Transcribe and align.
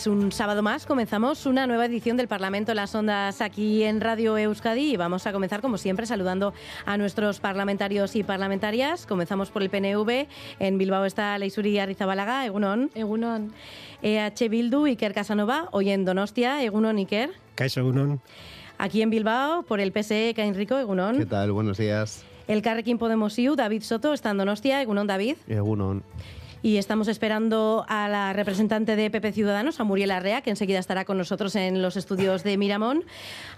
Pues 0.00 0.06
un 0.06 0.32
sábado 0.32 0.62
más 0.62 0.86
comenzamos 0.86 1.44
una 1.44 1.66
nueva 1.66 1.84
edición 1.84 2.16
del 2.16 2.26
Parlamento 2.26 2.72
en 2.72 2.76
las 2.76 2.94
Ondas 2.94 3.42
aquí 3.42 3.82
en 3.82 4.00
Radio 4.00 4.38
Euskadi 4.38 4.94
y 4.94 4.96
vamos 4.96 5.26
a 5.26 5.32
comenzar 5.32 5.60
como 5.60 5.76
siempre 5.76 6.06
saludando 6.06 6.54
a 6.86 6.96
nuestros 6.96 7.38
parlamentarios 7.38 8.16
y 8.16 8.22
parlamentarias. 8.22 9.04
Comenzamos 9.04 9.50
por 9.50 9.62
el 9.62 9.68
PNV. 9.68 10.26
En 10.58 10.78
Bilbao 10.78 11.04
está 11.04 11.36
Leisuri 11.36 11.78
Arrizabalaga, 11.78 12.46
Egunon. 12.46 12.90
Egunon. 12.94 13.52
EH 14.00 14.48
Bildu, 14.48 14.86
Iker 14.86 15.12
Casanova. 15.12 15.68
Hoy 15.72 15.90
en 15.90 16.06
Donostia, 16.06 16.64
Egunon 16.64 16.96
Iker. 16.96 17.32
Caixo 17.54 17.80
Egunon. 17.80 18.22
Aquí 18.78 19.02
en 19.02 19.10
Bilbao, 19.10 19.64
por 19.64 19.80
el 19.80 19.92
PSE, 19.92 20.32
Cain 20.34 20.54
Rico, 20.54 20.78
Egunon. 20.78 21.18
¿Qué 21.18 21.26
tal? 21.26 21.52
Buenos 21.52 21.76
días. 21.76 22.24
El 22.48 22.62
Carrequín 22.62 22.96
Podemos 22.96 23.38
IU, 23.38 23.54
David 23.54 23.82
Soto, 23.82 24.14
está 24.14 24.30
en 24.30 24.38
Donostia, 24.38 24.80
Egunon 24.80 25.06
David. 25.06 25.36
Egunon 25.46 26.02
y 26.62 26.76
estamos 26.76 27.08
esperando 27.08 27.84
a 27.88 28.08
la 28.08 28.32
representante 28.32 28.96
de 28.96 29.10
PP 29.10 29.32
Ciudadanos, 29.32 29.80
a 29.80 29.84
Muriel 29.84 30.10
Arrea, 30.10 30.42
que 30.42 30.50
enseguida 30.50 30.78
estará 30.78 31.04
con 31.04 31.16
nosotros 31.16 31.56
en 31.56 31.80
los 31.80 31.96
estudios 31.96 32.44
de 32.44 32.58
Miramón. 32.58 33.04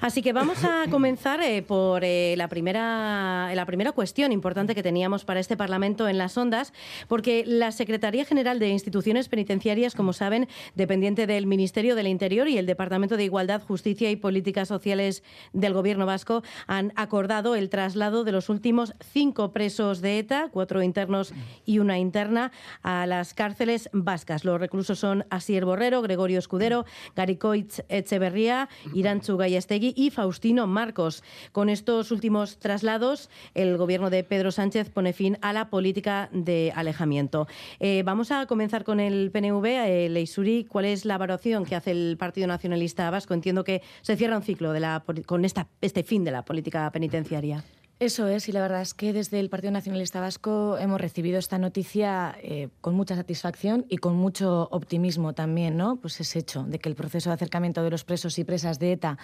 Así 0.00 0.22
que 0.22 0.32
vamos 0.32 0.64
a 0.64 0.84
comenzar 0.90 1.42
eh, 1.42 1.62
por 1.62 2.04
eh, 2.04 2.34
la, 2.36 2.48
primera, 2.48 3.52
la 3.54 3.66
primera 3.66 3.92
cuestión 3.92 4.30
importante 4.30 4.74
que 4.74 4.82
teníamos 4.82 5.24
para 5.24 5.40
este 5.40 5.56
Parlamento 5.56 6.08
en 6.08 6.18
las 6.18 6.36
ondas, 6.36 6.72
porque 7.08 7.44
la 7.46 7.72
Secretaría 7.72 8.24
General 8.24 8.58
de 8.58 8.68
Instituciones 8.68 9.28
Penitenciarias, 9.28 9.94
como 9.94 10.12
saben, 10.12 10.48
dependiente 10.74 11.26
del 11.26 11.46
Ministerio 11.46 11.96
del 11.96 12.06
Interior 12.06 12.48
y 12.48 12.58
el 12.58 12.66
Departamento 12.66 13.16
de 13.16 13.24
Igualdad, 13.24 13.62
Justicia 13.62 14.10
y 14.10 14.16
Políticas 14.16 14.68
Sociales 14.68 15.24
del 15.52 15.72
Gobierno 15.72 16.06
vasco, 16.06 16.42
han 16.68 16.92
acordado 16.94 17.56
el 17.56 17.68
traslado 17.68 18.22
de 18.22 18.32
los 18.32 18.48
últimos 18.48 18.94
cinco 19.12 19.52
presos 19.52 20.00
de 20.00 20.18
ETA, 20.18 20.48
cuatro 20.52 20.82
internos 20.82 21.32
y 21.66 21.80
una 21.80 21.98
interna, 21.98 22.52
a 22.82 22.91
a 22.92 23.06
las 23.06 23.34
cárceles 23.34 23.88
vascas. 23.92 24.44
Los 24.44 24.60
reclusos 24.60 24.98
son 24.98 25.24
Asier 25.30 25.64
Borrero, 25.64 26.02
Gregorio 26.02 26.38
Escudero, 26.38 26.84
Garicoitz 27.16 27.84
Echeverría, 27.88 28.68
Irantzu 28.94 29.36
Gallastegui 29.36 29.94
y 29.96 30.10
Faustino 30.10 30.66
Marcos. 30.66 31.22
Con 31.52 31.68
estos 31.68 32.10
últimos 32.10 32.58
traslados, 32.58 33.30
el 33.54 33.76
gobierno 33.76 34.10
de 34.10 34.24
Pedro 34.24 34.52
Sánchez 34.52 34.90
pone 34.90 35.12
fin 35.12 35.38
a 35.40 35.52
la 35.52 35.70
política 35.70 36.28
de 36.32 36.72
alejamiento. 36.74 37.46
Eh, 37.80 38.02
vamos 38.04 38.30
a 38.30 38.46
comenzar 38.46 38.84
con 38.84 39.00
el 39.00 39.30
PNV. 39.30 40.08
Leisuri, 40.10 40.64
¿cuál 40.64 40.84
es 40.86 41.04
la 41.04 41.18
valoración 41.18 41.64
que 41.64 41.76
hace 41.76 41.92
el 41.92 42.16
Partido 42.18 42.46
Nacionalista 42.46 43.10
Vasco? 43.10 43.34
Entiendo 43.34 43.64
que 43.64 43.82
se 44.02 44.16
cierra 44.16 44.36
un 44.36 44.42
ciclo 44.42 44.72
de 44.72 44.80
la, 44.80 45.04
con 45.26 45.44
esta, 45.44 45.68
este 45.80 46.02
fin 46.02 46.24
de 46.24 46.30
la 46.30 46.44
política 46.44 46.90
penitenciaria. 46.90 47.64
Eso 48.02 48.26
es, 48.26 48.48
y 48.48 48.52
la 48.52 48.60
verdad 48.60 48.82
es 48.82 48.94
que 48.94 49.12
desde 49.12 49.38
el 49.38 49.48
Partido 49.48 49.70
Nacionalista 49.70 50.18
Vasco 50.18 50.76
hemos 50.76 51.00
recibido 51.00 51.38
esta 51.38 51.56
noticia 51.58 52.34
eh, 52.42 52.68
con 52.80 52.96
mucha 52.96 53.14
satisfacción 53.14 53.86
y 53.88 53.98
con 53.98 54.16
mucho 54.16 54.66
optimismo 54.72 55.34
también, 55.34 55.76
¿no? 55.76 55.98
Pues 56.00 56.20
ese 56.20 56.40
hecho 56.40 56.64
de 56.64 56.80
que 56.80 56.88
el 56.88 56.96
proceso 56.96 57.30
de 57.30 57.34
acercamiento 57.34 57.80
de 57.84 57.90
los 57.90 58.02
presos 58.02 58.40
y 58.40 58.42
presas 58.42 58.80
de 58.80 58.90
ETA 58.90 59.18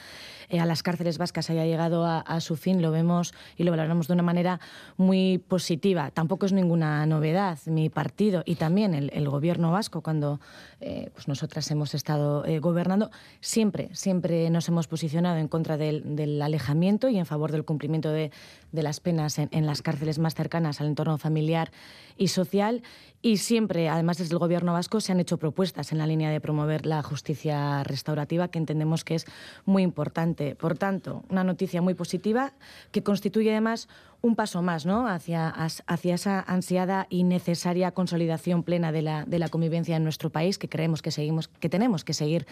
eh, 0.49 0.61
a 0.61 0.65
las 0.65 0.85
cárceles 0.85 1.19
vascas 1.19 1.51
haya 1.51 1.65
llegado 1.65 2.07
a, 2.07 2.41
su 2.41 2.55
fin, 2.55 2.81
lo 2.81 2.93
vemos 2.93 3.35
y 3.57 3.65
lo 3.65 3.73
valoramos 3.73 4.07
de 4.07 4.13
una 4.15 4.23
manera 4.23 4.61
muy 4.97 5.39
positiva. 5.39 6.13
Tampoco 6.13 6.47
es 6.47 6.53
ninguna 6.53 7.05
novedad. 7.05 7.59
Mi 7.67 7.89
partido 7.89 8.45
y 8.47 8.55
también 8.55 8.95
el, 8.95 9.29
gobierno 9.29 9.73
vasco, 9.73 10.03
cuando 10.03 10.41
eh, 10.81 11.11
pues 11.15 11.27
nosotras 11.27 11.69
hemos 11.73 11.95
estado 11.95 12.45
gobernando, 12.61 13.11
siempre, 13.41 13.89
siempre 13.93 14.49
nos 14.51 14.69
hemos 14.69 14.87
posicionado 14.87 15.39
en 15.39 15.49
contra 15.49 15.77
del, 15.77 16.15
del 16.15 16.41
alejamiento 16.41 17.09
y 17.09 17.19
en 17.19 17.27
favor 17.27 17.51
del 17.51 17.65
cumplimiento 17.65 18.13
de 18.13 18.31
de 18.73 18.83
las 18.83 19.01
penas 19.01 19.39
en, 19.39 19.67
las 19.67 19.83
cárceles 19.83 20.19
más 20.19 20.35
cercanas 20.35 20.81
al 20.81 20.89
entorno 20.89 21.19
familiar 21.19 21.71
y 22.17 22.29
social. 22.29 22.83
Y 23.23 23.39
siempre, 23.39 23.89
además 23.89 24.19
desde 24.19 24.35
el 24.35 24.39
Gobierno 24.39 24.73
vasco, 24.73 25.01
se 25.01 25.13
han 25.13 25.21
hecho 25.21 25.39
propuestas 25.39 25.93
en 25.93 25.99
la 25.99 26.07
línea 26.07 26.31
de 26.31 26.41
promover 26.41 26.87
la 26.87 27.03
justicia 27.03 27.83
restaurativa, 27.85 28.49
que 28.49 28.59
entendemos 28.59 29.05
que 29.05 29.17
es 29.17 29.27
muy 29.65 29.83
importante. 29.83 30.55
Por 30.55 30.79
tanto, 30.79 31.25
una 31.29 31.45
noticia 31.45 31.83
muy 31.83 31.95
positiva 31.95 32.53
que 32.93 33.03
constituye 33.03 33.51
además 33.51 33.89
un 34.21 34.35
paso 34.35 34.63
más 34.63 34.85
¿no? 34.85 35.07
hacia, 35.07 35.49
hacia 35.49 36.15
esa 36.15 36.41
ansiada 36.41 37.07
y 37.09 37.23
necesaria 37.23 37.93
consolidación 37.93 38.65
plena 38.65 38.91
de 38.91 39.03
la, 39.03 39.25
de 39.25 39.39
la 39.39 39.49
convivencia 39.49 39.97
en 39.97 40.03
nuestro 40.03 40.31
país, 40.31 40.59
que 40.59 40.69
creemos 40.69 41.03
que, 41.03 41.11
seguimos, 41.11 41.49
que 41.49 41.69
tenemos 41.69 42.05
que 42.05 42.15
seguir 42.15 42.47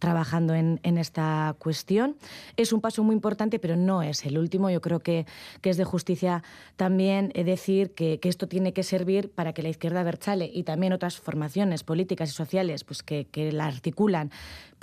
trabajando 0.00 0.54
en, 0.54 0.80
en 0.82 0.98
esta 0.98 1.54
cuestión. 1.58 2.16
Es 2.56 2.72
un 2.72 2.80
paso 2.80 3.04
muy 3.04 3.14
importante, 3.14 3.60
pero 3.60 3.76
no 3.76 4.02
es 4.02 4.24
el 4.26 4.36
último. 4.36 4.68
Yo 4.68 4.80
creo 4.80 5.00
que, 5.00 5.26
que 5.60 5.70
es 5.70 5.76
de 5.76 5.84
justicia 5.84 6.42
también 6.76 7.30
eh, 7.34 7.44
decir 7.44 7.94
que, 7.94 8.18
que, 8.18 8.28
esto 8.28 8.48
tiene 8.48 8.72
que 8.72 8.82
servir 8.82 9.30
para 9.30 9.52
que 9.52 9.62
la 9.62 9.68
izquierda 9.68 10.02
berchale 10.02 10.50
y 10.52 10.64
también 10.64 10.92
otras 10.92 11.18
formaciones 11.18 11.84
políticas 11.84 12.30
y 12.30 12.32
sociales 12.32 12.82
pues 12.82 13.02
que, 13.02 13.26
que 13.26 13.52
la 13.52 13.66
articulan 13.66 14.30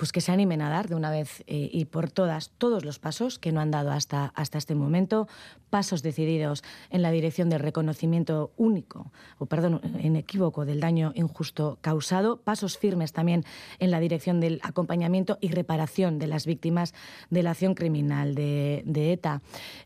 pues 0.00 0.12
que 0.12 0.22
se 0.22 0.32
animen 0.32 0.62
a 0.62 0.70
dar 0.70 0.88
de 0.88 0.94
una 0.94 1.10
vez 1.10 1.44
eh, 1.46 1.68
y 1.70 1.84
por 1.84 2.10
todas 2.10 2.52
todos 2.56 2.86
los 2.86 2.98
pasos 2.98 3.38
que 3.38 3.52
no 3.52 3.60
han 3.60 3.70
dado 3.70 3.90
hasta, 3.90 4.32
hasta 4.34 4.56
este 4.56 4.74
momento, 4.74 5.28
pasos 5.68 6.02
decididos 6.02 6.64
en 6.88 7.02
la 7.02 7.10
dirección 7.10 7.50
del 7.50 7.60
reconocimiento 7.60 8.50
único, 8.56 9.12
o 9.36 9.44
perdón, 9.44 9.82
inequívoco 10.02 10.64
del 10.64 10.80
daño 10.80 11.12
injusto 11.14 11.76
causado, 11.82 12.38
pasos 12.40 12.78
firmes 12.78 13.12
también 13.12 13.44
en 13.78 13.90
la 13.90 14.00
dirección 14.00 14.40
del 14.40 14.60
acompañamiento 14.62 15.36
y 15.42 15.48
reparación 15.48 16.18
de 16.18 16.28
las 16.28 16.46
víctimas 16.46 16.94
de 17.28 17.42
la 17.42 17.50
acción 17.50 17.74
criminal 17.74 18.34
de, 18.34 19.12
ETA. 19.12 19.42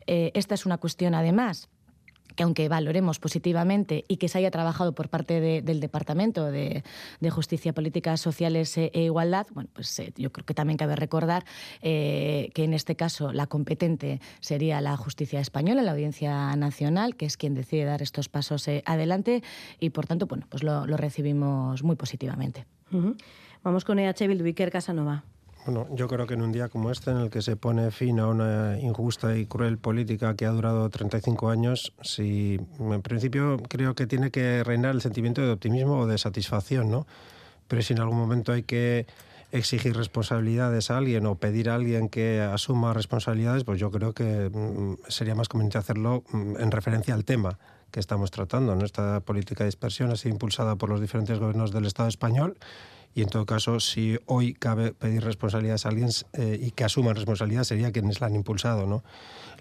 Eh, 0.06 0.30
esta 0.34 0.54
es 0.54 0.64
una 0.64 0.78
cuestión, 0.78 1.16
además, 1.16 1.68
que 2.34 2.42
aunque 2.42 2.68
valoremos 2.68 3.18
positivamente 3.18 4.04
y 4.08 4.16
que 4.16 4.28
se 4.28 4.38
haya 4.38 4.50
trabajado 4.50 4.94
por 4.94 5.08
parte 5.08 5.40
del 5.62 5.80
Departamento 5.80 6.50
de, 6.50 6.82
Justicia, 7.30 7.72
Políticas 7.72 8.20
Sociales 8.20 8.76
e, 8.76 8.90
e 8.94 9.02
Igualdad, 9.02 9.46
bueno, 9.54 9.70
pues 9.72 9.98
eh, 9.98 10.12
yo 10.16 10.30
creo 10.30 10.44
que 10.44 10.54
también 10.54 10.76
cabe 10.76 10.94
recordar 10.94 11.44
eh, 11.82 12.50
que 12.54 12.64
en 12.64 12.74
este 12.74 12.96
caso 12.96 13.32
la 13.32 13.46
competente 13.46 14.20
sería 14.40 14.80
la 14.80 14.96
justicia 14.96 15.40
española, 15.40 15.82
la 15.82 15.92
Audiencia 15.92 16.54
Nacional, 16.56 17.16
que 17.16 17.26
es 17.26 17.36
quien 17.36 17.54
decide 17.54 17.84
dar 17.84 18.02
estos 18.02 18.28
pasos 18.28 18.68
eh, 18.68 18.82
adelante 18.86 19.42
y 19.80 19.90
por 19.90 20.06
tanto, 20.06 20.26
bueno, 20.26 20.46
pues 20.48 20.62
lo, 20.62 20.84
recibimos 20.96 21.82
muy 21.82 21.96
positivamente. 21.96 22.66
Vamos 23.64 23.84
con 23.84 23.98
EH 23.98 24.28
Bildu, 24.28 24.70
Casanova. 24.70 25.24
Bueno, 25.66 25.86
yo 25.92 26.08
creo 26.08 26.26
que 26.26 26.34
en 26.34 26.42
un 26.42 26.52
día 26.52 26.68
como 26.68 26.90
este, 26.90 27.10
en 27.10 27.16
el 27.16 27.30
que 27.30 27.40
se 27.40 27.56
pone 27.56 27.90
fin 27.90 28.20
a 28.20 28.26
una 28.26 28.78
injusta 28.78 29.34
y 29.34 29.46
cruel 29.46 29.78
política 29.78 30.36
que 30.36 30.44
ha 30.44 30.50
durado 30.50 30.90
35 30.90 31.48
años, 31.48 31.94
si 32.02 32.60
en 32.78 33.00
principio 33.00 33.56
creo 33.68 33.94
que 33.94 34.06
tiene 34.06 34.30
que 34.30 34.62
reinar 34.62 34.94
el 34.94 35.00
sentimiento 35.00 35.40
de 35.40 35.50
optimismo 35.52 36.00
o 36.00 36.06
de 36.06 36.18
satisfacción, 36.18 36.90
¿no? 36.90 37.06
Pero 37.66 37.80
si 37.80 37.94
en 37.94 38.00
algún 38.00 38.18
momento 38.18 38.52
hay 38.52 38.62
que 38.62 39.06
exigir 39.52 39.96
responsabilidades 39.96 40.90
a 40.90 40.98
alguien 40.98 41.24
o 41.24 41.36
pedir 41.36 41.70
a 41.70 41.76
alguien 41.76 42.10
que 42.10 42.42
asuma 42.42 42.92
responsabilidades, 42.92 43.64
pues 43.64 43.80
yo 43.80 43.90
creo 43.90 44.12
que 44.12 44.50
mm, 44.52 45.08
sería 45.08 45.34
más 45.34 45.48
conveniente 45.48 45.78
hacerlo 45.78 46.24
mm, 46.30 46.56
en 46.58 46.70
referencia 46.72 47.14
al 47.14 47.24
tema 47.24 47.58
que 47.90 48.00
estamos 48.00 48.30
tratando. 48.30 48.74
Esta 48.84 49.20
política 49.20 49.64
de 49.64 49.68
dispersión 49.68 50.10
ha 50.10 50.16
sido 50.16 50.34
impulsada 50.34 50.76
por 50.76 50.90
los 50.90 51.00
diferentes 51.00 51.38
gobiernos 51.38 51.72
del 51.72 51.86
Estado 51.86 52.08
español 52.10 52.58
y 53.14 53.22
en 53.22 53.28
todo 53.28 53.46
caso, 53.46 53.78
si 53.78 54.18
hoy 54.26 54.54
cabe 54.54 54.92
pedir 54.92 55.22
responsabilidades 55.22 55.86
a 55.86 55.90
alguien 55.90 56.08
eh, 56.32 56.58
y 56.60 56.72
que 56.72 56.82
asuman 56.82 57.14
responsabilidad, 57.14 57.62
sería 57.62 57.92
quienes 57.92 58.20
la 58.20 58.26
han 58.26 58.34
impulsado. 58.34 58.86
¿no? 58.86 59.04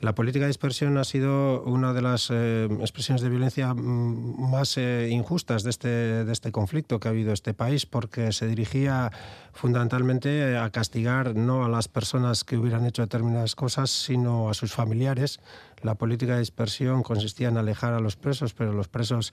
La 0.01 0.15
política 0.15 0.45
de 0.45 0.47
dispersión 0.47 0.97
ha 0.97 1.03
sido 1.03 1.61
una 1.61 1.93
de 1.93 2.01
las 2.01 2.29
eh, 2.31 2.67
expresiones 2.81 3.21
de 3.21 3.29
violencia 3.29 3.75
mm, 3.75 4.49
más 4.49 4.77
eh, 4.77 5.07
injustas 5.11 5.61
de 5.61 5.69
este, 5.69 5.87
de 5.87 6.33
este 6.33 6.51
conflicto 6.51 6.99
que 6.99 7.07
ha 7.07 7.11
habido 7.11 7.31
este 7.31 7.53
país, 7.53 7.85
porque 7.85 8.31
se 8.31 8.47
dirigía 8.47 9.11
fundamentalmente 9.53 10.57
a 10.57 10.71
castigar 10.71 11.35
no 11.35 11.63
a 11.63 11.69
las 11.69 11.87
personas 11.87 12.43
que 12.43 12.57
hubieran 12.57 12.87
hecho 12.87 13.03
determinadas 13.03 13.53
cosas, 13.55 13.91
sino 13.91 14.49
a 14.49 14.55
sus 14.55 14.73
familiares. 14.73 15.39
La 15.83 15.95
política 15.95 16.33
de 16.33 16.39
dispersión 16.39 17.03
consistía 17.03 17.49
en 17.49 17.57
alejar 17.57 17.93
a 17.93 17.99
los 17.99 18.15
presos, 18.15 18.53
pero 18.53 18.73
los 18.73 18.87
presos 18.87 19.31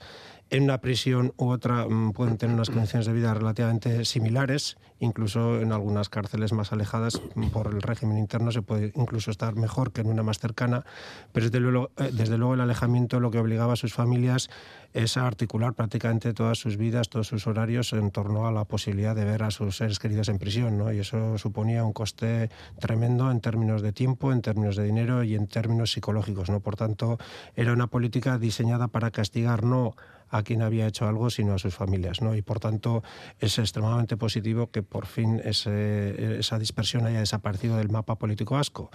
en 0.51 0.63
una 0.63 0.79
prisión 0.79 1.33
u 1.37 1.49
otra 1.49 1.87
mm, 1.87 2.11
pueden 2.11 2.37
tener 2.37 2.53
unas 2.53 2.69
condiciones 2.69 3.07
de 3.07 3.13
vida 3.13 3.33
relativamente 3.33 4.03
similares, 4.03 4.77
incluso 4.99 5.59
en 5.59 5.71
algunas 5.71 6.09
cárceles 6.09 6.51
más 6.51 6.73
alejadas 6.73 7.21
mm, 7.35 7.47
por 7.47 7.67
el 7.67 7.81
régimen 7.81 8.17
interno 8.17 8.51
se 8.51 8.61
puede 8.61 8.91
incluso 8.95 9.31
estar 9.31 9.55
mejor 9.55 9.93
que 9.93 10.01
en 10.01 10.07
una 10.07 10.23
más 10.23 10.39
cercana, 10.39 10.85
pero 11.31 11.45
desde 11.45 11.59
luego, 11.61 11.91
eh, 11.97 12.11
desde 12.11 12.37
luego 12.37 12.53
el 12.53 12.61
alejamiento 12.61 13.21
lo 13.21 13.31
que 13.31 13.39
obligaba 13.39 13.73
a 13.73 13.77
sus 13.77 13.93
familias 13.93 14.49
es 14.93 15.15
a 15.15 15.25
articular 15.25 15.73
prácticamente 15.73 16.33
todas 16.33 16.59
sus 16.59 16.75
vidas, 16.75 17.07
todos 17.07 17.27
sus 17.27 17.47
horarios 17.47 17.93
en 17.93 18.11
torno 18.11 18.45
a 18.45 18.51
la 18.51 18.65
posibilidad 18.65 19.15
de 19.15 19.23
ver 19.23 19.43
a 19.43 19.51
sus 19.51 19.77
seres 19.77 19.99
queridos 19.99 20.27
en 20.27 20.37
prisión, 20.37 20.77
¿no? 20.77 20.91
Y 20.91 20.99
eso 20.99 21.37
suponía 21.37 21.85
un 21.85 21.93
coste 21.93 22.49
tremendo 22.77 23.31
en 23.31 23.39
términos 23.39 23.81
de 23.81 23.93
tiempo, 23.93 24.33
en 24.33 24.41
términos 24.41 24.75
de 24.75 24.83
dinero 24.83 25.23
y 25.23 25.35
en 25.35 25.47
términos 25.47 25.93
psicológicos, 25.93 26.49
¿no? 26.49 26.59
Por 26.59 26.75
tanto, 26.75 27.17
era 27.55 27.71
una 27.71 27.87
política 27.87 28.37
diseñada 28.37 28.89
para 28.89 29.11
castigar 29.11 29.63
no 29.63 29.95
a 30.31 30.43
quien 30.43 30.61
había 30.61 30.87
hecho 30.87 31.07
algo, 31.07 31.29
sino 31.29 31.53
a 31.53 31.59
sus 31.59 31.75
familias. 31.75 32.21
¿no? 32.21 32.35
Y 32.35 32.41
por 32.41 32.59
tanto 32.59 33.03
es 33.39 33.59
extremadamente 33.59 34.17
positivo 34.17 34.71
que 34.71 34.81
por 34.81 35.05
fin 35.05 35.41
esa 35.43 36.57
dispersión 36.57 37.05
haya 37.05 37.19
desaparecido 37.19 37.77
del 37.77 37.89
mapa 37.89 38.15
político 38.15 38.55
vasco. 38.55 38.89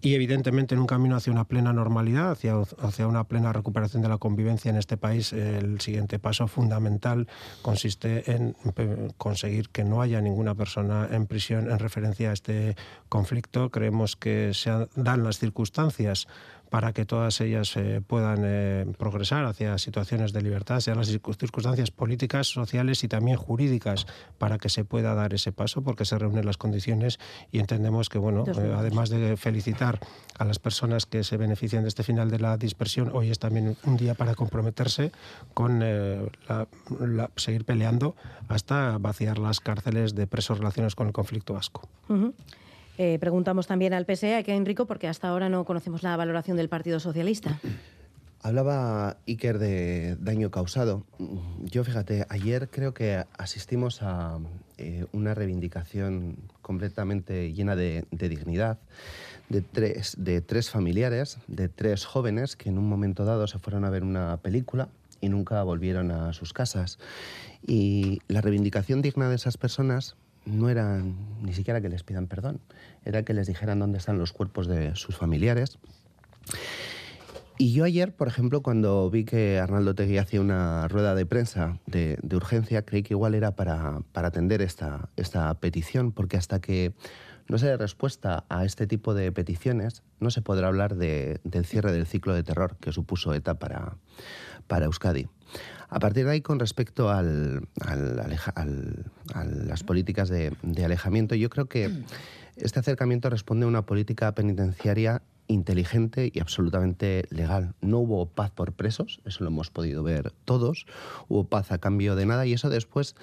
Y 0.00 0.14
evidentemente 0.14 0.74
en 0.74 0.82
un 0.82 0.86
camino 0.86 1.16
hacia 1.16 1.32
una 1.32 1.44
plena 1.44 1.72
normalidad, 1.72 2.32
hacia, 2.32 2.56
hacia 2.82 3.06
una 3.06 3.24
plena 3.24 3.54
recuperación 3.54 4.02
de 4.02 4.10
la 4.10 4.18
convivencia 4.18 4.70
en 4.70 4.76
este 4.76 4.98
país, 4.98 5.32
el 5.32 5.80
siguiente 5.80 6.18
paso 6.18 6.46
fundamental 6.46 7.26
consiste 7.62 8.30
en 8.30 8.54
conseguir 9.16 9.70
que 9.70 9.82
no 9.82 10.02
haya 10.02 10.20
ninguna 10.20 10.54
persona 10.54 11.08
en 11.10 11.26
prisión 11.26 11.70
en 11.70 11.78
referencia 11.78 12.30
a 12.30 12.32
este 12.34 12.76
conflicto. 13.08 13.70
Creemos 13.70 14.16
que 14.16 14.52
se 14.52 14.70
dan 14.94 15.24
las 15.24 15.38
circunstancias 15.38 16.26
para 16.74 16.92
que 16.92 17.04
todas 17.04 17.40
ellas 17.40 17.76
eh, 17.76 18.02
puedan 18.04 18.40
eh, 18.42 18.84
progresar 18.98 19.44
hacia 19.44 19.78
situaciones 19.78 20.32
de 20.32 20.42
libertad, 20.42 20.80
sean 20.80 20.96
las 20.98 21.06
circunstancias 21.06 21.92
políticas, 21.92 22.48
sociales 22.48 23.04
y 23.04 23.06
también 23.06 23.36
jurídicas 23.36 24.08
para 24.38 24.58
que 24.58 24.68
se 24.68 24.84
pueda 24.84 25.14
dar 25.14 25.34
ese 25.34 25.52
paso, 25.52 25.82
porque 25.82 26.04
se 26.04 26.18
reúnen 26.18 26.44
las 26.44 26.56
condiciones 26.56 27.20
y 27.52 27.60
entendemos 27.60 28.08
que, 28.08 28.18
bueno, 28.18 28.44
eh, 28.48 28.74
además 28.76 29.08
de 29.08 29.36
felicitar 29.36 30.00
a 30.36 30.44
las 30.44 30.58
personas 30.58 31.06
que 31.06 31.22
se 31.22 31.36
benefician 31.36 31.84
de 31.84 31.90
este 31.90 32.02
final 32.02 32.28
de 32.28 32.40
la 32.40 32.56
dispersión, 32.56 33.12
hoy 33.14 33.30
es 33.30 33.38
también 33.38 33.76
un 33.84 33.96
día 33.96 34.14
para 34.14 34.34
comprometerse 34.34 35.12
con 35.54 35.80
seguir 37.36 37.64
peleando 37.64 38.16
hasta 38.48 38.98
vaciar 38.98 39.38
las 39.38 39.60
cárceles 39.60 40.16
de 40.16 40.26
presos 40.26 40.58
relacionados 40.58 40.96
con 40.96 41.06
el 41.06 41.12
conflicto 41.12 41.54
vasco. 41.54 41.88
Eh, 42.98 43.18
preguntamos 43.18 43.66
también 43.66 43.92
al 43.92 44.06
PSE, 44.06 44.34
a 44.34 44.40
Enrico, 44.40 44.86
porque 44.86 45.08
hasta 45.08 45.28
ahora 45.28 45.48
no 45.48 45.64
conocemos 45.64 46.02
la 46.02 46.16
valoración 46.16 46.56
del 46.56 46.68
Partido 46.68 47.00
Socialista. 47.00 47.58
Hablaba 48.42 49.16
Iker 49.26 49.58
de 49.58 50.16
daño 50.20 50.50
causado. 50.50 51.04
Yo, 51.62 51.82
fíjate, 51.82 52.26
ayer 52.28 52.68
creo 52.68 52.92
que 52.92 53.24
asistimos 53.38 54.02
a 54.02 54.38
eh, 54.76 55.06
una 55.12 55.34
reivindicación 55.34 56.36
completamente 56.60 57.54
llena 57.54 57.74
de, 57.74 58.04
dignidad 58.10 58.78
de 59.48 59.62
tres, 59.62 60.16
de 60.18 60.42
tres 60.42 60.68
familiares, 60.68 61.38
de 61.46 61.70
tres 61.70 62.04
jóvenes 62.04 62.54
que 62.54 62.68
en 62.68 62.76
un 62.76 62.86
momento 62.86 63.24
dado 63.24 63.46
se 63.46 63.58
fueron 63.58 63.86
a 63.86 63.90
ver 63.90 64.02
una 64.02 64.36
película 64.36 64.88
y 65.22 65.30
nunca 65.30 65.62
volvieron 65.62 66.10
a 66.10 66.34
sus 66.34 66.52
casas. 66.52 66.98
Y 67.66 68.20
la 68.28 68.42
reivindicación 68.42 69.00
digna 69.00 69.30
de 69.30 69.36
esas 69.36 69.56
personas 69.56 70.16
no 70.44 70.68
era 70.68 71.02
ni 71.42 71.52
siquiera 71.52 71.80
que 71.80 71.88
les 71.88 72.02
pidan 72.02 72.26
perdón, 72.26 72.60
era 73.04 73.22
que 73.22 73.34
les 73.34 73.46
dijeran 73.46 73.78
dónde 73.78 73.98
están 73.98 74.18
los 74.18 74.32
cuerpos 74.32 74.66
de 74.66 74.94
sus 74.96 75.16
familiares. 75.16 75.78
Y 77.56 77.72
yo 77.72 77.84
ayer, 77.84 78.12
por 78.12 78.26
ejemplo, 78.26 78.62
cuando 78.62 79.08
vi 79.10 79.24
que 79.24 79.60
Arnaldo 79.60 79.94
Tegui 79.94 80.18
hacía 80.18 80.40
una 80.40 80.88
rueda 80.88 81.14
de 81.14 81.24
prensa 81.24 81.78
de, 81.86 82.18
urgencia, 82.32 82.82
creí 82.84 83.04
que 83.04 83.14
igual 83.14 83.34
era 83.34 83.52
para, 83.52 84.02
atender 84.12 84.60
esta, 84.60 85.08
esta 85.16 85.54
petición, 85.54 86.10
porque 86.10 86.36
hasta 86.36 86.60
que 86.60 86.94
no 87.48 87.58
se 87.58 87.66
dé 87.66 87.76
respuesta 87.76 88.44
a 88.48 88.64
este 88.64 88.86
tipo 88.86 89.14
de 89.14 89.30
peticiones, 89.32 90.02
no 90.20 90.30
se 90.30 90.42
podrá 90.42 90.68
hablar 90.68 90.96
del 90.96 91.64
cierre 91.64 91.92
del 91.92 92.06
ciclo 92.06 92.34
de 92.34 92.42
terror 92.42 92.76
que 92.80 92.92
supuso 92.92 93.34
ETA 93.34 93.58
para, 93.58 93.96
para 94.66 94.86
Euskadi. 94.86 95.28
A 95.88 96.00
partir 96.00 96.24
de 96.24 96.32
ahí, 96.32 96.40
con 96.40 96.58
respecto 96.58 97.10
al, 97.10 97.68
a 97.80 98.64
las 99.44 99.84
políticas 99.84 100.28
de, 100.28 100.56
alejamiento, 100.84 101.34
yo 101.34 101.50
creo 101.50 101.66
que 101.66 101.90
este 102.56 102.80
acercamiento 102.80 103.30
responde 103.30 103.64
a 103.64 103.68
una 103.68 103.86
política 103.86 104.34
penitenciaria 104.34 105.22
inteligente 105.46 106.30
y 106.32 106.40
absolutamente 106.40 107.26
legal. 107.30 107.74
No 107.80 107.98
hubo 107.98 108.26
paz 108.26 108.50
por 108.50 108.72
presos, 108.72 109.20
eso 109.24 109.44
lo 109.44 109.50
hemos 109.50 109.70
podido 109.70 110.02
ver 110.02 110.32
todos, 110.44 110.86
hubo 111.28 111.44
paz 111.44 111.72
a 111.72 111.78
cambio 111.78 112.16
de 112.16 112.26
nada 112.26 112.46
y 112.46 112.52
eso 112.52 112.70
después 112.70 113.14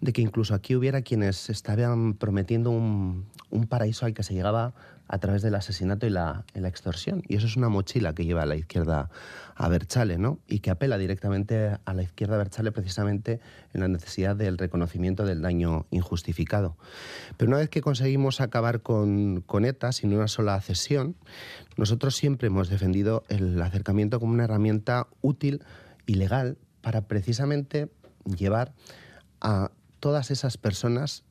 de 0.00 0.12
que 0.12 0.22
incluso 0.22 0.54
aquí 0.54 0.74
hubiera 0.74 1.02
quienes 1.02 1.50
estaban 1.50 2.14
prometiendo 2.14 2.70
un, 2.70 3.26
un 3.50 3.66
paraíso 3.66 4.06
al 4.06 4.14
que 4.14 4.22
se 4.22 4.34
llegaba 4.34 4.74
a 5.08 5.18
través 5.18 5.42
del 5.42 5.54
asesinato 5.54 6.06
y 6.06 6.10
la, 6.10 6.44
extorsión. 6.54 7.22
Y 7.26 7.36
eso 7.36 7.46
es 7.46 7.56
una 7.56 7.68
mochila 7.70 8.14
que 8.14 8.24
lleva 8.24 8.42
a 8.42 8.46
la 8.46 8.56
izquierda 8.56 9.10
a 9.56 9.68
Berchale, 9.68 10.18
¿no? 10.18 10.38
Y 10.46 10.60
que 10.60 10.70
apela 10.70 10.98
directamente 10.98 11.78
a 11.82 11.94
la 11.94 12.02
izquierda 12.02 12.34
a 12.34 12.38
Berchale 12.38 12.72
precisamente 12.72 13.40
en 13.72 13.80
la 13.80 13.88
necesidad 13.88 14.36
del 14.36 14.58
reconocimiento 14.58 15.24
del 15.24 15.40
daño 15.40 15.86
injustificado. 15.90 16.76
Pero 17.38 17.48
una 17.48 17.58
vez 17.58 17.70
que 17.70 17.80
conseguimos 17.80 18.40
acabar 18.40 18.82
con, 18.82 19.40
con 19.40 19.64
ETA 19.64 19.92
sin 19.92 20.12
una 20.12 20.28
sola 20.28 20.60
cesión, 20.60 21.16
nosotros 21.76 22.14
siempre 22.14 22.48
hemos 22.48 22.68
defendido 22.68 23.24
el 23.28 23.60
acercamiento 23.62 24.20
como 24.20 24.34
una 24.34 24.44
herramienta 24.44 25.08
útil 25.22 25.64
y 26.06 26.14
legal 26.14 26.58
para 26.82 27.08
precisamente 27.08 27.90
llevar 28.24 28.74
a 29.40 29.70
todas 30.00 30.30
esas 30.30 30.58
personas 30.58 31.24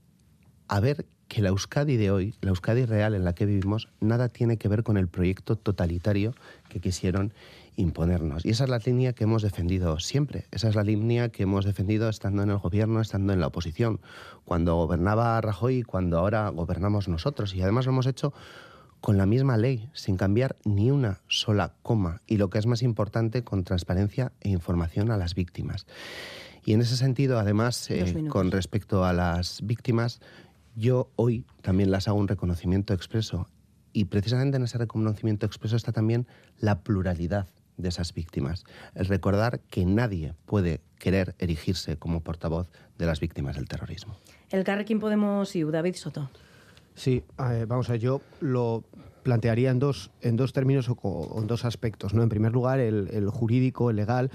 a 0.67 0.79
ver 0.79 1.05
que 1.27 1.41
la 1.41 1.49
Euskadi 1.49 1.97
de 1.97 2.11
hoy, 2.11 2.33
la 2.41 2.49
Euskadi 2.49 2.85
real 2.85 3.13
en 3.13 3.23
la 3.23 3.33
que 3.33 3.45
vivimos, 3.45 3.89
nada 3.99 4.29
tiene 4.29 4.57
que 4.57 4.67
ver 4.67 4.83
con 4.83 4.97
el 4.97 5.07
proyecto 5.07 5.55
totalitario 5.55 6.33
que 6.69 6.79
quisieron 6.79 7.33
imponernos. 7.75 8.45
Y 8.45 8.49
esa 8.49 8.63
es 8.63 8.69
la 8.69 8.79
línea 8.79 9.13
que 9.13 9.23
hemos 9.23 9.43
defendido 9.43 9.99
siempre. 9.99 10.45
Esa 10.51 10.67
es 10.67 10.75
la 10.75 10.83
línea 10.83 11.29
que 11.29 11.43
hemos 11.43 11.63
defendido 11.63 12.09
estando 12.09 12.43
en 12.43 12.49
el 12.49 12.57
gobierno, 12.57 13.01
estando 13.01 13.33
en 13.33 13.39
la 13.39 13.47
oposición. 13.47 13.99
Cuando 14.45 14.75
gobernaba 14.75 15.39
Rajoy 15.41 15.77
y 15.77 15.83
cuando 15.83 16.17
ahora 16.17 16.49
gobernamos 16.49 17.07
nosotros. 17.07 17.53
Y 17.53 17.61
además 17.61 17.85
lo 17.85 17.91
hemos 17.91 18.07
hecho 18.07 18.33
con 18.99 19.17
la 19.17 19.27
misma 19.27 19.57
ley, 19.57 19.89
sin 19.93 20.17
cambiar 20.17 20.57
ni 20.65 20.89
una 20.89 21.21
sola 21.27 21.73
coma. 21.83 22.21
Y 22.25 22.37
lo 22.37 22.49
que 22.49 22.57
es 22.57 22.65
más 22.65 22.81
importante, 22.81 23.43
con 23.43 23.63
transparencia 23.63 24.31
e 24.41 24.49
información 24.49 25.11
a 25.11 25.17
las 25.17 25.35
víctimas. 25.35 25.85
Y 26.65 26.73
en 26.73 26.81
ese 26.81 26.97
sentido, 26.97 27.39
además, 27.39 27.89
eh, 27.91 28.25
con 28.27 28.51
respecto 28.51 29.05
a 29.05 29.13
las 29.13 29.61
víctimas, 29.63 30.19
yo 30.77 31.11
hoy 31.15 31.43
también 31.63 31.89
las 31.89 32.07
hago 32.07 32.19
un 32.19 32.27
reconocimiento 32.27 32.93
expreso 32.93 33.49
y 33.93 34.05
precisamente 34.05 34.57
en 34.57 34.63
ese 34.63 34.77
reconocimiento 34.77 35.47
expreso 35.47 35.75
está 35.75 35.91
también 35.91 36.27
la 36.59 36.81
pluralidad 36.83 37.47
de 37.77 37.89
esas 37.89 38.13
víctimas. 38.13 38.63
El 38.93 39.07
recordar 39.07 39.59
que 39.59 39.85
nadie 39.85 40.35
puede 40.45 40.81
querer 40.99 41.35
erigirse 41.39 41.97
como 41.97 42.21
portavoz 42.21 42.69
de 42.97 43.07
las 43.07 43.19
víctimas 43.19 43.55
del 43.55 43.67
terrorismo. 43.67 44.17
El 44.51 44.63
Carrequín 44.63 44.99
Podemos 44.99 45.55
y 45.55 45.63
David 45.63 45.95
Soto. 45.95 46.29
Sí, 46.97 47.23
vamos 47.37 47.89
a 47.89 47.91
ver, 47.93 48.01
yo 48.01 48.21
lo 48.41 48.83
plantearía 49.21 49.69
en 49.69 49.77
dos, 49.77 50.09
en 50.21 50.35
dos 50.35 50.51
términos 50.51 50.89
o, 50.89 51.39
en 51.39 51.45
dos 51.45 51.63
aspectos. 51.63 52.15
¿no? 52.15 52.23
En 52.23 52.29
primer 52.29 52.51
lugar, 52.51 52.79
el, 52.79 53.29
jurídico, 53.29 53.91
el 53.91 53.97
legal, 53.97 54.31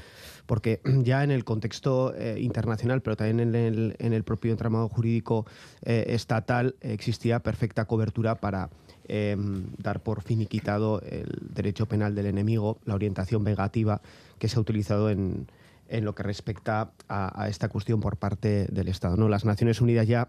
porque 0.46 0.80
ya 1.02 1.24
en 1.24 1.32
el 1.32 1.44
contexto 1.44 2.14
eh, 2.14 2.38
internacional, 2.40 3.02
pero 3.02 3.16
también 3.16 3.40
en 3.40 3.54
el, 3.56 3.96
en 3.98 4.12
el 4.12 4.22
propio 4.22 4.52
entramado 4.52 4.88
jurídico 4.88 5.44
eh, 5.84 6.04
estatal, 6.08 6.76
existía 6.82 7.40
perfecta 7.40 7.86
cobertura 7.86 8.36
para 8.36 8.70
em, 9.08 9.64
dar 9.78 10.00
por 10.00 10.22
finiquitado 10.22 11.00
el 11.00 11.26
derecho 11.54 11.86
penal 11.86 12.14
del 12.14 12.26
enemigo, 12.26 12.78
la 12.84 12.94
orientación 12.94 13.42
vengativa 13.42 14.02
que 14.38 14.46
se 14.46 14.56
ha 14.56 14.60
utilizado 14.60 15.10
en, 15.10 15.48
en 15.88 16.04
lo 16.04 16.14
que 16.14 16.22
respecta 16.22 16.92
a, 17.08 17.42
a, 17.42 17.48
esta 17.48 17.68
cuestión 17.68 18.00
por 18.00 18.18
parte 18.18 18.66
del 18.70 18.86
Estado. 18.86 19.16
¿no? 19.16 19.28
Las 19.28 19.44
Naciones 19.44 19.80
Unidas 19.80 20.06
ya 20.06 20.28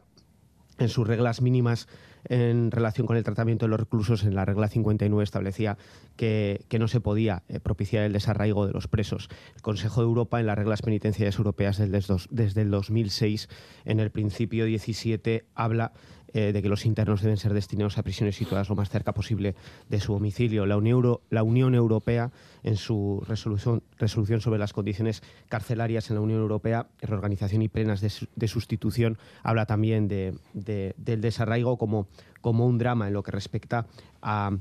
en 0.79 0.89
sus 0.89 1.07
reglas 1.07 1.41
mínimas 1.41 1.87
en 2.25 2.71
relación 2.71 3.07
con 3.07 3.17
el 3.17 3.23
tratamiento 3.23 3.65
de 3.65 3.69
los 3.69 3.79
reclusos, 3.79 4.23
en 4.23 4.35
la 4.35 4.45
regla 4.45 4.67
59 4.67 5.23
establecía 5.23 5.77
que, 6.15 6.65
no 6.79 6.87
se 6.87 6.99
podía 6.99 7.43
eh, 7.47 7.59
propiciar 7.59 8.03
el 8.03 8.13
desarraigo 8.13 8.65
de 8.65 8.73
los 8.73 8.87
presos. 8.87 9.29
El 9.55 9.61
Consejo 9.61 10.01
de 10.01 10.07
Europa, 10.07 10.39
en 10.39 10.47
las 10.47 10.57
reglas 10.57 10.81
penitenciarias 10.81 11.37
europeas 11.37 11.77
desde 11.77 12.61
el 12.61 12.71
2006, 12.71 13.49
en 13.85 13.99
el 13.99 14.11
principio 14.11 14.65
17, 14.65 15.45
habla 15.55 15.93
eh, 16.33 16.51
de 16.51 16.61
que 16.61 16.69
los 16.69 16.85
internos 16.85 17.21
deben 17.21 17.37
ser 17.37 17.53
destinados 17.53 17.97
a 17.97 18.03
prisiones 18.03 18.35
situadas 18.35 18.69
lo 18.69 18.75
más 18.75 18.89
cerca 18.89 19.13
posible 19.13 19.55
de 19.89 19.99
su 19.99 20.13
domicilio. 20.13 20.65
La 20.65 20.77
Unión, 20.77 21.75
Europea, 21.75 22.31
en 22.63 22.75
su 22.75 23.23
resolución, 23.27 23.83
resolución, 23.97 24.41
sobre 24.41 24.59
las 24.59 24.73
condiciones 24.73 25.21
carcelarias 25.47 26.09
en 26.09 26.15
la 26.15 26.21
Unión 26.21 26.39
Europea, 26.39 26.87
reorganización 27.01 27.61
y 27.61 27.69
plenas 27.69 28.01
de, 28.01 28.47
sustitución, 28.47 29.17
habla 29.43 29.65
también 29.65 30.07
de, 30.07 30.35
del 30.53 31.21
desarraigo 31.21 31.77
como, 31.77 32.07
como 32.41 32.65
un 32.65 32.77
drama 32.77 33.07
en 33.07 33.13
lo 33.13 33.23
que 33.23 33.31
respecta 33.31 33.85
a 34.21 34.51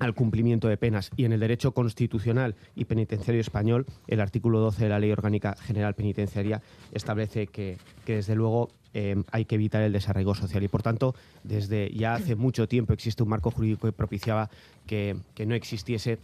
al 0.00 0.14
cumplimiento 0.14 0.66
de 0.66 0.76
penas. 0.76 1.10
Y 1.16 1.26
en 1.26 1.32
el 1.32 1.40
derecho 1.40 1.72
constitucional 1.72 2.56
y 2.74 2.86
penitenciario 2.86 3.40
español, 3.40 3.86
el 4.08 4.20
artículo 4.20 4.58
12 4.58 4.84
de 4.84 4.88
la 4.88 4.98
Ley 4.98 5.12
Orgánica 5.12 5.54
General 5.56 5.94
Penitenciaria 5.94 6.62
establece 6.90 7.46
que, 7.46 7.76
que 8.04 8.16
desde 8.16 8.34
luego, 8.34 8.70
eh, 8.92 9.22
hay 9.30 9.44
que 9.44 9.54
evitar 9.54 9.82
el 9.82 9.92
desarraigo 9.92 10.34
social. 10.34 10.62
Y, 10.62 10.68
por 10.68 10.82
tanto, 10.82 11.14
desde 11.44 11.90
ya 11.90 12.14
hace 12.14 12.34
mucho 12.34 12.68
tiempo 12.68 12.92
existe 12.92 13.22
un 13.22 13.28
marco 13.28 13.50
jurídico 13.50 13.86
que 13.86 13.92
propiciaba 13.92 14.50
que, 14.86 15.16
no 15.46 15.54
existiese 15.54 16.18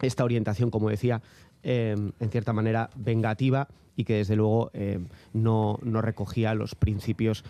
esta 0.00 0.24
orientación, 0.24 0.70
como 0.70 0.90
decía, 0.90 1.22
eh, 1.62 1.94
en 2.18 2.30
cierta 2.30 2.52
manera 2.52 2.90
vengativa 2.96 3.68
y 3.96 4.04
que, 4.04 4.14
desde 4.14 4.36
luego, 4.36 4.70
eh, 4.74 4.98
no, 5.32 5.78
no, 5.82 6.02
recogía 6.02 6.54
los 6.54 6.74
principios 6.74 7.44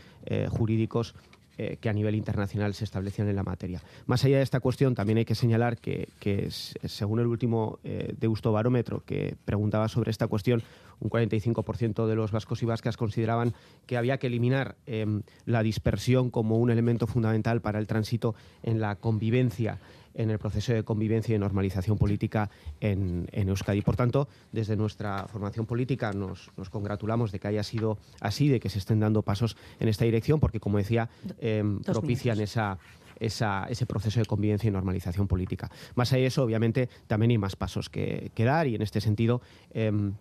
jurídicos 0.51 1.15
eh, 1.59 1.77
que 1.81 1.89
a 1.89 1.93
nivel 1.93 2.15
internacional 2.15 2.73
se 2.75 2.85
establecían 2.85 3.29
en 3.29 3.37
la 3.37 3.43
materia. 3.43 3.83
Más 4.07 4.25
allá 4.25 4.39
de 4.39 4.43
esta 4.43 4.61
cuestión, 4.61 4.95
también 4.95 5.19
hay 5.19 5.25
que 5.25 5.35
señalar 5.35 5.77
que, 5.77 6.09
según 6.51 7.21
el 7.21 7.27
último 7.27 7.79
eh, 7.85 8.15
Deusto 8.19 8.53
Barómetro 8.53 9.03
que 9.05 9.37
preguntaba 9.45 9.89
sobre 9.89 10.11
esta 10.11 10.29
cuestión, 10.29 10.63
un 11.01 11.11
45% 11.11 12.07
de 12.07 12.15
los 12.15 12.33
vascos 12.33 12.63
y 12.63 12.67
vascas 12.67 12.97
consideraban 12.97 13.53
que 13.87 13.97
había 13.97 14.19
que 14.19 14.29
eliminar 14.29 14.77
em, 14.87 15.23
la 15.45 15.63
dispersión 15.63 16.31
como 16.31 16.59
un 16.59 16.71
elemento 16.71 17.07
fundamental 17.07 17.61
para 17.61 17.79
el 17.79 17.87
tránsito 17.87 18.35
en 18.63 18.81
la 18.81 18.97
convivencia 18.97 19.79
en 20.15 20.31
el 20.31 20.39
proceso 20.39 20.73
de 20.73 20.83
convivencia 20.83 21.35
y 21.35 21.39
normalización 21.39 21.99
política 21.99 22.51
en, 22.81 23.29
Euskadi. 23.33 23.83
Por 23.83 23.97
tanto, 23.97 24.29
desde 24.53 24.77
nuestra 24.77 25.27
formación 25.29 25.67
política 25.67 26.13
nos, 26.13 26.51
congratulamos 26.71 27.33
de 27.33 27.39
que 27.39 27.49
haya 27.49 27.63
sido 27.63 27.99
así, 28.21 28.49
de 28.49 28.61
que 28.61 28.69
se 28.69 28.79
estén 28.79 29.01
dando 29.01 29.23
pasos 29.23 29.57
en 29.81 29.89
esta 29.89 30.05
dirección, 30.05 30.41
porque, 30.41 30.61
como 30.61 30.79
decía, 30.79 31.09
em, 31.39 31.81
propician 31.81 32.41
esa, 32.41 32.79
ese 33.21 33.87
proceso 33.87 34.21
de 34.21 34.27
convivencia 34.27 34.69
y 34.69 34.71
normalización 34.71 35.29
política. 35.29 35.71
Más 35.95 36.13
allá 36.13 36.23
de 36.23 36.29
eso, 36.29 36.43
obviamente, 36.43 36.89
también 37.07 37.31
hay 37.31 37.39
más 37.39 37.57
pasos 37.57 37.89
que, 37.89 38.33
dar 38.37 38.67
y 38.67 38.75
en 38.75 38.83
este 38.83 39.01
sentido. 39.01 39.41
Em, 39.73 40.15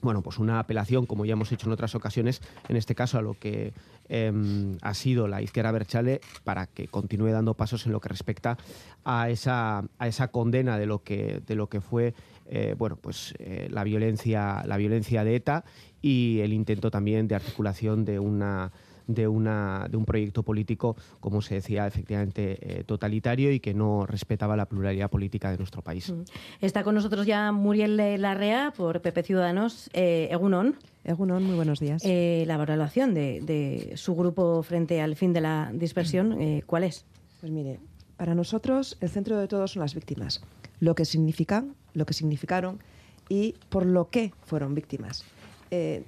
bueno, 0.00 0.22
pues 0.22 0.38
una 0.38 0.58
apelación, 0.58 1.06
como 1.06 1.24
ya 1.24 1.32
hemos 1.32 1.50
hecho 1.52 1.66
en 1.66 1.72
otras 1.72 1.94
ocasiones, 1.94 2.40
en 2.68 2.76
este 2.76 2.94
caso 2.94 3.18
a 3.18 3.22
lo 3.22 3.34
que 3.34 3.72
em, 4.08 4.78
ha 4.82 4.94
sido 4.94 5.28
la 5.28 5.42
izquierda 5.42 5.72
Berchale, 5.72 6.20
para 6.44 6.66
que 6.66 6.88
continúe 6.88 7.30
dando 7.30 7.54
pasos 7.54 7.86
en 7.86 7.92
lo 7.92 8.00
que 8.00 8.08
respecta 8.08 8.56
a 9.04 9.30
esa, 9.30 9.84
a 9.98 10.08
esa 10.08 10.28
condena 10.28 10.78
de 10.78 10.86
lo 10.86 11.02
que, 11.02 11.42
de 11.46 11.54
lo 11.54 11.68
que 11.68 11.80
fue 11.80 12.14
eh, 12.48 12.74
bueno, 12.78 12.96
pues, 12.96 13.34
eh, 13.38 13.68
la, 13.70 13.84
violencia, 13.84 14.62
la 14.66 14.76
violencia 14.76 15.24
de 15.24 15.36
ETA 15.36 15.64
y 16.00 16.40
el 16.40 16.52
intento 16.52 16.90
también 16.90 17.26
de 17.28 17.34
articulación 17.34 18.04
de 18.04 18.18
una 18.18 18.72
de, 19.06 19.28
una, 19.28 19.86
de 19.90 19.96
un 19.96 20.04
proyecto 20.04 20.42
político, 20.42 20.96
como 21.20 21.42
se 21.42 21.56
decía, 21.56 21.86
efectivamente 21.86 22.58
eh, 22.60 22.84
totalitario 22.84 23.52
y 23.52 23.60
que 23.60 23.74
no 23.74 24.06
respetaba 24.06 24.56
la 24.56 24.66
pluralidad 24.66 25.10
política 25.10 25.50
de 25.50 25.58
nuestro 25.58 25.82
país. 25.82 26.10
Mm. 26.10 26.22
Está 26.60 26.82
con 26.84 26.94
nosotros 26.94 27.26
ya 27.26 27.52
Muriel 27.52 27.96
Larrea 28.20 28.72
por 28.76 29.00
PP 29.00 29.22
Ciudadanos. 29.22 29.90
Eh, 29.92 30.28
Egunon. 30.30 30.76
Egunon, 31.04 31.42
muy 31.44 31.54
buenos 31.54 31.78
días. 31.78 32.02
Eh, 32.04 32.44
la 32.46 32.54
evaluación 32.54 33.14
de, 33.14 33.40
de, 33.40 33.96
su 33.96 34.14
grupo 34.16 34.62
frente 34.62 35.00
al 35.00 35.14
fin 35.14 35.32
de 35.32 35.40
la 35.40 35.70
dispersión, 35.72 36.40
eh, 36.40 36.62
¿cuál 36.66 36.84
es? 36.84 37.04
Pues 37.40 37.52
mire, 37.52 37.78
para 38.16 38.34
nosotros 38.34 38.96
el 39.00 39.08
centro 39.08 39.38
de 39.38 39.46
todo 39.46 39.68
son 39.68 39.80
las 39.80 39.94
víctimas, 39.94 40.42
lo 40.80 40.94
que 40.94 41.04
significan, 41.04 41.74
lo 41.94 42.06
que 42.06 42.14
significaron 42.14 42.80
y 43.28 43.54
por 43.68 43.86
lo 43.86 44.10
que 44.10 44.32
fueron 44.42 44.74
víctimas. 44.74 45.24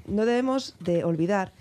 no 0.07 0.25
debemos 0.25 0.76
de 0.81 1.05
olvidar 1.05 1.52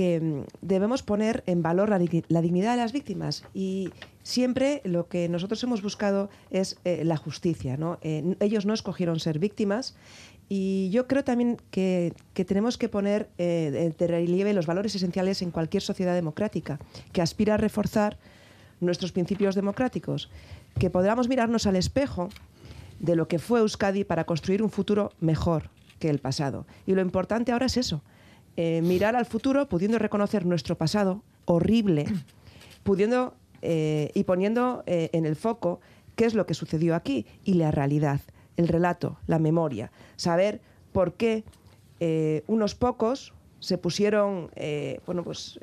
que 0.00 0.18
mm, 0.18 0.44
debemos 0.62 1.02
poner 1.02 1.44
en 1.44 1.62
valor 1.62 1.90
la, 1.90 1.98
dignidad 1.98 2.70
de 2.70 2.76
las 2.78 2.92
víctimas 2.94 3.44
y 3.52 3.90
siempre 4.22 4.80
lo 4.86 5.08
que 5.08 5.28
nosotros 5.28 5.62
hemos 5.62 5.82
buscado 5.82 6.30
es 6.50 6.78
eh, 6.84 7.04
la 7.04 7.18
justicia. 7.18 7.76
¿no? 7.76 7.98
Eh, 8.00 8.34
ellos 8.40 8.64
no 8.64 8.72
escogieron 8.72 9.20
ser 9.20 9.38
víctimas 9.38 9.94
y 10.48 10.88
yo 10.88 11.06
creo 11.06 11.22
también 11.22 11.58
que, 11.70 12.14
tenemos 12.32 12.78
que 12.78 12.88
poner 12.88 13.28
eh, 13.36 13.92
de 13.98 14.06
relieve 14.06 14.54
los 14.54 14.64
valores 14.64 14.94
esenciales 14.94 15.42
en 15.42 15.50
cualquier 15.50 15.82
sociedad 15.82 16.14
democrática 16.14 16.78
que 17.12 17.20
aspira 17.20 17.52
a 17.52 17.58
reforzar 17.58 18.16
nuestros 18.80 19.12
principios 19.12 19.54
democráticos, 19.54 20.30
que 20.78 20.88
podamos 20.88 21.28
mirarnos 21.28 21.66
al 21.66 21.76
espejo 21.76 22.30
de 23.00 23.16
lo 23.16 23.28
que 23.28 23.38
fue 23.38 23.60
Euskadi 23.60 24.04
para 24.04 24.24
construir 24.24 24.62
un 24.62 24.70
futuro 24.70 25.12
mejor 25.20 25.68
que 25.98 26.08
el 26.08 26.20
pasado. 26.20 26.66
Y 26.86 26.94
lo 26.94 27.02
importante 27.02 27.52
ahora 27.52 27.66
es 27.66 27.76
eso, 27.76 28.00
eh, 28.56 28.82
mirar 28.82 29.16
al 29.16 29.26
futuro 29.26 29.68
pudiendo 29.68 29.98
reconocer 29.98 30.44
nuestro 30.46 30.76
pasado 30.76 31.22
horrible, 31.44 32.06
pudiendo 32.82 33.34
eh, 33.62 34.10
y 34.14 34.24
poniendo 34.24 34.82
eh, 34.86 35.10
en 35.12 35.26
el 35.26 35.36
foco 35.36 35.80
qué 36.16 36.24
es 36.24 36.34
lo 36.34 36.46
que 36.46 36.54
sucedió 36.54 36.94
aquí 36.94 37.26
y 37.44 37.54
la 37.54 37.70
realidad, 37.70 38.20
el 38.56 38.68
relato, 38.68 39.18
la 39.26 39.38
memoria, 39.38 39.90
saber 40.16 40.60
por 40.92 41.14
qué 41.14 41.44
unos 42.46 42.74
pocos 42.74 43.34
se 43.58 43.76
pusieron 43.76 44.50
bueno, 45.04 45.22
pues, 45.22 45.60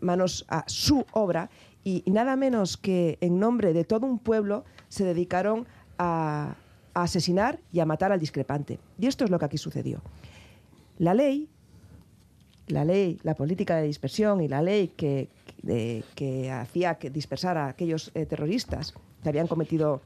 manos 0.00 0.46
a 0.48 0.64
su 0.66 1.04
obra 1.12 1.50
y, 1.84 2.02
nada 2.06 2.36
menos 2.36 2.76
que 2.76 3.18
en 3.20 3.38
nombre 3.38 3.72
de 3.72 3.84
todo 3.84 4.06
un 4.06 4.18
pueblo 4.18 4.64
se 4.88 5.04
dedicaron 5.04 5.66
a 5.98 6.56
asesinar 6.94 7.60
y 7.72 7.80
a 7.80 7.86
matar 7.86 8.12
al 8.12 8.20
discrepante. 8.20 8.78
Y 8.98 9.06
esto 9.06 9.24
es 9.24 9.30
lo 9.30 9.38
que 9.38 9.44
aquí 9.44 9.58
sucedió. 9.58 10.02
La 10.98 11.14
ley 11.14 11.48
la 12.68 12.84
ley, 12.84 13.18
la 13.22 13.34
política 13.34 13.76
de 13.76 13.86
dispersión 13.86 14.40
y 14.40 14.48
la 14.48 14.62
ley 14.62 14.88
que, 14.96 15.28
que 16.14 16.50
hacía 16.50 16.96
que 16.96 17.10
dispersar 17.10 17.56
a 17.56 17.68
aquellos 17.68 18.10
eh, 18.14 18.26
terroristas 18.26 18.94
que 19.22 19.28
habían 19.28 19.48
cometido 19.48 20.02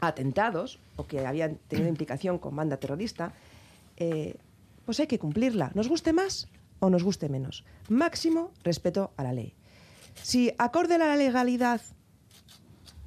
atentados 0.00 0.78
o 0.96 1.06
que 1.06 1.26
habían 1.26 1.56
tenido 1.68 1.88
implicación 1.88 2.38
con 2.38 2.54
banda 2.54 2.76
terrorista, 2.76 3.32
eh, 3.96 4.36
pues 4.84 5.00
hay 5.00 5.06
que 5.06 5.18
cumplirla, 5.18 5.70
nos 5.74 5.88
guste 5.88 6.12
más 6.12 6.48
o 6.80 6.90
nos 6.90 7.02
guste 7.02 7.28
menos. 7.28 7.64
Máximo 7.88 8.50
respeto 8.62 9.12
a 9.16 9.24
la 9.24 9.32
ley. 9.32 9.54
Si 10.22 10.52
acorde 10.58 10.94
a 10.96 10.98
la 10.98 11.16
legalidad 11.16 11.80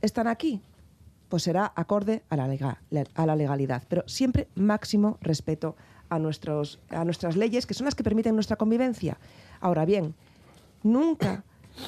están 0.01 0.27
aquí, 0.27 0.61
pues 1.29 1.43
será 1.43 1.71
acorde 1.75 2.23
a 2.29 2.35
la, 2.35 3.35
legalidad, 3.35 3.83
pero 3.89 4.03
siempre 4.07 4.47
máximo 4.55 5.17
respeto 5.21 5.75
a, 5.75 5.96
nuestros, 6.19 6.79
a 6.89 7.03
nuestras 7.05 7.35
leyes, 7.35 7.65
que 7.65 7.73
son 7.73 7.85
las 7.85 7.95
que 7.95 8.03
permiten 8.03 8.35
nuestra 8.35 8.55
convivencia. 8.55 9.19
Ahora 9.59 9.85
bien, 9.85 10.15
nunca 10.83 11.43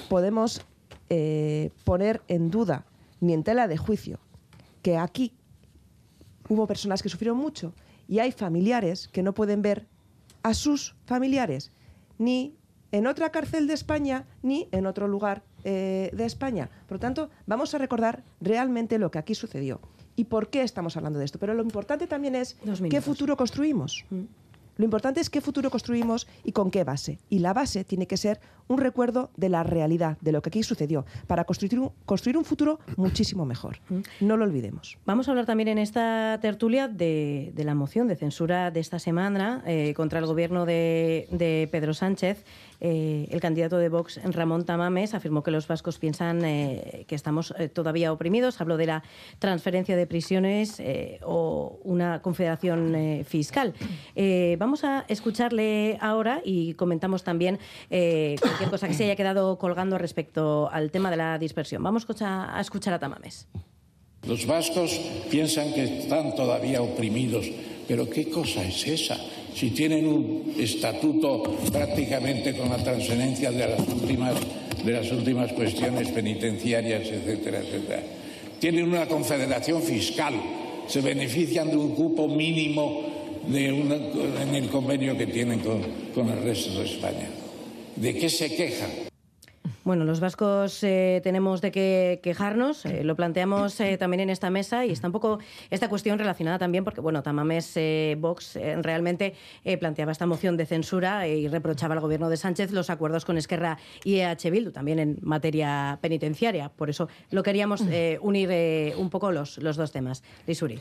podemos 0.09 0.61
eh, 1.09 1.71
poner 1.83 2.21
en 2.27 2.51
duda 2.51 2.85
ni 3.19 3.33
en 3.33 3.43
tela 3.43 3.67
de 3.67 3.77
juicio 3.77 4.19
que 4.81 4.97
aquí 4.97 5.33
hubo 6.47 6.67
personas 6.67 7.01
que 7.01 7.09
sufrieron 7.09 7.37
mucho 7.37 7.73
y 8.07 8.19
hay 8.19 8.31
familiares 8.31 9.07
que 9.07 9.23
no 9.23 9.33
pueden 9.33 9.61
ver 9.61 9.87
a 10.43 10.53
sus 10.53 10.95
familiares 11.05 11.71
ni 12.17 12.55
en 12.91 13.07
otra 13.07 13.31
cárcel 13.31 13.67
de 13.67 13.73
España 13.73 14.25
ni 14.41 14.67
en 14.71 14.85
otro 14.85 15.07
lugar 15.07 15.43
eh, 15.63 16.09
de 16.13 16.25
España. 16.25 16.69
Por 16.87 16.95
lo 16.95 16.99
tanto, 16.99 17.29
vamos 17.45 17.73
a 17.73 17.77
recordar 17.77 18.23
realmente 18.41 18.97
lo 18.97 19.11
que 19.11 19.19
aquí 19.19 19.35
sucedió 19.35 19.79
y 20.19 20.25
por 20.25 20.49
qué 20.49 20.63
estamos 20.63 20.97
hablando 20.97 21.17
de 21.17 21.23
esto. 21.23 21.39
Pero 21.39 21.53
lo 21.53 21.63
importante 21.63 22.05
también 22.05 22.35
es 22.35 22.57
qué 22.89 22.99
futuro 22.99 23.37
construimos. 23.37 24.03
Mm. 24.09 24.23
Lo 24.75 24.83
importante 24.83 25.21
es 25.21 25.29
qué 25.29 25.39
futuro 25.39 25.69
construimos 25.69 26.27
y 26.43 26.51
con 26.51 26.71
qué 26.71 26.83
base. 26.83 27.19
Y 27.29 27.39
la 27.39 27.53
base 27.53 27.85
tiene 27.85 28.05
que 28.05 28.17
ser 28.17 28.39
un 28.67 28.77
recuerdo 28.77 29.29
de 29.35 29.49
la 29.49 29.63
realidad, 29.63 30.17
de 30.21 30.31
lo 30.31 30.41
que 30.41 30.49
aquí 30.49 30.63
sucedió, 30.63 31.05
para 31.27 31.43
construir 31.43 31.79
un, 31.79 31.91
construir 32.05 32.37
un 32.37 32.45
futuro 32.45 32.79
muchísimo 32.97 33.45
mejor. 33.45 33.79
Mm. 33.89 33.99
No 34.21 34.37
lo 34.37 34.43
olvidemos. 34.43 34.97
Vamos 35.05 35.27
a 35.27 35.31
hablar 35.31 35.45
también 35.45 35.69
en 35.69 35.77
esta 35.77 36.37
tertulia 36.41 36.87
de, 36.87 37.53
la 37.55 37.75
moción 37.75 38.07
de 38.07 38.15
censura 38.15 38.71
de 38.71 38.79
esta 38.79 38.99
semana 38.99 39.63
eh, 39.65 39.93
contra 39.95 40.19
el 40.19 40.25
gobierno 40.25 40.65
de, 40.65 41.67
Pedro 41.71 41.93
Sánchez. 41.93 42.43
Eh, 42.81 43.27
el 43.31 43.39
candidato 43.41 43.77
de 43.77 43.89
Vox, 43.89 44.19
Ramón 44.23 44.65
Tamames, 44.65 45.13
afirmó 45.13 45.43
que 45.43 45.51
los 45.51 45.67
vascos 45.67 45.99
piensan 45.99 46.43
eh, 46.45 47.05
que 47.07 47.15
estamos 47.15 47.53
todavía 47.73 48.11
oprimidos. 48.13 48.61
Habló 48.61 48.77
de 48.77 48.85
la 48.85 49.03
transferencia 49.39 49.95
de 49.95 50.07
prisiones 50.07 50.81
o 51.23 51.79
una 51.83 52.21
confederación 52.21 53.23
fiscal. 53.25 53.73
vamos 54.57 54.83
a 54.83 55.05
escucharle 55.07 55.97
ahora 56.01 56.41
y 56.43 56.73
comentamos 56.75 57.23
también 57.23 57.59
cualquier 57.89 58.69
cosa 58.69 58.87
que 58.87 58.93
se 58.93 59.05
haya 59.05 59.15
quedado 59.15 59.57
colgando 59.57 59.97
respecto 59.97 60.69
al 60.71 60.91
tema 60.91 61.11
de 61.11 61.17
la 61.17 61.37
dispersión. 61.37 61.83
Vamos 61.83 62.05
a 62.21 62.61
escuchar 62.61 62.93
a 62.93 62.99
Tamames. 62.99 63.47
Los 64.27 64.45
vascos 64.45 64.99
piensan 65.31 65.73
que 65.73 65.99
están 66.01 66.35
todavía 66.35 66.81
oprimidos, 66.81 67.45
pero 67.87 68.09
¿qué 68.09 68.29
cosa 68.29 68.63
es 68.63 68.85
esa? 68.85 69.17
Si 69.55 69.71
tienen 69.71 70.07
un 70.07 70.53
estatuto 70.57 71.43
prácticamente 71.71 72.55
con 72.55 72.69
la 72.69 72.77
transferencia 72.83 73.51
de 73.51 73.67
las 73.67 73.79
últimas, 73.87 74.35
de 74.83 74.91
las 74.91 75.11
últimas 75.11 75.51
cuestiones 75.53 76.09
penitenciarias, 76.09 77.07
etcétera, 77.07 77.59
etcétera. 77.59 78.03
Tienen 78.59 78.87
una 78.87 79.07
confederación 79.07 79.81
fiscal, 79.81 80.33
se 80.87 81.01
benefician 81.01 81.69
de 81.69 81.77
un 81.77 81.95
cupo 81.95 82.27
mínimo 82.27 83.03
de 83.47 83.67
en 83.67 84.55
el 84.55 84.67
convenio 84.69 85.17
que 85.17 85.27
tienen 85.27 85.59
con, 85.59 85.81
con 86.13 86.29
el 86.29 86.43
resto 86.43 86.79
de 86.79 86.85
España. 86.85 87.29
¿De 87.95 88.15
qué 88.15 88.29
se 88.29 88.55
quejan? 88.55 89.08
Bueno, 89.89 90.05
los 90.05 90.19
vascos 90.19 90.83
eh, 90.83 91.19
tenemos 91.23 91.61
de 91.61 91.71
qué 91.71 92.19
quejarnos, 92.21 92.85
eh, 92.85 93.03
lo 93.03 93.15
planteamos 93.15 93.79
eh, 93.79 93.97
también 93.97 94.19
en 94.19 94.29
esta 94.29 94.51
mesa 94.51 94.85
y 94.85 94.91
está 94.91 95.07
un 95.07 95.13
poco 95.13 95.39
esta 95.71 95.89
cuestión 95.89 96.19
relacionada 96.19 96.59
también 96.59 96.83
porque, 96.83 97.01
bueno, 97.01 97.23
Tamames 97.23 97.75
Vox 98.19 98.55
realmente 98.83 99.33
planteaba 99.79 100.11
esta 100.11 100.27
moción 100.27 100.57
de 100.57 100.67
censura 100.67 101.27
y 101.27 101.47
reprochaba 101.47 101.95
al 101.95 102.01
gobierno 102.01 102.29
de 102.29 102.37
Sánchez 102.37 102.71
los 102.71 102.91
acuerdos 102.91 103.25
con 103.25 103.39
Esquerra 103.39 103.79
y 104.03 104.19
EH 104.19 104.51
Bildu, 104.51 104.69
también 104.69 104.99
en 104.99 105.17
materia 105.23 105.97
penitenciaria. 106.03 106.69
Por 106.69 106.91
eso 106.91 107.09
lo 107.31 107.41
queríamos 107.41 107.83
unir 108.21 108.93
un 108.95 109.09
poco 109.09 109.31
los, 109.31 109.57
los 109.57 109.75
dos 109.75 109.91
temas. 109.91 110.21
Lisuri. 110.45 110.79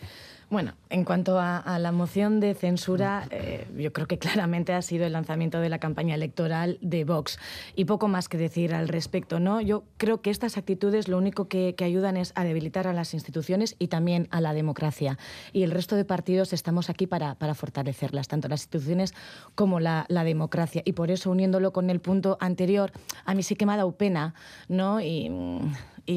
Bueno, 0.50 0.72
en 0.88 1.04
cuanto 1.04 1.38
a, 1.38 1.78
la 1.78 1.92
moción 1.92 2.40
de 2.40 2.54
censura, 2.54 3.26
eh, 3.30 3.66
yo 3.76 3.92
creo 3.92 4.06
que 4.06 4.18
claramente 4.18 4.72
ha 4.72 4.80
sido 4.80 5.04
el 5.04 5.12
lanzamiento 5.12 5.60
de 5.60 5.68
la 5.68 5.78
campaña 5.78 6.14
electoral 6.14 6.78
de 6.80 7.04
Vox. 7.04 7.38
Y 7.76 7.84
poco 7.84 8.08
más 8.08 8.30
que 8.30 8.38
decir 8.38 8.72
al 8.72 8.88
respecto. 8.88 8.97
¿No? 9.40 9.60
Yo 9.60 9.84
creo 9.96 10.20
que 10.20 10.30
estas 10.30 10.56
actitudes 10.58 11.08
lo 11.08 11.18
único 11.18 11.48
que, 11.48 11.74
ayudan 11.78 12.16
es 12.16 12.32
a 12.34 12.44
debilitar 12.44 12.86
a 12.86 12.92
las 12.92 13.14
instituciones 13.14 13.76
y 13.78 13.88
también 13.88 14.26
a 14.30 14.40
la 14.40 14.52
democracia. 14.52 15.18
Y 15.52 15.62
el 15.62 15.70
resto 15.70 15.96
de 15.96 16.04
partidos 16.04 16.52
estamos 16.52 16.90
aquí 16.90 17.06
para, 17.06 17.36
fortalecerlas, 17.54 18.28
tanto 18.28 18.48
las 18.48 18.62
instituciones 18.62 19.14
como 19.54 19.80
la, 19.80 20.06
democracia. 20.08 20.82
Y 20.84 20.92
por 20.92 21.10
eso, 21.10 21.30
uniéndolo 21.30 21.72
con 21.72 21.90
el 21.90 22.00
punto 22.00 22.36
anterior, 22.40 22.92
a 23.24 23.34
mí 23.34 23.42
sí 23.42 23.54
que 23.54 23.64
me 23.64 23.72
ha 23.72 23.76
dado 23.76 23.92
pena, 23.92 24.34
¿no? 24.68 25.00
Y, 25.00 25.30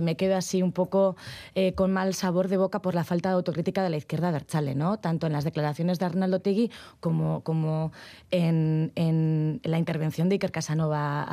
me 0.01 0.15
quedo 0.15 0.38
así 0.38 0.63
un 0.63 0.71
poco 0.71 1.15
eh, 1.55 1.74
con 1.74 1.91
mal 1.91 2.13
sabor 2.13 2.48
de 2.48 2.57
boca 2.57 2.81
por 2.81 2.95
la 2.95 3.03
falta 3.03 3.29
de 3.29 3.36
autocrítica 3.36 3.83
de 3.83 3.89
la 3.89 3.98
izquierda 3.98 4.31
Berchale, 4.31 4.75
¿no? 4.75 4.98
Tanto 4.98 5.27
en 5.27 5.33
las 5.33 5.43
declaraciones 5.43 6.00
de 6.00 6.05
Arnaldo 6.05 6.39
Tegui 6.39 6.71
como, 7.00 7.41
como 7.41 7.91
en, 8.31 8.91
en 8.95 9.60
la 9.63 9.77
intervención 9.77 10.29
de 10.29 10.36
Iker 10.36 10.51
Casanova 10.51 11.24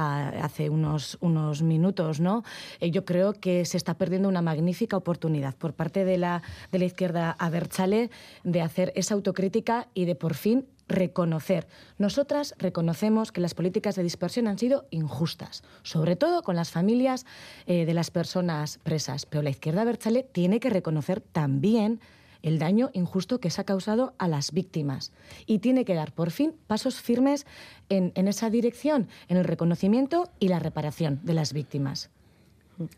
hace 0.43 0.71
unos, 0.71 1.19
unos 1.21 1.63
minutos. 1.63 2.19
¿no? 2.21 2.43
Eh, 2.81 2.91
yo 2.91 3.05
creo 3.05 3.35
que 3.35 3.65
se 3.65 3.77
está 3.77 3.95
perdiendo 3.95 4.29
una 4.29 4.43
magnífica 4.43 4.97
oportunidad 4.97 5.55
por 5.55 5.75
parte 5.75 6.05
de 6.05 6.19
la, 6.19 6.43
de 6.73 6.79
la 6.79 6.85
izquierda 6.85 7.37
Abertzale 7.39 8.11
de 8.45 8.63
hacer 8.63 8.93
esa 8.97 9.15
autocrítica 9.15 9.89
y 9.95 10.05
de 10.05 10.15
por 10.15 10.35
fin 10.35 10.67
reconocer. 10.89 11.67
Nosotras 11.99 12.55
reconocemos 12.59 13.33
que 13.33 13.41
las 13.41 13.55
políticas 13.55 13.95
de 13.95 14.03
dispersión 14.03 14.49
han 14.49 14.59
sido 14.59 14.87
injustas, 14.91 15.63
sobre 15.83 16.17
todo 16.17 16.43
con 16.43 16.57
las 16.57 16.71
familias 16.71 17.27
eh, 17.67 17.87
de 17.87 17.95
las 17.95 18.11
personas 18.11 18.79
presas. 18.83 19.27
Pero 19.27 19.43
la 19.43 19.51
izquierda 19.51 19.85
Berchale 19.85 20.23
tiene 20.23 20.61
que 20.61 20.71
reconocer 20.71 21.21
también 21.21 22.01
el 22.43 22.59
daño 22.59 22.91
injusto 22.93 23.41
que 23.41 23.51
se 23.51 23.61
ha 23.61 23.65
causado 23.65 24.15
a 24.19 24.29
las 24.29 24.53
víctimas 24.53 25.13
y 25.47 25.59
tiene 25.59 25.85
que 25.85 25.95
dar 25.95 26.13
por 26.13 26.31
fin 26.31 26.55
pasos 26.67 27.01
firmes 27.01 27.47
en, 27.89 28.13
esa 28.29 28.51
dirección, 28.51 29.09
en 29.29 29.37
el 29.37 29.45
reconocimiento 29.45 30.31
y 30.39 30.49
la 30.49 30.59
reparación 30.59 31.21
de 31.25 31.35
las 31.35 31.53
víctimas. 31.53 32.11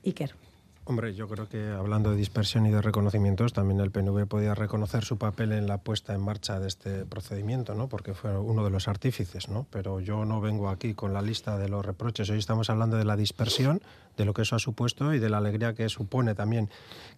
Iker. 0.04 0.49
Hombre, 0.84 1.14
yo 1.14 1.28
creo 1.28 1.46
que 1.46 1.68
hablando 1.68 2.10
de 2.10 2.16
dispersión 2.16 2.64
y 2.66 2.70
de 2.70 2.80
reconocimientos, 2.80 3.52
también 3.52 3.80
el 3.80 3.90
PNV 3.90 4.26
podía 4.26 4.54
reconocer 4.54 5.04
su 5.04 5.18
papel 5.18 5.52
en 5.52 5.66
la 5.66 5.78
puesta 5.78 6.14
en 6.14 6.22
marcha 6.22 6.58
de 6.58 6.68
este 6.68 7.04
procedimiento, 7.04 7.74
¿no? 7.74 7.88
porque 7.88 8.14
fue 8.14 8.36
uno 8.38 8.64
de 8.64 8.70
los 8.70 8.88
artífices. 8.88 9.48
¿no? 9.50 9.66
Pero 9.70 10.00
yo 10.00 10.24
no 10.24 10.40
vengo 10.40 10.70
aquí 10.70 10.94
con 10.94 11.12
la 11.12 11.20
lista 11.20 11.58
de 11.58 11.68
los 11.68 11.84
reproches. 11.84 12.30
Hoy 12.30 12.38
estamos 12.38 12.70
hablando 12.70 12.96
de 12.96 13.04
la 13.04 13.16
dispersión, 13.16 13.82
de 14.16 14.24
lo 14.24 14.32
que 14.32 14.42
eso 14.42 14.56
ha 14.56 14.58
supuesto 14.58 15.14
y 15.14 15.18
de 15.18 15.28
la 15.28 15.36
alegría 15.36 15.74
que 15.74 15.88
supone 15.90 16.34
también 16.34 16.70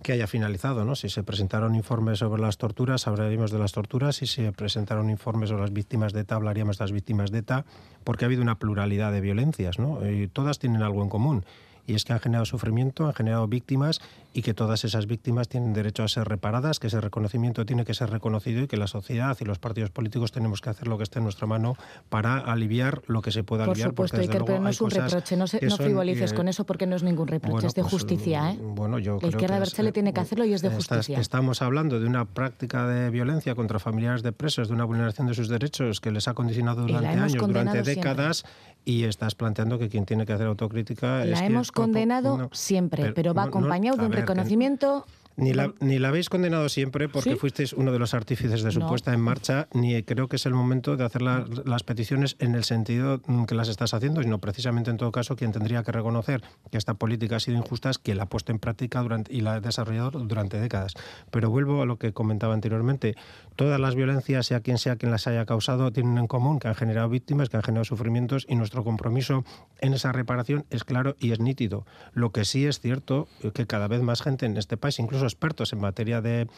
que 0.03 0.13
haya 0.13 0.27
finalizado. 0.27 0.85
¿no? 0.85 0.97
Si 0.97 1.09
se 1.09 1.23
presentaron 1.23 1.77
informes 1.77 2.19
sobre 2.19 2.43
las 2.43 2.59
torturas, 2.59 3.07
hablaríamos 3.07 3.53
de 3.53 3.61
las 3.61 3.73
torturas. 3.73 4.17
Si 4.17 4.27
se 4.27 4.53
presentaron 4.53 5.09
informes 5.09 5.51
sobre 5.51 5.63
las 5.63 5.73
víctimas 5.73 6.13
de 6.13 6.21
ETA, 6.21 6.35
hablaríamos 6.35 6.79
de 6.79 6.85
las 6.85 6.93
víctimas 6.93 7.31
de 7.31 7.39
ETA, 7.39 7.65
porque 8.03 8.25
ha 8.25 8.27
habido 8.27 8.43
una 8.43 8.59
pluralidad 8.59 9.13
de 9.13 9.21
violencias. 9.21 9.79
¿no? 9.79 10.07
Y 10.11 10.27
todas 10.27 10.59
tienen 10.59 10.83
algo 10.83 11.03
en 11.03 11.09
común 11.09 11.45
y 11.87 11.95
es 11.95 12.05
que 12.05 12.13
han 12.13 12.21
generado 12.21 12.45
sufrimiento, 12.45 13.07
han 13.07 13.15
generado 13.15 13.49
víctimas 13.49 14.01
y 14.33 14.43
que 14.43 14.55
todas 14.55 14.85
esas 14.85 15.07
víctimas 15.07 15.49
tienen 15.49 15.73
derecho 15.73 16.03
a 16.03 16.09
ser 16.09 16.27
reparadas, 16.29 16.79
que 16.79 16.87
ese 16.87 17.01
reconocimiento 17.01 17.67
tiene 17.67 17.85
que 17.85 17.95
ser 17.95 18.11
reconocido 18.11 18.63
y 18.63 18.67
que 18.67 18.77
la 18.77 18.87
sociedad 18.87 19.37
y 19.41 19.45
los 19.45 19.59
partidos 19.59 19.91
políticos 19.91 20.33
tenemos 20.33 20.61
que 20.61 20.71
hacer 20.71 20.89
lo 20.89 20.97
que 20.97 21.05
esté 21.05 21.19
en 21.19 21.25
nuestra 21.25 21.47
mano 21.47 21.77
para 22.09 22.39
aliviar 22.39 23.03
lo 23.07 23.23
que 23.23 23.31
se 23.31 23.45
pueda 23.45 23.65
aliviar. 23.65 23.93
Por 23.93 24.09
supuesto, 24.09 24.19
Iker, 24.19 24.45
pero 24.45 24.61
no 24.61 24.69
es 24.69 24.81
un 24.81 24.91
reproche, 24.91 25.37
no, 25.37 25.47
frivolices 25.47 26.33
con 26.33 26.49
eso 26.49 26.65
porque 26.65 26.87
no 26.87 26.97
es 26.97 27.03
ningún 27.03 27.29
reproche, 27.29 27.67
es 27.67 27.75
de 27.75 27.83
pues, 27.83 27.93
justicia. 27.93 28.53
¿eh? 28.53 28.59
Bueno, 28.61 28.99
yo 28.99 29.19
la 29.21 29.29
izquierda 29.29 29.59
Berchale 29.59 29.93
tiene 29.93 30.13
que 30.13 30.21
hacerlo 30.21 30.45
y 30.45 30.55
es 30.55 30.63
de 30.63 30.71
justicia. 30.71 31.19
Estamos 31.19 31.63
hablando 31.63 32.01
de 32.01 32.07
una 32.07 32.25
práctica 32.25 32.87
de 32.87 33.11
violencia 33.11 33.55
contra 33.55 33.79
familiares 33.79 34.23
de 34.23 34.33
presos, 34.33 34.69
de 34.69 34.75
una 34.75 34.85
vulneración 34.85 35.27
de 35.27 35.35
sus 35.35 35.49
derechos 35.49 36.01
que 36.01 36.11
les 36.11 36.29
ha 36.29 36.35
condicionado 36.35 36.83
durante 36.83 37.09
años, 37.09 37.33
durante 37.35 37.83
décadas 37.83 38.45
y 38.85 39.05
estás 39.05 39.35
planteando 39.35 39.79
que 39.79 39.89
quien 39.89 40.05
tiene 40.05 40.27
que 40.27 40.33
hacer 40.33 40.47
autocrítica 40.47 41.25
la 41.25 41.47
hemos 41.47 41.71
condenado 41.71 42.51
siempre, 42.53 43.13
pero, 43.13 43.35
va 43.35 43.45
acompañado 43.45 43.97
de 43.97 44.07
un 44.07 44.13
reconocimiento 44.23 45.07
ni 45.37 45.53
la, 45.53 45.73
ni 45.81 45.99
la 45.99 46.09
habéis 46.09 46.29
condenado 46.29 46.69
siempre 46.69 47.09
porque 47.09 47.37
fuisteis 47.37 47.73
uno 47.73 47.93
de 47.93 47.99
los 47.99 48.15
artífices 48.15 48.63
de 48.63 48.71
su 48.71 48.81
puesta 48.81 49.13
en 49.13 49.21
marcha, 49.21 49.69
ni 49.73 50.03
creo 50.03 50.29
que 50.29 50.37
es 50.37 50.47
el 50.47 50.55
momento 50.55 50.97
de 50.97 51.05
hacer 51.05 51.23
las 51.23 51.83
peticiones 51.83 52.37
en 52.39 52.55
el 52.55 52.65
sentido 52.65 53.21
que 53.47 53.55
las 53.55 53.69
estás 53.69 53.95
haciendo, 53.95 54.23
sino 54.23 54.39
precisamente 54.39 54.91
en 54.91 54.97
todo 54.97 55.13
caso 55.13 55.37
quien 55.37 55.53
tendría 55.53 55.83
que 55.83 55.93
reconocer 55.93 56.43
que 56.71 56.79
esta 56.79 56.95
política 56.95 57.37
ha 57.37 57.41
sido 57.41 57.57
injusta 57.57 57.91
es 57.91 57.99
quien 57.99 58.17
la 58.17 58.25
ha 58.25 58.29
puesto 58.29 58.53
en 58.53 58.59
práctica 58.59 59.01
durante, 59.01 59.33
y 59.33 59.41
la 59.41 59.55
ha 59.55 59.61
desarrollado 59.61 60.11
durante 60.11 60.61
décadas. 60.61 60.95
Pero 61.31 61.51
vuelvo 61.51 61.83
a 61.83 61.87
lo 61.87 61.97
que 61.97 62.13
comentaba 62.13 62.55
anteriormente. 62.55 63.17
Todas 63.57 63.79
las 63.81 63.95
violencias, 63.95 64.47
sea 64.47 64.61
quien 64.61 64.79
sea 64.79 64.97
quien 64.97 65.13
las 65.13 65.27
haya 65.27 65.45
causado, 65.45 65.93
tienen 65.93 66.19
en 66.19 66.27
común 66.27 66.59
que 66.59 66.69
han 66.69 66.75
generado 66.75 67.09
víctimas, 67.09 67.49
que 67.49 67.57
han 67.57 67.63
generado 67.63 67.85
sufrimientos 67.85 68.47
y 68.49 68.57
nuestro 68.57 68.85
compromiso 68.85 69.45
en 69.81 69.95
esa 69.95 70.13
reparación 70.13 70.65
es 70.71 70.85
claro 70.85 71.17
y 71.19 71.33
es 71.33 71.41
nítido. 71.41 71.87
Lo 72.13 72.31
que 72.33 72.45
sí 72.45 72.67
es 72.67 72.81
cierto 72.81 73.29
es 73.43 73.53
que 73.53 73.67
cada 73.67 73.89
vez 73.89 74.03
más 74.03 74.23
gente 74.23 74.47
en 74.47 74.57
este 74.57 74.77
país, 74.77 74.99
incluso 74.99 75.22
expertos 75.25 75.73
en 75.73 75.81
materia 75.81 76.21
de, 76.21 76.49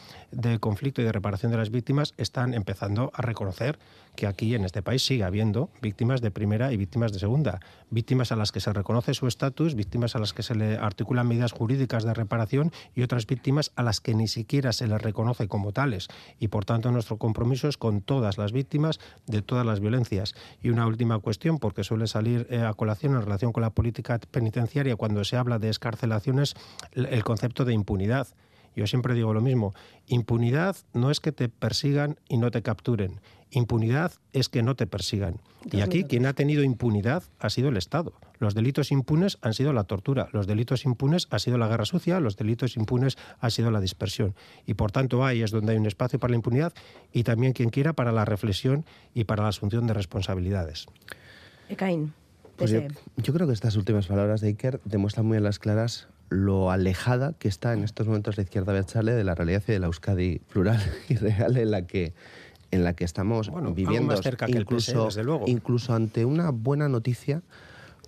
conflicto 0.59 1.01
y 1.01 1.05
de 1.05 1.11
reparación 1.11 1.51
de 1.51 1.57
las 1.57 1.71
víctimas 1.71 2.13
están 2.17 2.53
empezando 2.53 3.11
a 3.13 3.21
reconocer 3.21 3.79
que 4.15 4.27
aquí 4.27 4.55
en 4.55 4.63
este 4.63 4.81
país 4.81 5.05
sigue 5.05 5.23
habiendo 5.23 5.69
víctimas 5.81 6.21
de 6.21 6.31
primera 6.31 6.71
y 6.71 6.77
víctimas 6.77 7.11
de 7.11 7.19
segunda, 7.19 7.59
víctimas 7.89 8.31
a 8.31 8.35
las 8.35 8.51
que 8.51 8.61
se 8.61 8.71
reconoce 8.71 9.13
su 9.13 9.27
estatus, 9.27 9.75
víctimas 9.75 10.15
a 10.15 10.19
las 10.19 10.33
que 10.33 10.43
se 10.43 10.55
le 10.55 10.77
articulan 10.77 11.27
medidas 11.27 11.51
jurídicas 11.51 12.03
de 12.03 12.13
reparación 12.13 12.71
y 12.95 13.03
otras 13.03 13.27
víctimas 13.27 13.71
a 13.75 13.83
las 13.83 13.99
que 13.99 14.15
ni 14.15 14.27
siquiera 14.27 14.71
se 14.71 14.87
les 14.87 15.01
reconoce 15.01 15.47
como 15.47 15.73
tales. 15.73 16.07
Y 16.39 16.47
por 16.47 16.65
tanto 16.65 16.91
nuestro 16.91 17.17
compromiso 17.17 17.67
es 17.67 17.77
con 17.77 18.01
todas 18.01 18.37
las 18.37 18.51
víctimas 18.51 18.99
de 19.27 19.41
todas 19.41 19.65
las 19.65 19.79
violencias. 19.79 20.33
Y 20.61 20.69
una 20.69 20.87
última 20.87 21.19
cuestión, 21.19 21.59
porque 21.59 21.83
suele 21.83 22.07
salir 22.07 22.47
eh, 22.49 22.61
a 22.61 22.73
colación 22.73 23.15
en 23.15 23.21
relación 23.21 23.51
con 23.51 23.61
la 23.61 23.71
política 23.71 24.19
penitenciaria 24.31 24.95
cuando 24.95 25.23
se 25.23 25.37
habla 25.37 25.59
de 25.59 25.69
escarcelaciones, 25.69 26.55
el 26.93 27.23
concepto 27.23 27.65
de 27.65 27.73
impunidad. 27.73 28.27
Yo 28.75 28.87
siempre 28.87 29.13
digo 29.13 29.33
lo 29.33 29.41
mismo, 29.41 29.73
impunidad 30.07 30.75
no 30.93 31.11
es 31.11 31.19
que 31.19 31.31
te 31.31 31.49
persigan 31.49 32.19
y 32.27 32.37
no 32.37 32.51
te 32.51 32.61
capturen, 32.61 33.21
impunidad 33.51 34.11
es 34.33 34.49
que 34.49 34.63
no 34.63 34.75
te 34.75 34.87
persigan. 34.87 35.39
Y 35.71 35.81
aquí 35.81 36.03
quien 36.03 36.25
ha 36.25 36.33
tenido 36.33 36.63
impunidad 36.63 37.23
ha 37.39 37.49
sido 37.49 37.69
el 37.69 37.77
Estado. 37.77 38.13
Los 38.37 38.53
delitos 38.53 38.91
impunes 38.91 39.37
han 39.41 39.53
sido 39.53 39.73
la 39.73 39.85
tortura, 39.85 40.27
los 40.31 40.45
delitos 40.45 40.85
impunes 40.85 41.27
ha 41.31 41.39
sido 41.39 41.57
la 41.57 41.67
guerra 41.67 41.85
sucia, 41.85 42.19
los 42.19 42.35
delitos 42.35 42.75
impunes 42.75 43.17
ha 43.39 43.49
sido 43.49 43.71
la 43.71 43.79
dispersión. 43.79 44.35
Y 44.65 44.73
por 44.75 44.91
tanto 44.91 45.25
ahí 45.25 45.41
es 45.41 45.51
donde 45.51 45.71
hay 45.71 45.77
un 45.77 45.85
espacio 45.85 46.19
para 46.19 46.31
la 46.31 46.35
impunidad 46.35 46.73
y 47.11 47.23
también 47.23 47.53
quien 47.53 47.69
quiera 47.69 47.93
para 47.93 48.11
la 48.11 48.25
reflexión 48.25 48.85
y 49.13 49.23
para 49.23 49.43
la 49.43 49.49
asunción 49.49 49.87
de 49.87 49.93
responsabilidades. 49.93 50.85
Ecaín. 51.69 52.13
Pues 52.57 52.71
yo, 52.71 52.81
yo, 53.17 53.33
creo 53.33 53.47
que 53.47 53.53
estas 53.53 53.75
últimas 53.75 54.07
palabras 54.07 54.39
de 54.39 54.47
Iker 54.47 54.79
demuestran 54.85 55.25
muy 55.25 55.37
a 55.37 55.41
las 55.41 55.59
claras 55.59 56.07
lo 56.29 56.71
alejada 56.71 57.33
que 57.33 57.47
está 57.47 57.73
en 57.73 57.83
estos 57.83 58.07
momentos 58.07 58.37
la 58.37 58.43
izquierda 58.43 58.73
Berchale 58.73 59.13
de 59.13 59.23
la 59.23 59.35
realidad 59.35 59.63
y 59.67 59.71
de 59.71 59.79
la 59.79 59.87
Euskadi 59.87 60.39
plural 60.39 60.81
y 61.09 61.15
real 61.15 61.57
en 61.57 61.71
la 61.71 61.83
que 61.83 62.13
en 62.71 62.83
la 62.83 62.93
que 62.93 63.05
estamos 63.05 63.51
viviendo, 63.73 64.15
incluso, 64.47 65.07
incluso 65.45 65.93
ante 65.93 66.25
una 66.25 66.49
buena 66.49 66.89
noticia 66.89 67.41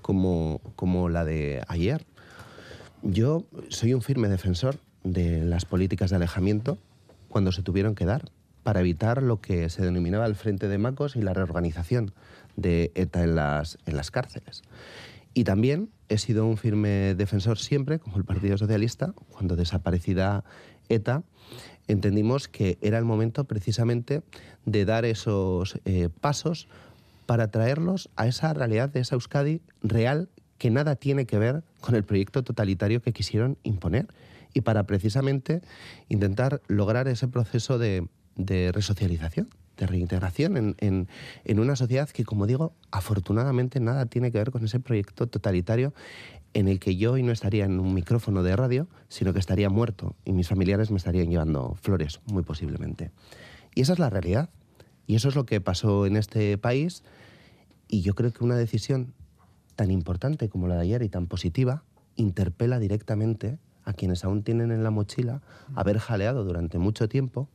como, 0.02 0.62
como 0.76 1.10
la 1.10 1.24
de 1.24 1.64
ayer. 1.68 2.06
Yo 3.02 3.46
soy 3.70 3.94
un 3.94 4.02
firme 4.02 4.28
defensor 4.28 4.78
de 5.04 5.44
las 5.46 5.66
políticas 5.66 6.10
de 6.10 6.18
alejamiento 6.18 6.78
cuando 7.30 7.52
se 7.52 7.62
tuvieron 7.62 7.96
que 7.96 8.06
dar 8.06 8.32
para 8.64 8.82
evitar 8.82 9.24
lo 9.24 9.40
que 9.40 9.70
se 9.70 9.82
denominaba 9.82 10.26
el 10.26 10.36
Frente 10.36 10.68
de 10.68 10.78
Macos 10.78 11.16
y 11.16 11.22
la 11.22 11.34
reorganización 11.34 12.14
de 12.58 12.92
ETA 12.96 13.24
en 13.24 13.36
las, 13.36 13.78
en 13.86 13.96
las 13.96 14.12
cárceles. 14.12 14.64
Y 15.38 15.44
también 15.44 15.92
he 16.10 16.18
sido 16.18 16.48
un 16.48 16.58
firme 16.58 17.14
defensor 17.14 17.60
siempre, 17.60 18.00
como 18.00 18.18
el 18.18 18.26
Partido 18.26 18.58
Socialista, 18.58 19.14
cuando 19.30 19.56
desaparecida 19.56 20.44
ETA, 20.90 21.22
entendimos 21.88 22.48
que 22.48 22.80
era 22.82 22.98
el 22.98 23.06
momento 23.06 23.44
precisamente 23.44 24.24
de 24.66 24.84
dar 24.84 25.06
esos 25.06 25.80
eh, 25.86 26.10
pasos 26.22 26.68
para 27.28 27.52
traerlos 27.52 28.10
a 28.16 28.26
esa 28.26 28.52
realidad 28.56 28.90
de 28.90 29.02
esa 29.02 29.14
Euskadi 29.14 29.62
real 29.84 30.28
que 30.58 30.72
nada 30.72 30.96
tiene 30.96 31.28
que 31.28 31.38
ver 31.38 31.62
con 31.82 31.94
el 31.94 32.04
proyecto 32.04 32.44
totalitario 32.44 33.04
que 33.04 33.14
quisieron 33.14 33.60
imponer. 33.62 34.08
Y 34.56 34.62
para 34.62 34.88
precisamente 34.88 35.62
intentar 36.10 36.64
lograr 36.68 37.08
ese 37.08 37.28
proceso 37.28 37.78
de 37.78 38.10
resocialización 38.74 39.50
de 39.78 39.88
reintegración 39.88 40.76
en, 40.78 41.08
en, 41.46 41.60
una 41.60 41.76
sociedad 41.76 42.10
que, 42.10 42.26
como 42.26 42.48
digo, 42.48 42.74
afortunadamente 42.92 43.80
nada 43.80 44.06
tiene 44.08 44.32
que 44.32 44.40
ver 44.40 44.52
con 44.52 44.66
ese 44.66 44.80
proyecto 44.80 45.28
totalitario 45.28 45.94
en 46.54 46.68
el 46.68 46.80
que 46.80 46.96
yo 46.96 47.14
hoy 47.14 47.24
no 47.24 47.32
estaría 47.32 47.66
en 47.66 47.80
un 47.80 47.94
micrófono 47.94 48.44
de 48.44 48.56
radio, 48.56 48.88
sino 49.10 49.34
que 49.34 49.40
estaría 49.40 49.70
muerto 49.70 50.16
y 50.26 50.32
mis 50.32 50.48
familiares 50.48 50.92
me 50.92 50.98
estarían 50.98 51.30
llevando 51.30 51.76
flores, 51.82 52.20
muy 52.26 52.44
posiblemente. 52.44 53.12
Y 53.76 53.82
esa 53.82 53.94
es 53.94 54.00
la 54.00 54.10
realidad. 54.10 54.50
Y 55.06 55.16
eso 55.16 55.30
es 55.30 55.36
lo 55.36 55.46
que 55.46 55.62
pasó 55.62 56.06
en 56.06 56.18
este 56.18 56.58
país. 56.58 57.04
Y 57.88 58.02
yo 58.02 58.16
creo 58.16 58.34
que 58.34 58.44
una 58.44 58.56
decisión 58.56 59.14
tan 59.76 59.92
importante 59.92 60.50
como 60.50 60.68
la 60.68 60.76
de 60.76 60.82
ayer 60.82 61.04
y 61.04 61.10
tan 61.10 61.28
positiva 61.28 61.84
interpela 62.16 62.80
directamente 62.80 63.60
a 63.86 63.94
quienes 63.94 64.26
aún 64.26 64.44
tienen 64.44 64.72
en 64.72 64.84
la 64.84 64.92
mochila 64.92 65.42
haber 65.76 66.00
jaleado 66.00 66.44
durante 66.44 66.78
mucho 66.78 67.08
tiempo 67.08 67.48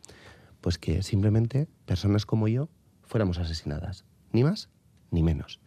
pues 0.63 0.79
que 0.79 1.03
simplemente 1.03 1.69
personas 1.85 2.25
como 2.25 2.49
yo 2.49 2.71
fuéramos 3.03 3.37
asesinadas, 3.37 4.07
ni 4.33 4.43
más 4.43 4.71
ni 5.11 5.23
menos. 5.23 5.61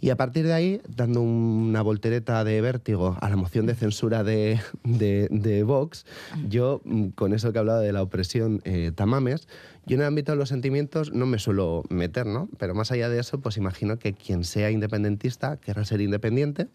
Y 0.00 0.10
a 0.10 0.16
partir 0.16 0.44
de 0.44 0.52
ahí, 0.52 0.82
dando 0.86 1.22
una 1.22 1.80
voltereta 1.80 2.44
de 2.44 2.60
vértigo 2.60 3.16
a 3.22 3.30
la 3.30 3.36
moción 3.36 3.64
de 3.64 3.74
censura 3.74 4.22
de, 4.22 4.60
de, 4.82 5.62
Vox, 5.62 6.04
yo, 6.46 6.82
con 7.14 7.32
eso 7.32 7.52
que 7.52 7.58
he 7.58 7.60
hablado 7.60 7.80
de 7.80 7.92
la 7.92 8.02
opresión 8.02 8.60
eh, 8.64 8.92
tamames, 8.94 9.48
yo 9.86 9.94
en 9.94 10.02
el 10.02 10.08
ámbito 10.08 10.32
de 10.32 10.36
los 10.36 10.50
sentimientos 10.50 11.12
no 11.12 11.24
me 11.24 11.38
suelo 11.38 11.84
meter, 11.88 12.26
¿no? 12.26 12.50
Pero 12.58 12.74
más 12.74 12.92
allá 12.92 13.08
de 13.08 13.18
eso, 13.18 13.40
pues 13.40 13.56
imagino 13.56 13.98
que 13.98 14.12
quien 14.12 14.44
sea 14.44 14.70
independentista 14.70 15.56
querrá 15.56 15.86
ser 15.86 16.02
independiente, 16.02 16.68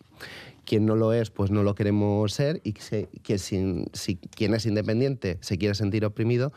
quien 0.65 0.88
no 0.88 0.95
lo 0.95 1.13
es, 1.13 1.30
pues 1.30 1.52
no 1.52 1.62
lo 1.62 1.75
queremos 1.75 2.34
ser, 2.34 2.62
y 2.63 2.73
que, 2.73 3.38
si, 3.38 3.86
si 3.93 4.15
quien 4.15 4.56
es 4.56 4.65
independiente 4.65 5.38
se 5.41 5.60
quiere 5.60 5.75
sentir 5.75 6.04
oprimido, 6.04 6.52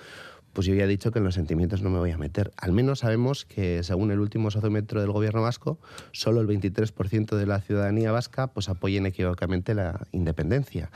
pues 0.53 0.67
yo 0.67 0.75
ya 0.75 0.85
he 0.85 0.88
dicho 0.88 1.11
que 1.11 1.19
en 1.19 1.25
los 1.25 1.35
sentimientos 1.35 1.83
no 1.83 1.91
me 1.91 1.99
voy 1.99 2.11
a 2.11 2.19
meter. 2.19 2.53
Al 2.57 2.73
menos 2.73 3.01
sabemos 3.01 3.45
que, 3.45 3.83
según 3.83 4.11
el 4.11 4.21
último 4.21 4.51
sociómetro 4.51 5.01
del 5.01 5.11
gobierno 5.11 5.43
vasco, 5.43 5.79
solo 6.12 6.41
el 6.41 6.49
23% 6.49 7.37
de 7.37 7.47
la 7.47 7.61
ciudadanía 7.61 8.12
vasca 8.12 8.49
pues, 8.49 8.69
apoya 8.69 8.99
inequívocamente 8.99 9.75
la 9.75 10.07
independencia. 10.12 10.91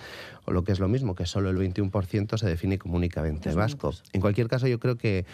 O 0.44 0.52
lo 0.52 0.64
que 0.64 0.72
es 0.72 0.80
lo 0.80 0.88
mismo, 0.88 1.14
que 1.14 1.26
solo 1.26 1.50
el 1.50 1.56
21% 1.56 2.36
se 2.36 2.46
define 2.46 2.78
como 2.78 2.96
únicamente 2.96 3.52
vasco. 3.54 3.92
En 4.12 4.20
cualquier 4.20 4.48
caso, 4.48 4.66
yo 4.68 4.78
creo 4.78 4.96
que 4.96 5.24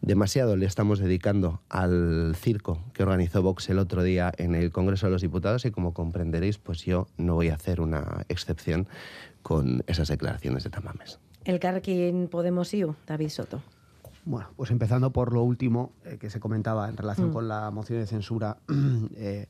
demasiado 0.00 0.56
le 0.56 0.66
estamos 0.66 1.00
dedicando 1.00 1.60
al 1.68 2.34
circo 2.36 2.84
que 2.92 3.02
organizó 3.02 3.42
Vox 3.42 3.68
el 3.68 3.78
otro 3.78 4.02
día 4.02 4.32
en 4.36 4.54
el 4.54 4.70
Congreso 4.70 5.06
de 5.06 5.12
los 5.12 5.22
Diputados 5.22 5.64
y 5.64 5.70
como 5.70 5.92
comprenderéis, 5.92 6.58
pues 6.58 6.84
yo 6.84 7.08
no 7.16 7.34
voy 7.34 7.48
a 7.48 7.54
hacer 7.54 7.80
una 7.80 8.24
excepción 8.28 8.86
con 9.42 9.82
esas 9.86 10.08
declaraciones 10.08 10.64
de 10.64 10.70
Tamames. 10.70 11.18
El 11.48 11.60
Carquín 11.60 12.28
Podemos 12.28 12.74
IU, 12.74 12.94
David 13.06 13.30
Soto. 13.30 13.62
Bueno, 14.26 14.48
pues 14.54 14.70
empezando 14.70 15.14
por 15.14 15.32
lo 15.32 15.42
último 15.42 15.92
eh, 16.04 16.18
que 16.20 16.28
se 16.28 16.40
comentaba 16.40 16.90
en 16.90 16.98
relación 16.98 17.30
mm. 17.30 17.32
con 17.32 17.48
la 17.48 17.70
moción 17.70 18.00
de 18.00 18.06
censura 18.06 18.58
eh, 19.16 19.46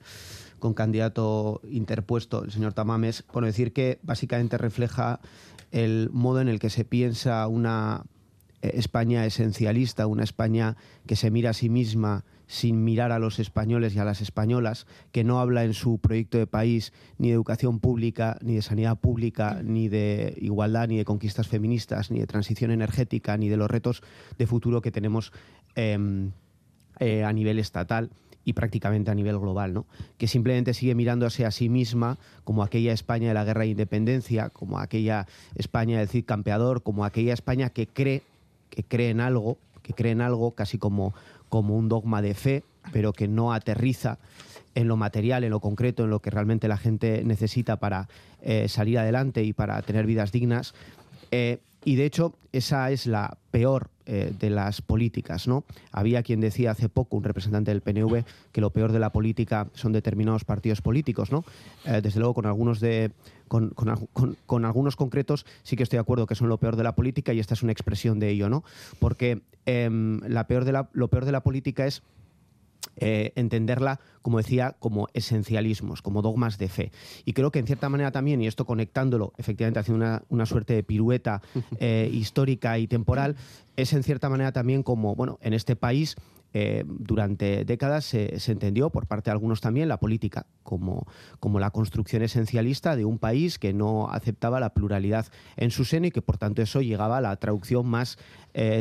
con 0.60 0.74
candidato 0.74 1.60
interpuesto, 1.68 2.44
el 2.44 2.52
señor 2.52 2.72
Tamames, 2.72 3.24
bueno, 3.32 3.46
decir 3.46 3.72
que 3.72 3.98
básicamente 4.04 4.56
refleja 4.58 5.18
el 5.72 6.08
modo 6.12 6.40
en 6.40 6.46
el 6.46 6.60
que 6.60 6.70
se 6.70 6.84
piensa 6.84 7.48
una 7.48 8.04
eh, 8.62 8.70
España 8.74 9.26
esencialista, 9.26 10.06
una 10.06 10.22
España 10.22 10.76
que 11.04 11.16
se 11.16 11.32
mira 11.32 11.50
a 11.50 11.54
sí 11.54 11.68
misma 11.68 12.24
sin 12.48 12.82
mirar 12.82 13.12
a 13.12 13.20
los 13.20 13.38
españoles 13.38 13.94
y 13.94 14.00
a 14.00 14.04
las 14.04 14.20
españolas, 14.20 14.86
que 15.12 15.22
no 15.22 15.38
habla 15.38 15.64
en 15.64 15.74
su 15.74 15.98
proyecto 15.98 16.38
de 16.38 16.46
país 16.46 16.92
ni 17.18 17.28
de 17.28 17.34
educación 17.34 17.78
pública, 17.78 18.38
ni 18.42 18.56
de 18.56 18.62
sanidad 18.62 18.98
pública, 18.98 19.60
ni 19.62 19.88
de 19.88 20.34
igualdad, 20.38 20.88
ni 20.88 20.96
de 20.96 21.04
conquistas 21.04 21.46
feministas, 21.46 22.10
ni 22.10 22.18
de 22.18 22.26
transición 22.26 22.70
energética, 22.70 23.36
ni 23.36 23.48
de 23.48 23.58
los 23.58 23.70
retos 23.70 24.02
de 24.38 24.46
futuro 24.46 24.80
que 24.80 24.90
tenemos 24.90 25.32
em, 25.76 26.32
eh, 26.98 27.22
a 27.22 27.32
nivel 27.32 27.58
estatal 27.58 28.10
y 28.44 28.54
prácticamente 28.54 29.10
a 29.10 29.14
nivel 29.14 29.38
global, 29.38 29.74
¿no? 29.74 29.86
que 30.16 30.26
simplemente 30.26 30.72
sigue 30.72 30.94
mirándose 30.94 31.44
a 31.44 31.50
sí 31.50 31.68
misma 31.68 32.16
como 32.44 32.62
aquella 32.62 32.94
España 32.94 33.28
de 33.28 33.34
la 33.34 33.44
guerra 33.44 33.60
de 33.60 33.68
independencia, 33.68 34.48
como 34.48 34.78
aquella 34.78 35.26
España 35.54 35.98
del 35.98 36.08
Cid 36.08 36.24
campeador, 36.24 36.82
como 36.82 37.04
aquella 37.04 37.34
España 37.34 37.68
que 37.68 37.86
cree, 37.86 38.22
que 38.70 38.84
cree 38.84 39.10
en 39.10 39.20
algo, 39.20 39.58
que 39.82 39.92
cree 39.92 40.12
en 40.12 40.22
algo 40.22 40.52
casi 40.52 40.78
como 40.78 41.14
como 41.48 41.76
un 41.76 41.88
dogma 41.88 42.22
de 42.22 42.34
fe, 42.34 42.64
pero 42.92 43.12
que 43.12 43.28
no 43.28 43.52
aterriza 43.52 44.18
en 44.74 44.88
lo 44.88 44.96
material, 44.96 45.44
en 45.44 45.50
lo 45.50 45.60
concreto, 45.60 46.04
en 46.04 46.10
lo 46.10 46.20
que 46.20 46.30
realmente 46.30 46.68
la 46.68 46.76
gente 46.76 47.22
necesita 47.24 47.76
para 47.76 48.08
eh, 48.42 48.68
salir 48.68 48.98
adelante 48.98 49.42
y 49.42 49.52
para 49.52 49.82
tener 49.82 50.06
vidas 50.06 50.32
dignas. 50.32 50.74
Eh, 51.30 51.58
y 51.84 51.96
de 51.96 52.04
hecho, 52.04 52.34
esa 52.52 52.90
es 52.90 53.06
la 53.06 53.36
peor 53.50 53.90
eh, 54.08 54.32
de 54.38 54.50
las 54.50 54.82
políticas, 54.82 55.46
¿no? 55.46 55.64
Había 55.92 56.22
quien 56.22 56.40
decía 56.40 56.72
hace 56.72 56.88
poco, 56.88 57.16
un 57.16 57.24
representante 57.24 57.70
del 57.70 57.82
PNV, 57.82 58.24
que 58.50 58.60
lo 58.60 58.70
peor 58.70 58.90
de 58.90 58.98
la 58.98 59.12
política 59.12 59.68
son 59.74 59.92
determinados 59.92 60.44
partidos 60.44 60.80
políticos, 60.82 61.30
¿no? 61.30 61.44
desde 61.84 62.18
luego, 62.18 62.34
con 62.34 62.46
algunos 62.46 62.80
de. 62.80 63.12
Con, 63.48 63.70
con, 63.70 64.64
algunos 64.66 64.94
concretos 64.94 65.46
sí 65.62 65.74
que 65.74 65.82
estoy 65.82 65.96
de 65.96 66.02
acuerdo 66.02 66.26
que 66.26 66.34
son 66.34 66.50
lo 66.50 66.58
peor 66.58 66.76
de 66.76 66.82
la 66.82 66.94
política 66.94 67.32
y 67.32 67.40
esta 67.40 67.54
es 67.54 67.62
una 67.62 67.72
expresión 67.72 68.18
de 68.18 68.28
ello, 68.28 68.50
¿no? 68.50 68.62
Porque 68.98 69.40
em, 69.64 70.20
la 70.20 70.46
peor 70.46 70.66
de 70.66 70.72
la, 70.72 70.90
lo 70.92 71.08
peor 71.08 71.24
de 71.24 71.32
la 71.32 71.42
política 71.42 71.86
es 71.86 72.02
eh, 73.00 73.32
entenderla, 73.36 74.00
como 74.22 74.38
decía, 74.38 74.76
como 74.80 75.08
esencialismos, 75.14 76.02
como 76.02 76.20
dogmas 76.20 76.58
de 76.58 76.68
fe. 76.68 76.92
Y 77.24 77.32
creo 77.32 77.52
que 77.52 77.60
en 77.60 77.66
cierta 77.66 77.88
manera 77.88 78.10
también, 78.10 78.42
y 78.42 78.48
esto 78.48 78.66
conectándolo, 78.66 79.32
efectivamente 79.38 79.78
haciendo 79.78 80.22
una, 80.28 80.46
suerte 80.46 80.74
de 80.74 80.82
pirueta 80.82 81.40
eh, 81.78 82.10
histórica 82.12 82.78
y 82.78 82.88
temporal, 82.88 83.36
es 83.76 83.92
en 83.92 84.02
cierta 84.02 84.28
manera 84.28 84.50
también 84.50 84.82
como, 84.82 85.14
bueno, 85.14 85.38
en 85.42 85.52
este 85.54 85.76
país 85.76 86.16
eh, 86.54 86.82
durante 86.86 87.64
décadas 87.64 88.06
se, 88.06 88.34
entendió, 88.46 88.90
por 88.90 89.06
parte 89.06 89.30
de 89.30 89.32
algunos 89.32 89.60
también, 89.60 89.86
la 89.86 90.00
política 90.00 90.46
como, 90.64 91.06
como, 91.38 91.60
la 91.60 91.70
construcción 91.70 92.22
esencialista 92.22 92.96
de 92.96 93.04
un 93.04 93.18
país 93.18 93.58
que 93.58 93.72
no 93.72 94.10
aceptaba 94.10 94.58
la 94.58 94.74
pluralidad 94.74 95.26
en 95.56 95.70
su 95.70 95.84
seno 95.84 96.06
y 96.06 96.10
que 96.10 96.22
por 96.22 96.38
tanto 96.38 96.62
eso 96.62 96.80
llegaba 96.80 97.18
a 97.18 97.20
la 97.20 97.36
traducción 97.36 97.86
más 97.86 98.18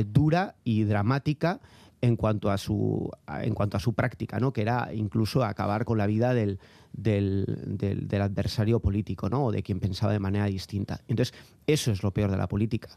dura 0.08 0.56
y 0.64 0.86
dramática 0.86 1.60
en 2.02 2.16
cuanto 2.16 2.52
a 2.52 2.58
su, 2.58 3.10
en 3.42 3.54
cuanto 3.54 3.78
a 3.78 3.80
su 3.80 3.94
práctica, 3.94 4.40
¿no? 4.40 4.54
que 4.54 4.62
era 4.62 4.94
incluso 4.94 5.44
acabar 5.44 5.86
con 5.86 5.98
la 5.98 6.08
vida 6.08 6.34
del, 6.34 6.60
del, 6.94 8.08
adversario 8.22 8.80
político 8.80 9.30
¿no? 9.30 9.46
o 9.46 9.52
de 9.52 9.64
quien 9.64 9.80
pensaba 9.80 10.14
de 10.14 10.20
manera 10.20 10.46
distinta. 10.46 11.02
Entonces, 11.08 11.34
eso 11.66 11.92
es 11.92 12.04
lo 12.04 12.12
peor 12.12 12.32
de 12.32 12.38
la 12.38 12.48
política. 12.48 12.90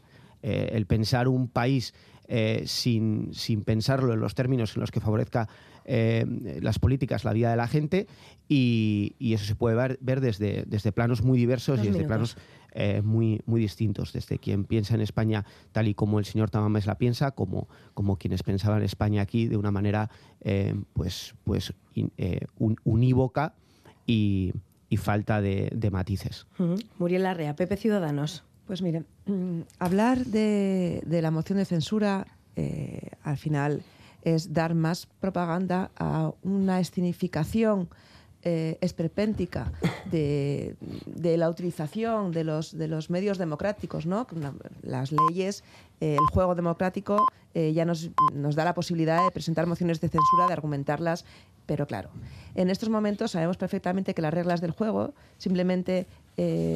Eh, 0.43 0.71
el 0.73 0.85
pensar 0.85 1.27
un 1.27 1.47
país 1.47 1.93
eh, 2.27 2.63
sin, 2.65 3.33
sin, 3.33 3.63
pensarlo 3.63 4.13
en 4.13 4.19
los 4.19 4.35
términos 4.35 4.75
en 4.75 4.81
los 4.81 4.89
que 4.89 5.01
favorezca 5.01 5.49
eh, 5.85 6.25
las 6.61 6.79
políticas, 6.79 7.25
la 7.25 7.33
vida 7.33 7.51
de 7.51 7.57
la 7.57 7.67
gente, 7.67 8.07
y, 8.47 9.15
eso 9.19 9.45
se 9.45 9.55
puede 9.55 9.75
ver, 9.75 9.97
ver, 10.01 10.21
desde, 10.21 10.63
desde 10.65 10.91
planos 10.91 11.23
muy 11.23 11.37
diversos 11.37 11.83
y 11.83 11.87
desde 11.87 12.05
planos 12.05 12.37
eh, 12.73 13.01
muy, 13.01 13.41
muy 13.45 13.59
distintos, 13.59 14.13
desde 14.13 14.39
quien 14.39 14.63
piensa 14.63 14.95
en 14.95 15.01
España 15.01 15.45
tal 15.73 15.89
y 15.89 15.93
como 15.93 16.19
el 16.19 16.25
señor 16.25 16.49
Tamames 16.49 16.85
la 16.85 16.97
piensa, 16.97 17.31
como, 17.31 17.67
como 17.93 18.17
quienes 18.17 18.43
pensaban 18.43 18.79
en 18.79 18.85
España 18.85 19.21
aquí 19.21 19.47
de 19.47 19.57
una 19.57 19.71
manera 19.71 20.09
eh, 20.39 20.75
pues, 20.93 21.35
pues 21.43 21.73
eh, 21.95 22.45
unívoca 22.57 23.53
y, 24.05 24.53
falta 24.97 25.41
de, 25.41 25.89
matices. 25.91 26.47
Muriel 26.97 27.23
Larrea, 27.23 27.55
Pepe 27.55 27.77
Ciudadanos. 27.77 28.43
Pues 28.67 28.81
miren, 28.81 29.05
mm, 29.25 29.61
hablar 29.79 30.25
de, 30.25 31.01
de, 31.05 31.21
la 31.21 31.31
moción 31.31 31.57
de 31.57 31.65
censura 31.65 32.27
al 33.23 33.37
final 33.37 33.81
es 34.23 34.53
dar 34.53 34.75
más 34.75 35.07
propaganda 35.19 35.91
a 35.97 36.31
una 36.43 36.79
escenificación 36.79 37.89
eh, 38.43 38.79
esperpéntica 38.81 39.71
de, 40.09 40.75
la 41.37 41.47
utilización 41.47 42.31
de 42.31 42.43
los, 42.43 42.75
de 42.75 42.87
los 42.87 43.11
medios 43.11 43.37
democráticos, 43.37 44.07
¿no? 44.07 44.25
Las 44.81 45.11
leyes, 45.11 45.63
eh, 45.99 46.17
el 46.19 46.25
juego 46.33 46.55
democrático 46.55 47.27
eh, 47.53 47.71
ya 47.71 47.85
nos, 47.85 48.09
nos, 48.33 48.55
da 48.55 48.65
la 48.65 48.73
posibilidad 48.73 49.23
de 49.23 49.29
presentar 49.29 49.67
mociones 49.67 50.01
de 50.01 50.09
censura, 50.09 50.47
de 50.47 50.53
argumentarlas, 50.53 51.23
pero 51.67 51.85
claro, 51.85 52.09
en 52.55 52.71
estos 52.71 52.89
momentos 52.89 53.29
sabemos 53.29 53.57
perfectamente 53.57 54.15
que 54.15 54.23
las 54.23 54.33
reglas 54.33 54.59
del 54.59 54.71
juego 54.71 55.13
simplemente 55.37 56.07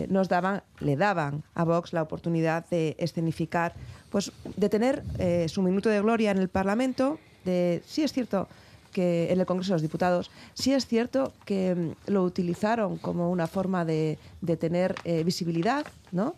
nos 0.09 0.29
daban, 0.29 0.61
le 0.79 0.95
daban 0.95 1.43
a 1.55 1.63
Vox 1.63 1.93
la 1.93 2.03
oportunidad 2.03 2.69
de 2.69 2.95
escenificar, 2.99 3.73
pues 4.11 4.31
de 4.55 4.69
tener 4.69 5.01
su 5.49 5.63
minuto 5.63 5.89
de 5.89 5.99
gloria 6.01 6.29
en 6.29 6.37
el 6.37 6.49
Parlamento, 6.49 7.17
de, 7.45 7.81
sí 7.87 8.03
es 8.03 8.13
cierto, 8.13 8.47
que 8.95 9.29
en 9.29 9.41
el 9.41 9.45
Congreso 9.45 9.73
de 9.73 9.75
los 9.75 9.81
Diputados. 9.81 10.31
Sí 10.53 10.71
es 10.71 10.87
cierto 10.87 11.33
que 11.43 11.75
mm, 11.75 12.11
lo 12.13 12.23
utilizaron 12.23 12.97
como 12.97 13.29
una 13.29 13.45
forma 13.45 13.83
de, 13.83 14.17
tener 14.57 14.95
eh, 15.03 15.21
visibilidad, 15.25 15.85
¿no? 16.13 16.33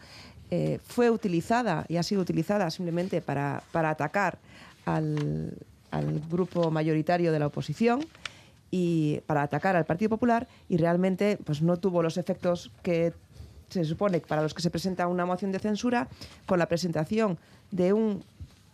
Eh, 0.49 0.79
fue 0.87 1.11
utilizada 1.11 1.85
y 1.87 1.97
ha 1.97 2.03
sido 2.03 2.19
utilizada 2.21 2.71
simplemente 2.71 3.21
para, 3.21 3.61
atacar 3.73 4.39
al, 4.85 5.53
grupo 6.31 6.71
mayoritario 6.71 7.31
de 7.31 7.37
la 7.37 7.45
oposición 7.47 7.99
y 8.71 9.19
para 9.27 9.43
atacar 9.43 9.75
al 9.75 9.85
Partido 9.85 10.09
Popular 10.09 10.47
y 10.67 10.77
realmente 10.77 11.37
pues 11.43 11.61
no 11.61 11.77
tuvo 11.77 12.01
los 12.01 12.17
efectos 12.17 12.71
que 12.81 13.13
se 13.69 13.83
supone 13.85 14.19
para 14.19 14.41
los 14.41 14.53
que 14.53 14.61
se 14.61 14.69
presenta 14.69 15.07
una 15.07 15.25
moción 15.25 15.51
de 15.51 15.59
censura 15.59 16.07
con 16.45 16.59
la 16.59 16.67
presentación 16.67 17.37
de 17.71 17.93
un 17.93 18.23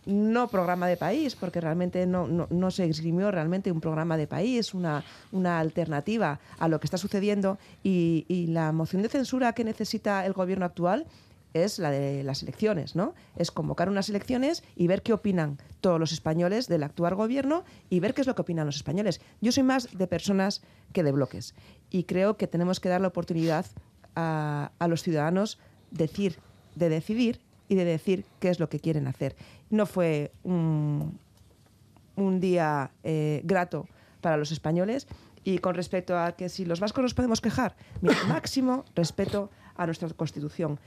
no 0.06 0.48
programa 0.48 0.86
de 0.86 0.96
país, 0.96 1.34
porque 1.34 1.60
realmente 1.60 2.06
no, 2.06 2.26
no, 2.26 2.70
se 2.70 2.84
esgrimió 2.86 3.30
realmente 3.30 3.72
un 3.72 3.80
programa 3.80 4.16
de 4.16 4.26
país, 4.26 4.74
una, 4.74 5.04
una 5.32 5.58
alternativa 5.60 6.40
a 6.58 6.68
lo 6.68 6.80
que 6.80 6.86
está 6.86 6.98
sucediendo 6.98 7.58
y, 7.82 8.24
la 8.48 8.72
moción 8.72 9.02
de 9.02 9.08
censura 9.08 9.52
que 9.54 9.64
necesita 9.64 10.26
el 10.26 10.32
gobierno 10.32 10.66
actual 10.66 11.06
es 11.54 11.78
la 11.78 11.90
de 11.90 12.22
las 12.22 12.42
elecciones, 12.42 12.94
¿no? 12.94 13.14
Es 13.36 13.50
convocar 13.50 13.88
unas 13.88 14.08
elecciones 14.08 14.62
y 14.76 14.86
ver 14.86 15.02
qué 15.02 15.12
opinan 15.12 15.58
todos 15.80 15.98
los 15.98 16.12
españoles 16.12 16.68
del 16.68 16.82
actual 16.82 17.14
gobierno 17.14 17.64
y 17.90 18.00
ver 18.00 18.12
qué 18.12 18.20
es 18.20 18.26
lo 18.26 18.34
que 18.34 18.42
opinan 18.42 18.66
los 18.66 18.76
españoles. 18.76 19.20
Yo 19.40 19.50
soy 19.50 19.62
más 19.62 19.96
de 19.96 20.06
personas 20.06 20.62
que 20.92 21.02
de 21.02 21.12
bloques 21.12 21.54
y 21.90 22.04
creo 22.04 22.36
que 22.36 22.46
tenemos 22.46 22.80
que 22.80 22.88
dar 22.88 23.00
la 23.00 23.08
oportunidad 23.08 23.66
a, 24.14 24.72
a 24.78 24.88
los 24.88 25.02
ciudadanos 25.02 25.58
decir, 25.90 26.38
de 26.74 26.88
decidir 26.88 27.40
y 27.74 27.76
de 27.76 27.84
decir 27.84 28.24
qué 28.38 28.48
es 28.50 28.60
lo 28.60 28.68
que 28.68 28.78
quieren 28.78 29.06
hacer. 29.06 29.34
No 29.68 29.86
fue 29.86 30.32
un, 30.44 31.18
día 32.40 32.92
eh, 33.02 33.40
grato 33.44 33.88
para 34.20 34.36
los 34.36 34.52
españoles 34.52 35.06
Y 35.44 35.58
con 35.58 35.74
respecto 35.74 36.16
a 36.18 36.32
que 36.32 36.48
si 36.48 36.64
los 36.64 36.80
vascos 36.80 37.02
nos 37.02 37.14
podemos 37.14 37.40
quejar, 37.40 37.76
mira, 38.00 38.16
máximo 38.28 38.84
respeto 38.94 39.50
a 39.76 39.84
nuestra 39.86 40.08
Constitución. 40.08 40.78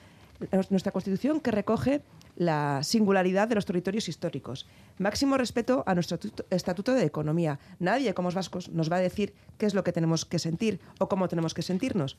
Nuestra 0.69 0.91
Constitución 0.91 1.39
que 1.39 1.51
recoge 1.51 2.01
la 2.35 2.83
singularidad 2.83 3.47
de 3.47 3.55
los 3.55 3.65
territorios 3.65 4.07
históricos. 4.07 4.67
Máximo 4.99 5.37
respeto 5.37 5.83
a 5.87 5.93
nuestro 5.95 6.19
Estatuto 6.49 6.93
de 6.93 7.03
Economía. 7.03 7.59
Nadie, 7.79 8.13
como 8.13 8.31
vascos, 8.31 8.69
nos 8.69 8.91
va 8.91 8.97
a 8.97 8.99
decir 8.99 9.33
qué 9.57 9.65
es 9.65 9.73
lo 9.73 9.83
que 9.83 9.91
tenemos 9.91 10.25
que 10.25 10.39
sentir 10.39 10.79
o 10.99 11.09
cómo 11.09 11.27
tenemos 11.27 11.53
que 11.53 11.63
sentirnos. 11.63 12.17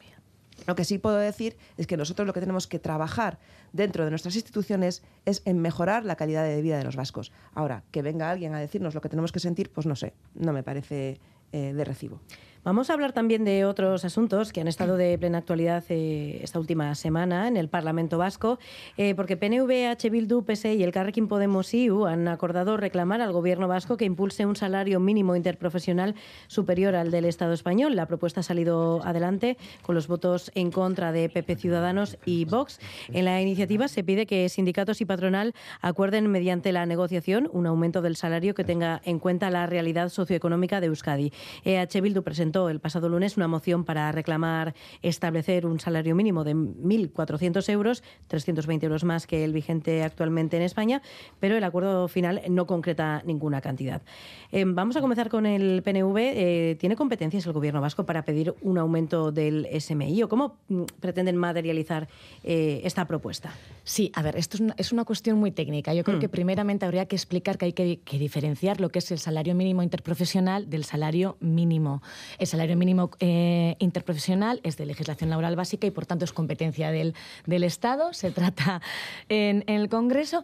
Lo 0.66 0.74
que 0.74 0.84
sí 0.84 0.98
puedo 0.98 1.16
decir 1.16 1.56
es 1.76 1.86
que 1.86 1.96
nosotros 1.96 2.26
lo 2.26 2.32
que 2.32 2.40
tenemos 2.40 2.66
que 2.66 2.78
trabajar 2.78 3.38
dentro 3.72 4.04
de 4.04 4.10
nuestras 4.10 4.34
instituciones 4.34 5.02
es 5.24 5.42
en 5.44 5.60
mejorar 5.60 6.04
la 6.04 6.16
calidad 6.16 6.44
de 6.44 6.60
vida 6.62 6.78
de 6.78 6.84
los 6.84 6.96
vascos. 6.96 7.32
Ahora, 7.54 7.84
que 7.90 8.02
venga 8.02 8.30
alguien 8.30 8.54
a 8.54 8.60
decirnos 8.60 8.94
lo 8.94 9.00
que 9.00 9.08
tenemos 9.08 9.32
que 9.32 9.40
sentir, 9.40 9.70
pues 9.70 9.86
no 9.86 9.96
sé, 9.96 10.14
no 10.34 10.52
me 10.52 10.62
parece 10.62 11.20
eh, 11.52 11.72
de 11.72 11.84
recibo. 11.84 12.20
Vamos 12.64 12.90
a 12.90 12.94
hablar 12.94 13.12
también 13.12 13.44
de 13.44 13.64
otros 13.64 14.04
asuntos 14.04 14.52
que 14.52 14.60
han 14.60 14.66
estado 14.66 14.96
de 14.96 15.16
plena 15.16 15.38
actualidad 15.38 15.84
eh, 15.90 16.40
esta 16.42 16.58
última 16.58 16.92
semana 16.96 17.46
en 17.46 17.56
el 17.56 17.68
Parlamento 17.68 18.18
Vasco, 18.18 18.58
eh, 18.96 19.14
porque 19.14 19.36
PNV, 19.36 19.86
H. 19.86 20.10
Bildu, 20.10 20.44
PSE 20.44 20.74
y 20.74 20.82
el 20.82 20.90
Carrequín 20.90 21.28
Podemos 21.28 21.72
IU 21.72 22.06
han 22.06 22.26
acordado 22.26 22.76
reclamar 22.76 23.20
al 23.20 23.32
Gobierno 23.32 23.68
vasco 23.68 23.96
que 23.96 24.04
impulse 24.04 24.44
un 24.44 24.56
salario 24.56 24.98
mínimo 24.98 25.36
interprofesional 25.36 26.16
superior 26.48 26.96
al 26.96 27.12
del 27.12 27.26
Estado 27.26 27.52
español. 27.52 27.94
La 27.94 28.06
propuesta 28.06 28.40
ha 28.40 28.42
salido 28.42 29.02
adelante 29.04 29.56
con 29.82 29.94
los 29.94 30.08
votos 30.08 30.50
en 30.56 30.72
contra 30.72 31.12
de 31.12 31.28
PP 31.28 31.56
Ciudadanos 31.56 32.18
y 32.24 32.44
Vox. 32.44 32.80
En 33.12 33.24
la 33.24 33.40
iniciativa 33.40 33.86
se 33.86 34.02
pide 34.02 34.26
que 34.26 34.48
sindicatos 34.48 35.00
y 35.00 35.04
patronal 35.04 35.54
acuerden 35.80 36.26
mediante 36.26 36.72
la 36.72 36.86
negociación 36.86 37.48
un 37.52 37.66
aumento 37.66 38.02
del 38.02 38.16
salario 38.16 38.54
que 38.54 38.64
tenga 38.64 39.00
en 39.04 39.20
cuenta 39.20 39.48
la 39.48 39.66
realidad 39.66 40.08
socioeconómica 40.08 40.80
de 40.80 40.88
Euskadi. 40.88 41.32
EH 41.64 42.00
Bildu 42.00 42.22
presenta 42.22 42.47
el 42.48 42.80
pasado 42.80 43.08
lunes 43.08 43.36
una 43.36 43.48
moción 43.48 43.84
para 43.84 44.10
reclamar 44.10 44.74
establecer 45.02 45.66
un 45.66 45.80
salario 45.80 46.14
mínimo 46.14 46.44
de 46.44 46.54
1.400 46.54 47.68
euros, 47.70 48.02
320 48.28 48.86
euros 48.86 49.04
más 49.04 49.26
que 49.26 49.44
el 49.44 49.52
vigente 49.52 50.02
actualmente 50.02 50.56
en 50.56 50.62
España, 50.62 51.02
pero 51.40 51.56
el 51.56 51.64
acuerdo 51.64 52.08
final 52.08 52.40
no 52.48 52.66
concreta 52.66 53.22
ninguna 53.24 53.60
cantidad. 53.60 54.02
Eh, 54.50 54.64
vamos 54.66 54.96
a 54.96 55.00
comenzar 55.00 55.28
con 55.28 55.46
el 55.46 55.82
PNV. 55.82 56.16
Eh, 56.18 56.76
¿Tiene 56.80 56.96
competencias 56.96 57.46
el 57.46 57.52
Gobierno 57.52 57.80
vasco 57.80 58.04
para 58.04 58.24
pedir 58.24 58.54
un 58.62 58.78
aumento 58.78 59.30
del 59.32 59.68
SMI 59.78 60.22
o 60.22 60.28
cómo 60.28 60.56
mm, 60.68 60.84
pretenden 61.00 61.36
materializar 61.36 62.08
eh, 62.44 62.80
esta 62.84 63.06
propuesta? 63.06 63.52
Sí, 63.84 64.10
a 64.14 64.22
ver, 64.22 64.36
esto 64.36 64.56
es 64.56 64.60
una, 64.60 64.74
es 64.78 64.92
una 64.92 65.04
cuestión 65.04 65.38
muy 65.38 65.50
técnica. 65.50 65.92
Yo 65.94 66.04
creo 66.04 66.16
mm. 66.16 66.20
que 66.20 66.28
primeramente 66.28 66.86
habría 66.86 67.06
que 67.06 67.16
explicar 67.16 67.58
que 67.58 67.66
hay 67.66 67.72
que, 67.72 68.00
que 68.00 68.18
diferenciar 68.18 68.80
lo 68.80 68.88
que 68.88 69.00
es 69.00 69.10
el 69.10 69.18
salario 69.18 69.54
mínimo 69.54 69.82
interprofesional 69.82 70.70
del 70.70 70.84
salario 70.84 71.36
mínimo. 71.40 72.02
El 72.38 72.46
salario 72.46 72.76
mínimo 72.76 73.10
eh, 73.20 73.76
interprofesional 73.78 74.60
es 74.62 74.76
de 74.76 74.86
legislación 74.86 75.30
laboral 75.30 75.56
básica 75.56 75.86
y, 75.86 75.90
por 75.90 76.06
tanto, 76.06 76.24
es 76.24 76.32
competencia 76.32 76.90
del, 76.90 77.14
del 77.46 77.64
Estado. 77.64 78.12
Se 78.12 78.30
trata 78.30 78.80
en, 79.28 79.64
en 79.66 79.80
el 79.80 79.88
Congreso, 79.88 80.42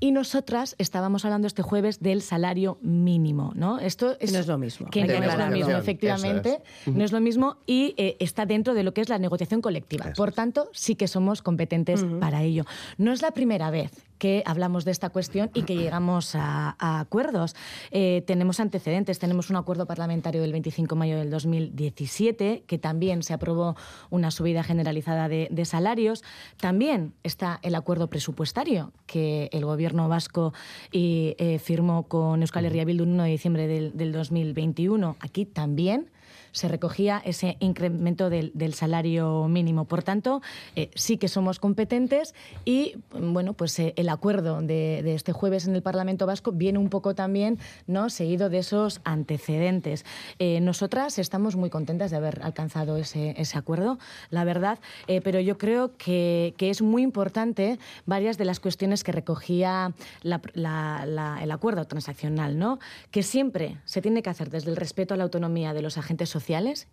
y 0.00 0.12
nosotras 0.12 0.76
estábamos 0.78 1.24
hablando 1.24 1.48
este 1.48 1.62
jueves 1.62 2.00
del 2.00 2.22
salario 2.22 2.78
mínimo, 2.82 3.52
¿no? 3.56 3.80
Esto 3.80 4.16
es, 4.20 4.32
no 4.32 4.38
es 4.38 4.46
lo 4.46 4.56
mismo. 4.56 4.88
Que 4.90 5.04
no 5.04 5.12
es 5.12 5.36
lo 5.36 5.46
mismo, 5.48 5.72
efectivamente. 5.72 6.60
No 6.86 7.04
es 7.04 7.10
lo 7.10 7.20
mismo 7.20 7.56
y 7.66 7.94
eh, 7.96 8.16
está 8.20 8.46
dentro 8.46 8.74
de 8.74 8.84
lo 8.84 8.94
que 8.94 9.00
es 9.00 9.08
la 9.08 9.18
negociación 9.18 9.60
colectiva. 9.60 10.12
Por 10.16 10.32
tanto, 10.32 10.70
sí 10.72 10.94
que 10.94 11.08
somos 11.08 11.42
competentes 11.42 12.04
para 12.20 12.42
ello. 12.42 12.64
No 12.96 13.12
es 13.12 13.22
la 13.22 13.32
primera 13.32 13.70
vez 13.70 13.90
que 14.18 14.42
hablamos 14.46 14.84
de 14.84 14.90
esta 14.90 15.10
cuestión 15.10 15.50
y 15.54 15.62
que 15.62 15.76
llegamos 15.76 16.34
a, 16.34 16.76
acuerdos. 16.78 17.54
Eh, 17.90 18.22
tenemos 18.26 18.60
antecedentes, 18.60 19.18
tenemos 19.18 19.50
un 19.50 19.56
acuerdo 19.56 19.86
parlamentario 19.86 20.42
del 20.42 20.52
25 20.52 20.94
de 20.94 20.98
mayo 20.98 21.18
del 21.18 21.30
2017, 21.30 22.64
que 22.66 22.78
también 22.78 23.22
se 23.22 23.32
aprobó 23.32 23.76
una 24.10 24.30
subida 24.30 24.62
generalizada 24.62 25.28
de, 25.28 25.64
salarios. 25.64 26.24
También 26.58 27.12
está 27.22 27.58
el 27.62 27.74
acuerdo 27.74 28.08
presupuestario 28.08 28.92
que 29.06 29.50
el 29.52 29.64
gobierno 29.64 30.08
vasco 30.08 30.54
y, 30.92 31.34
eh, 31.38 31.58
firmó 31.58 32.04
con 32.04 32.40
Euskal 32.42 32.64
Herria 32.64 32.84
Bildu 32.84 33.04
el 33.04 33.10
1 33.10 33.22
de 33.24 33.30
diciembre 33.30 33.66
del, 33.66 33.96
del 33.96 34.12
2021. 34.12 35.16
Aquí 35.20 35.44
también 35.44 36.10
se 36.52 36.68
recogía 36.68 37.22
ese 37.24 37.56
incremento 37.60 38.30
del, 38.30 38.74
salario 38.74 39.48
mínimo. 39.48 39.86
Por 39.86 40.02
tanto, 40.02 40.42
eh, 40.76 40.90
sí 40.94 41.16
que 41.16 41.28
somos 41.28 41.58
competentes 41.58 42.34
y 42.64 42.96
bueno, 43.12 43.54
pues 43.54 43.78
eh, 43.78 43.94
el 43.96 44.08
acuerdo 44.08 44.60
de, 44.60 45.14
este 45.14 45.32
jueves 45.32 45.66
en 45.66 45.74
el 45.74 45.82
Parlamento 45.82 46.26
Vasco 46.26 46.52
viene 46.52 46.78
un 46.78 46.90
poco 46.90 47.14
también 47.14 47.58
¿no? 47.86 48.10
seguido 48.10 48.50
de 48.50 48.58
esos 48.58 49.00
antecedentes. 49.04 50.04
Eh, 50.38 50.60
nosotras 50.60 51.18
estamos 51.18 51.56
muy 51.56 51.70
contentas 51.70 52.10
de 52.10 52.18
haber 52.18 52.40
alcanzado 52.42 52.96
ese, 52.96 53.34
acuerdo, 53.54 53.98
la 54.30 54.44
verdad, 54.44 54.78
pero 55.24 55.40
yo 55.40 55.58
creo 55.58 55.96
que, 55.96 56.54
es 56.58 56.82
muy 56.82 57.02
importante 57.02 57.78
varias 58.04 58.36
de 58.36 58.44
las 58.44 58.60
cuestiones 58.60 59.02
que 59.02 59.10
recogía 59.10 59.94
el 60.22 61.50
acuerdo 61.50 61.84
transaccional, 61.86 62.58
¿no? 62.58 62.78
que 63.10 63.22
siempre 63.22 63.78
se 63.84 64.02
tiene 64.02 64.22
que 64.22 64.30
hacer 64.30 64.50
desde 64.50 64.70
el 64.70 64.76
respeto 64.76 65.14
a 65.14 65.16
la 65.16 65.24
autonomía 65.24 65.72
de 65.72 65.82
los 65.82 65.98
agentes 65.98 66.28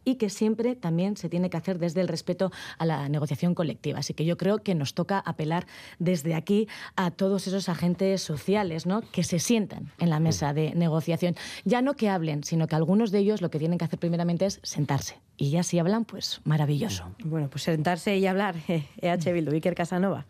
y 0.04 0.16
que 0.16 0.30
siempre 0.30 0.76
también 0.76 1.18
se 1.18 1.30
tiene 1.30 1.50
que 1.50 1.58
hacer 1.58 1.80
desde 1.80 2.02
el 2.02 2.08
respeto 2.08 2.52
a 2.78 2.86
la 2.86 3.10
negociación 3.10 3.56
colectiva. 3.56 4.00
Así 4.00 4.14
que 4.14 4.26
yo 4.26 4.38
creo 4.38 4.60
que 4.60 4.76
nos 4.76 4.94
toca 4.94 5.20
apelar 5.20 5.66
desde 6.00 6.36
aquí 6.36 6.68
a 6.96 7.12
todos 7.12 7.48
esos 7.48 7.70
agentes 7.70 8.22
sociales 8.22 8.86
¿no? 8.86 9.02
que 9.02 9.24
se 9.24 9.40
sientan 9.40 9.92
en 10.00 10.10
la 10.10 10.20
mesa 10.20 10.54
de 10.54 10.74
negociación. 10.76 11.36
Ya 11.64 11.82
no 11.82 11.96
que 11.96 12.10
hablen, 12.10 12.44
sino 12.44 12.68
que 12.68 12.76
algunos 12.76 13.12
de 13.12 13.20
ellos 13.20 13.42
lo 13.42 13.50
que 13.50 13.60
tienen 13.60 13.78
que 13.78 13.86
hacer 13.86 14.00
primeramente 14.00 14.46
es 14.46 14.60
sentarse. 14.64 15.20
Y 15.38 15.50
ya 15.50 15.64
si 15.64 15.80
hablan, 15.80 16.06
pues 16.06 16.42
maravilloso. 16.46 17.06
Bueno, 17.24 17.50
pues 17.50 17.64
sentarse 17.64 18.18
y 18.18 18.26
hablar. 18.26 18.56
EH 18.68 19.34
Bildu, 19.34 19.52
Casanova. 19.76 20.26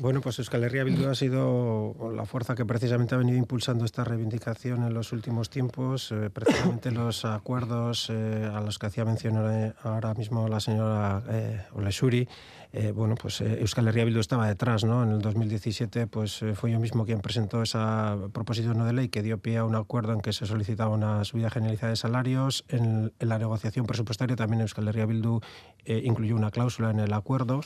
Bueno, 0.00 0.22
pues 0.22 0.38
Euskal 0.38 0.64
Herria 0.64 0.82
Bildu 0.82 1.10
ha 1.10 1.14
sido 1.14 1.94
la 2.16 2.24
fuerza 2.24 2.54
que 2.54 2.64
precisamente 2.64 3.14
ha 3.14 3.18
venido 3.18 3.36
impulsando 3.36 3.84
esta 3.84 4.02
reivindicación 4.02 4.82
en 4.84 4.94
los 4.94 5.12
últimos 5.12 5.50
tiempos. 5.50 6.10
Eh, 6.10 6.30
precisamente 6.30 6.90
los 6.90 7.26
acuerdos 7.26 8.08
eh, 8.08 8.50
a 8.50 8.62
los 8.62 8.78
que 8.78 8.86
hacía 8.86 9.04
mención 9.04 9.36
ahora 9.82 10.14
mismo 10.14 10.48
la 10.48 10.58
señora 10.58 11.22
eh, 11.28 11.60
Olesuri, 11.74 12.26
eh, 12.72 12.92
bueno, 12.92 13.14
pues 13.14 13.42
Euskal 13.42 13.88
Herria 13.88 14.06
Bildu 14.06 14.20
estaba 14.20 14.48
detrás, 14.48 14.84
¿no? 14.84 15.02
En 15.02 15.10
el 15.10 15.20
2017, 15.20 16.06
pues 16.06 16.42
fue 16.54 16.70
yo 16.70 16.80
mismo 16.80 17.04
quien 17.04 17.20
presentó 17.20 17.62
esa 17.62 18.16
proposición 18.32 18.82
de 18.86 18.94
ley 18.94 19.08
que 19.10 19.22
dio 19.22 19.36
pie 19.36 19.58
a 19.58 19.66
un 19.66 19.74
acuerdo 19.74 20.14
en 20.14 20.22
que 20.22 20.32
se 20.32 20.46
solicitaba 20.46 20.94
una 20.94 21.24
subida 21.24 21.50
generalizada 21.50 21.90
de 21.90 21.96
salarios. 21.96 22.64
En, 22.68 23.12
en 23.18 23.28
la 23.28 23.38
negociación 23.38 23.84
presupuestaria 23.84 24.34
también 24.34 24.62
Euskal 24.62 24.88
Herria 24.88 25.04
Bildu 25.04 25.40
incluyó 25.84 26.36
una 26.36 26.50
cláusula 26.50 26.90
en 26.90 27.00
el 27.00 27.12
acuerdo. 27.12 27.60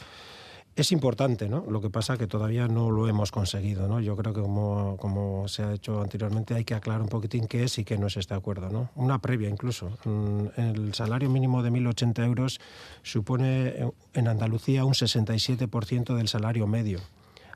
Es 0.77 0.91
importante, 0.91 1.49
¿no? 1.49 1.65
Lo 1.69 1.81
que 1.81 1.89
pasa 1.89 2.17
que 2.17 2.27
todavía 2.27 2.67
no 2.67 2.91
lo 2.91 3.07
hemos 3.07 3.31
conseguido, 3.31 3.87
¿no? 3.87 4.01
Yo 4.01 4.17
creo 4.17 4.35
que 4.35 4.41
como, 4.41 4.97
como 4.99 5.47
se 5.47 5.63
ha 5.63 5.73
hecho 5.73 6.01
anteriormente 6.01 6.55
hay 6.55 6.65
que 6.65 6.75
aclarar 6.75 7.01
un 7.01 7.09
poquitín 7.09 7.47
qué 7.47 7.63
es 7.63 7.79
y 7.79 7.85
qué 7.85 7.97
no 7.97 8.09
es 8.09 8.17
este 8.17 8.35
acuerdo, 8.35 8.71
¿no? 8.71 8.91
Una 8.97 9.21
previa 9.21 9.49
incluso. 9.49 9.97
Mm, 10.05 10.47
el 10.57 10.95
salario 10.95 11.31
mínimo 11.31 11.63
de 11.63 11.71
1.080 11.71 12.25
euros 12.25 12.61
supone 13.05 13.93
en 14.15 14.27
Andalucía 14.27 14.85
un 14.85 14.95
67% 14.95 16.17
del 16.17 16.27
salario 16.27 16.67
medio. 16.67 16.99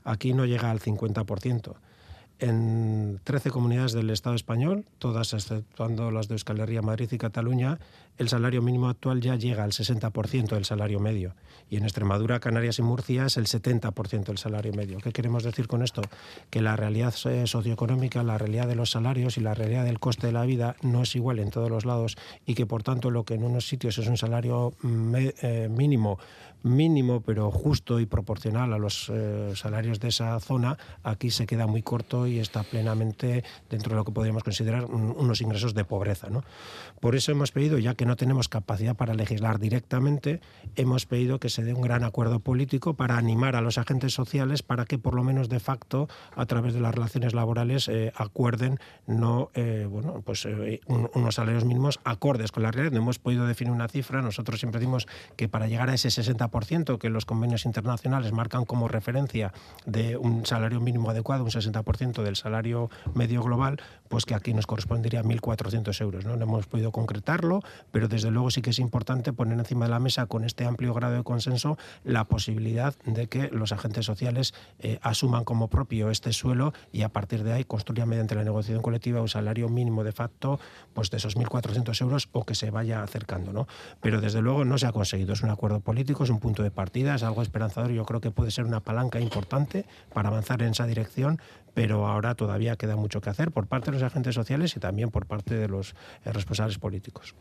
Aquí 0.05 0.33
no 0.33 0.47
llega 0.47 0.71
al 0.71 0.79
50% 0.79 1.75
en 2.41 3.21
13 3.25 3.51
comunidades 3.51 3.93
del 3.93 4.11
Estado 4.11 4.37
español, 4.37 4.85
todas 4.99 5.33
exceptuando 5.33 6.11
las 6.11 6.29
de 6.29 6.35
Euskal 6.35 6.61
Herria, 6.61 6.83
Madrid 6.83 7.09
y 7.11 7.19
Cataluña, 7.19 7.79
el 8.19 8.29
salario 8.29 8.63
mínimo 8.63 8.89
actual 8.89 9.21
ya 9.21 9.37
llega 9.37 9.65
al 9.65 9.71
60% 9.71 10.49
del 10.49 10.65
salario 10.65 10.99
medio. 10.99 11.35
Y 11.71 11.77
en 11.77 11.85
Extremadura, 11.85 12.41
Canarias 12.41 12.79
y 12.79 12.83
Murcia 12.83 13.27
es 13.27 13.37
el 13.37 13.47
70% 13.47 14.25
del 14.25 14.39
salario 14.39 14.73
medio. 14.73 14.99
¿Qué 14.99 15.13
queremos 15.13 15.45
decir 15.45 15.69
con 15.69 15.83
esto? 15.83 16.03
Que 16.51 16.61
la 16.61 16.77
realidad 16.77 17.13
socioeconómica, 17.13 18.23
la 18.23 18.39
realidad 18.39 18.67
de 18.67 18.75
los 18.75 18.91
salarios 18.91 19.37
y 19.37 19.41
la 19.41 19.55
realidad 19.55 19.85
del 19.85 20.01
coste 20.01 20.29
de 20.29 20.33
la 20.33 20.47
vida 20.47 20.77
no 20.83 21.03
es 21.03 21.15
igual 21.15 21.39
en 21.39 21.51
todos 21.51 21.71
los 21.71 21.85
lados 21.85 22.17
y 22.47 22.55
que 22.55 22.67
por 22.67 22.83
tanto 22.83 23.11
lo 23.11 23.25
que 23.25 23.35
en 23.35 23.45
unos 23.45 23.69
sitios 23.69 23.99
es 23.99 24.09
un 24.09 24.17
salario 24.17 24.73
eh, 25.15 25.69
mínimo 25.71 26.19
mínimo 26.63 27.21
pero 27.21 27.51
justo 27.51 28.01
y 28.01 28.07
proporcional 28.07 28.73
a 28.73 28.79
los 28.79 29.11
eh, 29.13 29.53
salarios 29.55 30.01
de 30.01 30.09
esa 30.09 30.39
zona, 30.41 30.77
aquí 31.03 31.31
se 31.31 31.47
queda 31.47 31.67
muy 31.67 31.83
corto 31.83 32.27
y 32.27 32.39
está 32.39 32.63
plenamente 32.63 33.45
dentro 33.71 33.91
de 33.91 33.97
lo 33.97 34.05
que 34.05 34.13
podríamos 34.13 34.43
considerar 34.43 34.85
unos 34.85 35.41
ingresos 35.41 35.75
de 35.75 35.85
pobreza. 35.85 36.29
¿no? 36.31 36.45
Por 37.01 37.15
eso 37.15 37.33
hemos 37.33 37.53
pedido, 37.53 37.79
ya 37.79 37.95
que 37.95 38.07
no 38.07 38.17
tenemos 38.17 38.49
capacidad 38.49 38.97
para 38.97 39.15
legislar 39.15 39.59
directamente, 39.59 40.41
hemos 40.77 41.07
pedido 41.07 41.39
que 41.39 41.49
se 41.49 41.65
dé 41.65 41.75
un 41.75 41.83
gran 41.83 42.05
acuerdo 42.05 42.41
político 42.41 42.95
para 42.95 43.17
animar 43.17 43.57
a 43.57 43.61
los 43.61 43.79
agentes 43.79 44.15
sociales 44.15 44.63
para 44.63 44.85
que 44.85 44.99
por 44.99 45.15
lo 45.15 45.25
menos 45.25 45.49
de 45.49 45.61
facto, 45.61 46.09
a 46.35 46.47
través 46.47 46.75
de 46.75 46.81
las 46.81 46.95
relaciones 46.95 47.35
laborales, 47.35 47.89
eh, 47.89 48.13
acuerden 48.17 48.79
no, 49.07 49.51
eh, 49.55 49.87
bueno, 49.89 50.23
pues, 50.25 50.47
unos 50.87 51.35
salarios 51.35 51.65
mínimos 51.65 52.01
acordes 52.05 52.53
con 52.53 52.63
la 52.63 52.71
realidad. 52.71 52.93
No 52.93 53.03
hemos 53.03 53.19
podido 53.19 53.47
definir 53.47 53.73
una 53.73 53.89
cifra, 53.89 54.23
nosotros 54.23 54.61
siempre 54.61 54.81
decimos 54.81 55.07
que 55.37 55.49
para 55.49 55.69
llegar 55.69 55.91
a 55.91 55.95
ese 55.95 56.11
60 56.11 56.48
60% 56.51 56.99
que 56.99 57.11
los 57.11 57.25
convenios 57.25 57.65
internacionales 57.65 58.33
marcan 58.33 58.65
como 58.65 58.89
referencia 58.89 59.53
de 59.87 60.17
un 60.17 60.47
salario 60.47 60.81
mínimo 60.81 61.11
adecuado, 61.11 61.45
un 61.45 61.51
60% 61.51 62.23
del 62.23 62.37
salario 62.37 62.91
medio 63.15 63.43
global, 63.43 63.81
pues 64.09 64.25
que 64.25 64.35
aquí 64.35 64.55
nos 64.55 64.67
correspondería 64.67 65.23
1.400 65.23 66.01
euros. 66.01 66.25
¿no? 66.25 66.35
hemos 66.35 66.67
podido 66.67 66.93
concretarlo, 66.93 67.63
pero 67.91 68.09
desde 68.09 68.31
luego 68.31 68.51
sí 68.51 68.63
que 68.63 68.71
es 68.71 68.79
importante 68.79 69.33
poner 69.33 69.59
encima 69.59 69.87
de 69.87 69.91
la 69.91 69.99
mesa 69.99 70.27
con 70.27 70.45
este 70.45 70.65
amplio 70.65 70.95
grado 70.95 71.15
de 71.15 71.23
consenso 71.23 71.79
la 72.05 72.25
posibilidad 72.25 72.95
de 73.05 73.29
que 73.29 73.49
los 73.51 73.73
agentes 73.73 74.07
sociales 74.07 74.55
eh, 74.79 74.99
asuman 75.03 75.45
como 75.45 75.69
propio 75.69 76.11
este 76.11 76.33
suelo 76.33 76.73
y 76.93 77.03
a 77.03 77.09
partir 77.11 77.45
de 77.45 77.53
ahí 77.53 77.65
construyan 77.65 78.09
mediante 78.09 78.35
la 78.35 78.45
negociación 78.45 78.83
colectiva 78.83 79.21
un 79.21 79.29
salario 79.29 79.69
mínimo 79.69 80.05
de 80.05 80.13
facto 80.13 80.59
pues 80.95 81.11
de 81.11 81.19
esos 81.19 81.37
1.400 81.37 82.01
euros 82.01 82.29
o 82.33 82.45
que 82.45 82.55
se 82.55 82.71
vaya 82.71 83.03
acercando. 83.03 83.53
¿no? 83.53 83.67
Pero 84.01 84.21
desde 84.21 84.41
luego 84.41 84.65
no 84.65 84.79
se 84.79 84.87
ha 84.87 84.93
conseguido. 84.93 85.33
Es 85.33 85.43
un 85.43 85.51
acuerdo 85.51 85.81
político, 85.81 86.25
es 86.25 86.31
un 86.31 86.38
punto 86.39 86.63
de 86.63 86.71
partida, 86.71 87.15
es 87.15 87.23
algo 87.23 87.43
esperanzador 87.43 87.91
y 87.91 87.95
yo 87.95 88.05
creo 88.05 88.21
que 88.21 88.31
puede 88.31 88.51
ser 88.51 88.65
una 88.65 88.81
palanca 88.81 89.21
importante 89.21 89.85
para 90.13 90.29
avanzar 90.29 90.63
en 90.63 90.71
esa 90.71 90.87
dirección, 90.87 91.41
pero 91.75 92.07
ahora 92.07 92.35
todavía 92.35 92.77
queda 92.77 92.97
mucho 92.97 93.21
que 93.21 93.31
hacer 93.31 93.51
por 93.51 93.67
parte 93.67 93.91
de 93.91 93.99
los 93.99 94.03
agentes 94.03 94.35
sociales 94.35 94.77
y 94.77 94.81
también 94.81 95.11
por 95.11 95.27
parte 95.27 95.55
de 95.55 95.69
los 95.69 95.95
eh, 96.25 96.33
responsables 96.33 96.79
políticos. 96.79 97.35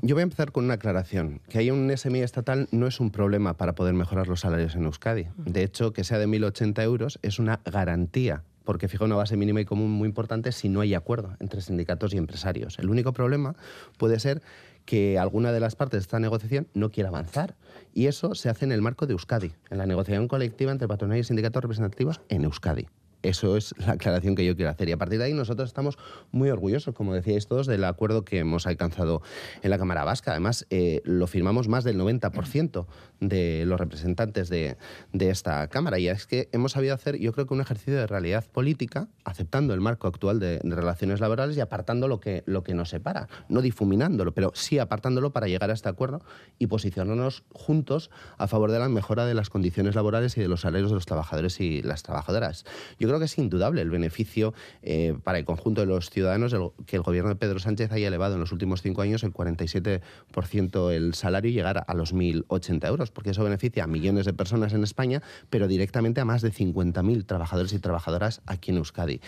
Yo 0.00 0.14
voy 0.14 0.20
a 0.20 0.22
empezar 0.22 0.52
con 0.52 0.64
una 0.64 0.74
aclaración. 0.74 1.40
Que 1.48 1.58
haya 1.58 1.74
un 1.74 1.94
SMI 1.94 2.20
estatal 2.20 2.68
no 2.70 2.86
es 2.86 2.98
un 2.98 3.10
problema 3.10 3.58
para 3.58 3.74
poder 3.74 3.92
mejorar 3.94 4.26
los 4.26 4.40
salarios 4.40 4.74
en 4.74 4.84
Euskadi. 4.84 5.26
De 5.36 5.62
hecho, 5.62 5.92
que 5.92 6.04
sea 6.04 6.18
de 6.18 6.26
1.080 6.26 6.82
euros 6.82 7.18
es 7.22 7.38
una 7.38 7.60
garantía 7.64 8.42
porque 8.66 8.88
fija 8.88 9.04
una 9.04 9.16
base 9.16 9.36
mínima 9.36 9.60
y 9.60 9.64
común 9.64 9.92
muy 9.92 10.08
importante 10.08 10.52
si 10.52 10.68
no 10.68 10.80
hay 10.80 10.94
acuerdo 10.94 11.36
entre 11.40 11.62
sindicatos 11.62 12.12
y 12.12 12.18
empresarios. 12.18 12.78
El 12.78 12.90
único 12.90 13.12
problema 13.12 13.54
puede 13.96 14.18
ser 14.18 14.42
que 14.86 15.18
alguna 15.18 15.52
de 15.52 15.60
las 15.60 15.76
partes 15.76 15.98
de 15.98 16.02
esta 16.02 16.18
negociación 16.18 16.68
no 16.72 16.90
quiera 16.90 17.10
avanzar. 17.10 17.56
Y 17.92 18.06
eso 18.06 18.34
se 18.34 18.48
hace 18.48 18.64
en 18.64 18.72
el 18.72 18.80
marco 18.80 19.06
de 19.06 19.12
Euskadi, 19.12 19.52
en 19.70 19.78
la 19.78 19.86
negociación 19.86 20.28
colectiva 20.28 20.72
entre 20.72 20.88
patronal 20.88 21.18
y 21.18 21.24
sindicatos 21.24 21.62
representativos 21.62 22.20
en 22.28 22.44
Euskadi. 22.44 22.86
Eso 23.22 23.56
es 23.56 23.74
la 23.78 23.94
aclaración 23.94 24.36
que 24.36 24.44
yo 24.44 24.54
quiero 24.54 24.70
hacer. 24.70 24.88
Y 24.88 24.92
a 24.92 24.96
partir 24.96 25.18
de 25.18 25.24
ahí 25.24 25.34
nosotros 25.34 25.68
estamos 25.68 25.98
muy 26.30 26.48
orgullosos, 26.50 26.94
como 26.94 27.12
decíais 27.12 27.46
todos, 27.48 27.66
del 27.66 27.84
acuerdo 27.84 28.24
que 28.24 28.38
hemos 28.38 28.66
alcanzado 28.66 29.22
en 29.62 29.70
la 29.70 29.78
Cámara 29.78 30.04
Vasca. 30.04 30.30
Además, 30.30 30.66
eh, 30.70 31.02
lo 31.04 31.26
firmamos 31.26 31.66
más 31.66 31.82
del 31.82 31.98
90% 31.98 32.86
de 33.20 33.64
los 33.66 33.78
representantes 33.78 34.48
de, 34.48 34.76
esta 35.18 35.66
Cámara. 35.68 35.98
Y 35.98 36.08
es 36.08 36.26
que 36.26 36.48
hemos 36.52 36.72
sabido 36.72 36.94
hacer, 36.94 37.18
yo 37.18 37.32
creo 37.32 37.46
que 37.46 37.54
un 37.54 37.60
ejercicio 37.60 37.94
de 37.94 38.06
realidad 38.06 38.44
política, 38.50 39.08
aceptando 39.24 39.74
el 39.74 39.80
marco 39.80 40.06
actual 40.06 40.38
de, 40.38 40.60
relaciones 40.62 41.20
laborales 41.20 41.56
y 41.56 41.60
apartando 41.60 42.08
lo 42.08 42.20
que, 42.20 42.42
lo 42.46 42.62
que 42.62 42.74
nos 42.74 42.90
separa. 42.90 43.28
No 43.48 43.62
difuminándolo, 43.62 44.32
pero 44.32 44.52
sí 44.54 44.78
apartándolo 44.78 45.32
para 45.32 45.46
llegar 45.46 45.70
a 45.70 45.74
este 45.74 45.88
acuerdo 45.88 46.22
y 46.58 46.66
posicionarnos 46.66 47.44
juntos 47.52 48.10
a 48.38 48.46
favor 48.46 48.70
de 48.70 48.78
la 48.78 48.88
mejora 48.88 49.26
de 49.26 49.34
las 49.34 49.50
condiciones 49.50 49.94
laborales 49.94 50.36
y 50.36 50.40
de 50.40 50.48
los 50.48 50.62
salarios 50.62 50.90
de 50.90 50.94
los 50.94 51.06
trabajadores 51.06 51.60
y 51.60 51.82
las 51.82 52.02
trabajadoras. 52.02 52.64
Yo 52.98 53.08
creo 53.08 53.18
que 53.18 53.26
es 53.26 53.38
indudable 53.38 53.82
el 53.82 53.90
beneficio 53.90 54.54
eh, 54.82 55.18
para 55.24 55.38
el 55.38 55.44
conjunto 55.44 55.80
de 55.80 55.86
los 55.86 56.10
ciudadanos 56.10 56.54
que 56.86 56.96
el 56.96 57.02
gobierno 57.02 57.30
de 57.30 57.36
Pedro 57.36 57.58
Sánchez 57.58 57.92
haya 57.92 58.08
elevado 58.08 58.34
en 58.34 58.40
los 58.40 58.52
últimos 58.52 58.82
cinco 58.82 59.02
años 59.02 59.22
el 59.22 59.32
47% 59.32 60.90
el 60.90 61.14
salario 61.14 61.50
y 61.50 61.54
llegar 61.54 61.84
a 61.86 61.94
los 61.94 62.14
1.080 62.14 62.86
euros, 62.86 63.05
porque 63.10 63.30
eso 63.30 63.44
beneficia 63.44 63.84
a 63.84 63.86
millones 63.86 64.26
de 64.26 64.32
personas 64.32 64.72
en 64.72 64.82
España, 64.82 65.22
pero 65.50 65.68
directamente 65.68 66.20
a 66.20 66.24
más 66.24 66.42
de 66.42 66.52
50.000 66.52 67.26
trabajadores 67.26 67.72
y 67.72 67.78
trabajadoras 67.78 68.42
aquí 68.46 68.70
en 68.70 68.78
Euskadi. 68.78 69.20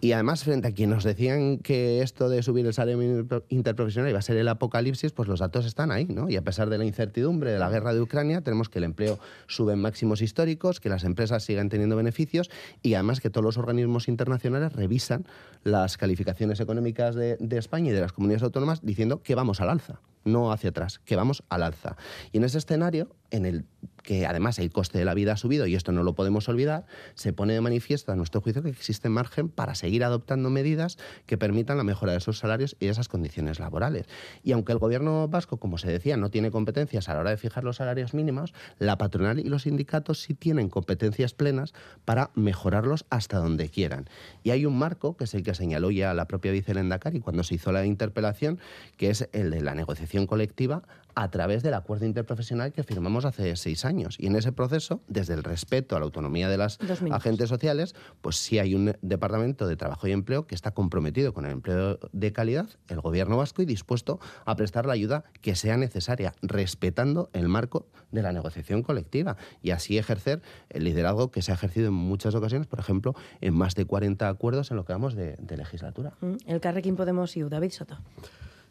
Y 0.00 0.12
además, 0.12 0.44
frente 0.44 0.68
a 0.68 0.72
quienes 0.72 0.96
nos 0.96 1.04
decían 1.04 1.58
que 1.58 2.00
esto 2.00 2.28
de 2.28 2.42
subir 2.42 2.64
el 2.66 2.72
salario 2.72 3.26
interprofesional 3.48 4.10
iba 4.10 4.18
a 4.18 4.22
ser 4.22 4.38
el 4.38 4.48
apocalipsis, 4.48 5.12
pues 5.12 5.28
los 5.28 5.40
datos 5.40 5.66
están 5.66 5.90
ahí, 5.90 6.06
¿no? 6.06 6.30
Y 6.30 6.36
a 6.36 6.42
pesar 6.42 6.70
de 6.70 6.78
la 6.78 6.86
incertidumbre 6.86 7.52
de 7.52 7.58
la 7.58 7.68
guerra 7.68 7.92
de 7.92 8.00
Ucrania, 8.00 8.40
tenemos 8.40 8.70
que 8.70 8.78
el 8.78 8.84
empleo 8.84 9.18
sube 9.46 9.74
en 9.74 9.80
máximos 9.80 10.22
históricos, 10.22 10.80
que 10.80 10.88
las 10.88 11.04
empresas 11.04 11.44
sigan 11.44 11.68
teniendo 11.68 11.96
beneficios 11.96 12.50
y 12.82 12.94
además 12.94 13.20
que 13.20 13.28
todos 13.28 13.44
los 13.44 13.58
organismos 13.58 14.08
internacionales 14.08 14.72
revisan 14.72 15.26
las 15.64 15.98
calificaciones 15.98 16.60
económicas 16.60 17.14
de, 17.14 17.36
de 17.38 17.58
España 17.58 17.90
y 17.90 17.94
de 17.94 18.00
las 18.00 18.12
comunidades 18.12 18.42
autónomas 18.42 18.80
diciendo 18.82 19.22
que 19.22 19.34
vamos 19.34 19.60
al 19.60 19.68
alza 19.68 20.00
no 20.24 20.52
hacia 20.52 20.70
atrás, 20.70 20.98
que 20.98 21.16
vamos 21.16 21.42
al 21.48 21.62
alza. 21.62 21.96
Y 22.32 22.38
en 22.38 22.44
ese 22.44 22.58
escenario, 22.58 23.14
en 23.30 23.46
el 23.46 23.64
que 24.02 24.26
además 24.26 24.58
el 24.58 24.70
coste 24.70 24.98
de 24.98 25.04
la 25.04 25.14
vida 25.14 25.32
ha 25.32 25.36
subido, 25.36 25.66
y 25.66 25.74
esto 25.74 25.92
no 25.92 26.02
lo 26.02 26.14
podemos 26.14 26.48
olvidar, 26.48 26.86
se 27.14 27.32
pone 27.32 27.52
de 27.52 27.60
manifiesto 27.60 28.12
a 28.12 28.16
nuestro 28.16 28.40
juicio 28.40 28.62
que 28.62 28.70
existe 28.70 29.08
margen 29.08 29.48
para 29.48 29.74
seguir 29.74 30.04
adoptando 30.04 30.50
medidas 30.50 30.98
que 31.26 31.38
permitan 31.38 31.76
la 31.76 31.84
mejora 31.84 32.12
de 32.12 32.18
esos 32.18 32.38
salarios 32.38 32.76
y 32.80 32.86
esas 32.86 33.08
condiciones 33.08 33.60
laborales. 33.60 34.06
Y 34.42 34.52
aunque 34.52 34.72
el 34.72 34.78
gobierno 34.78 35.28
vasco, 35.28 35.58
como 35.58 35.78
se 35.78 35.90
decía, 35.90 36.16
no 36.16 36.30
tiene 36.30 36.50
competencias 36.50 37.08
a 37.08 37.14
la 37.14 37.20
hora 37.20 37.30
de 37.30 37.36
fijar 37.36 37.64
los 37.64 37.76
salarios 37.76 38.14
mínimos, 38.14 38.54
la 38.78 38.98
patronal 38.98 39.38
y 39.38 39.44
los 39.44 39.62
sindicatos 39.62 40.20
sí 40.22 40.34
tienen 40.34 40.68
competencias 40.68 41.34
plenas 41.34 41.72
para 42.04 42.30
mejorarlos 42.34 43.04
hasta 43.10 43.38
donde 43.38 43.68
quieran. 43.68 44.08
Y 44.42 44.50
hay 44.50 44.66
un 44.66 44.78
marco, 44.78 45.16
que 45.16 45.24
es 45.24 45.34
el 45.34 45.42
que 45.42 45.54
señaló 45.54 45.90
ya 45.90 46.14
la 46.14 46.26
propia 46.26 46.52
vicelendacari 46.52 47.20
cuando 47.20 47.42
se 47.42 47.56
hizo 47.56 47.72
la 47.72 47.84
interpelación, 47.84 48.58
que 48.96 49.10
es 49.10 49.28
el 49.32 49.50
de 49.50 49.60
la 49.60 49.74
negociación 49.74 50.26
colectiva 50.26 50.82
a 51.14 51.30
través 51.30 51.62
del 51.62 51.74
acuerdo 51.74 52.06
interprofesional 52.06 52.72
que 52.72 52.82
firmamos 52.82 53.19
hace 53.24 53.56
seis 53.56 53.84
años. 53.84 54.16
Y 54.18 54.26
en 54.26 54.36
ese 54.36 54.52
proceso, 54.52 55.02
desde 55.08 55.34
el 55.34 55.42
respeto 55.42 55.96
a 55.96 55.98
la 55.98 56.04
autonomía 56.04 56.48
de 56.48 56.56
las 56.56 56.78
agentes 57.10 57.48
sociales, 57.48 57.94
pues 58.20 58.36
sí 58.36 58.58
hay 58.58 58.74
un 58.74 58.94
departamento 59.02 59.66
de 59.66 59.76
trabajo 59.76 60.06
y 60.06 60.12
empleo 60.12 60.46
que 60.46 60.54
está 60.54 60.72
comprometido 60.72 61.32
con 61.34 61.44
el 61.44 61.52
empleo 61.52 61.98
de 62.12 62.32
calidad, 62.32 62.68
el 62.88 63.00
gobierno 63.00 63.36
vasco, 63.36 63.62
y 63.62 63.66
dispuesto 63.66 64.20
a 64.44 64.56
prestar 64.56 64.86
la 64.86 64.92
ayuda 64.92 65.24
que 65.40 65.54
sea 65.54 65.76
necesaria, 65.76 66.34
respetando 66.42 67.30
el 67.32 67.48
marco 67.48 67.86
de 68.10 68.22
la 68.22 68.32
negociación 68.32 68.82
colectiva 68.82 69.36
y 69.62 69.70
así 69.70 69.98
ejercer 69.98 70.42
el 70.68 70.84
liderazgo 70.84 71.30
que 71.30 71.42
se 71.42 71.52
ha 71.52 71.54
ejercido 71.54 71.88
en 71.88 71.94
muchas 71.94 72.34
ocasiones, 72.34 72.66
por 72.66 72.80
ejemplo, 72.80 73.14
en 73.40 73.54
más 73.54 73.74
de 73.74 73.84
40 73.84 74.28
acuerdos 74.28 74.70
en 74.70 74.76
lo 74.76 74.84
que 74.84 74.92
vamos 74.92 75.14
de, 75.14 75.36
de 75.36 75.56
legislatura. 75.56 76.12
Mm, 76.20 76.36
el 76.46 76.60
Carrequín 76.60 76.96
Podemos 76.96 77.36
y 77.36 77.42
David 77.42 77.70
Soto. 77.70 77.98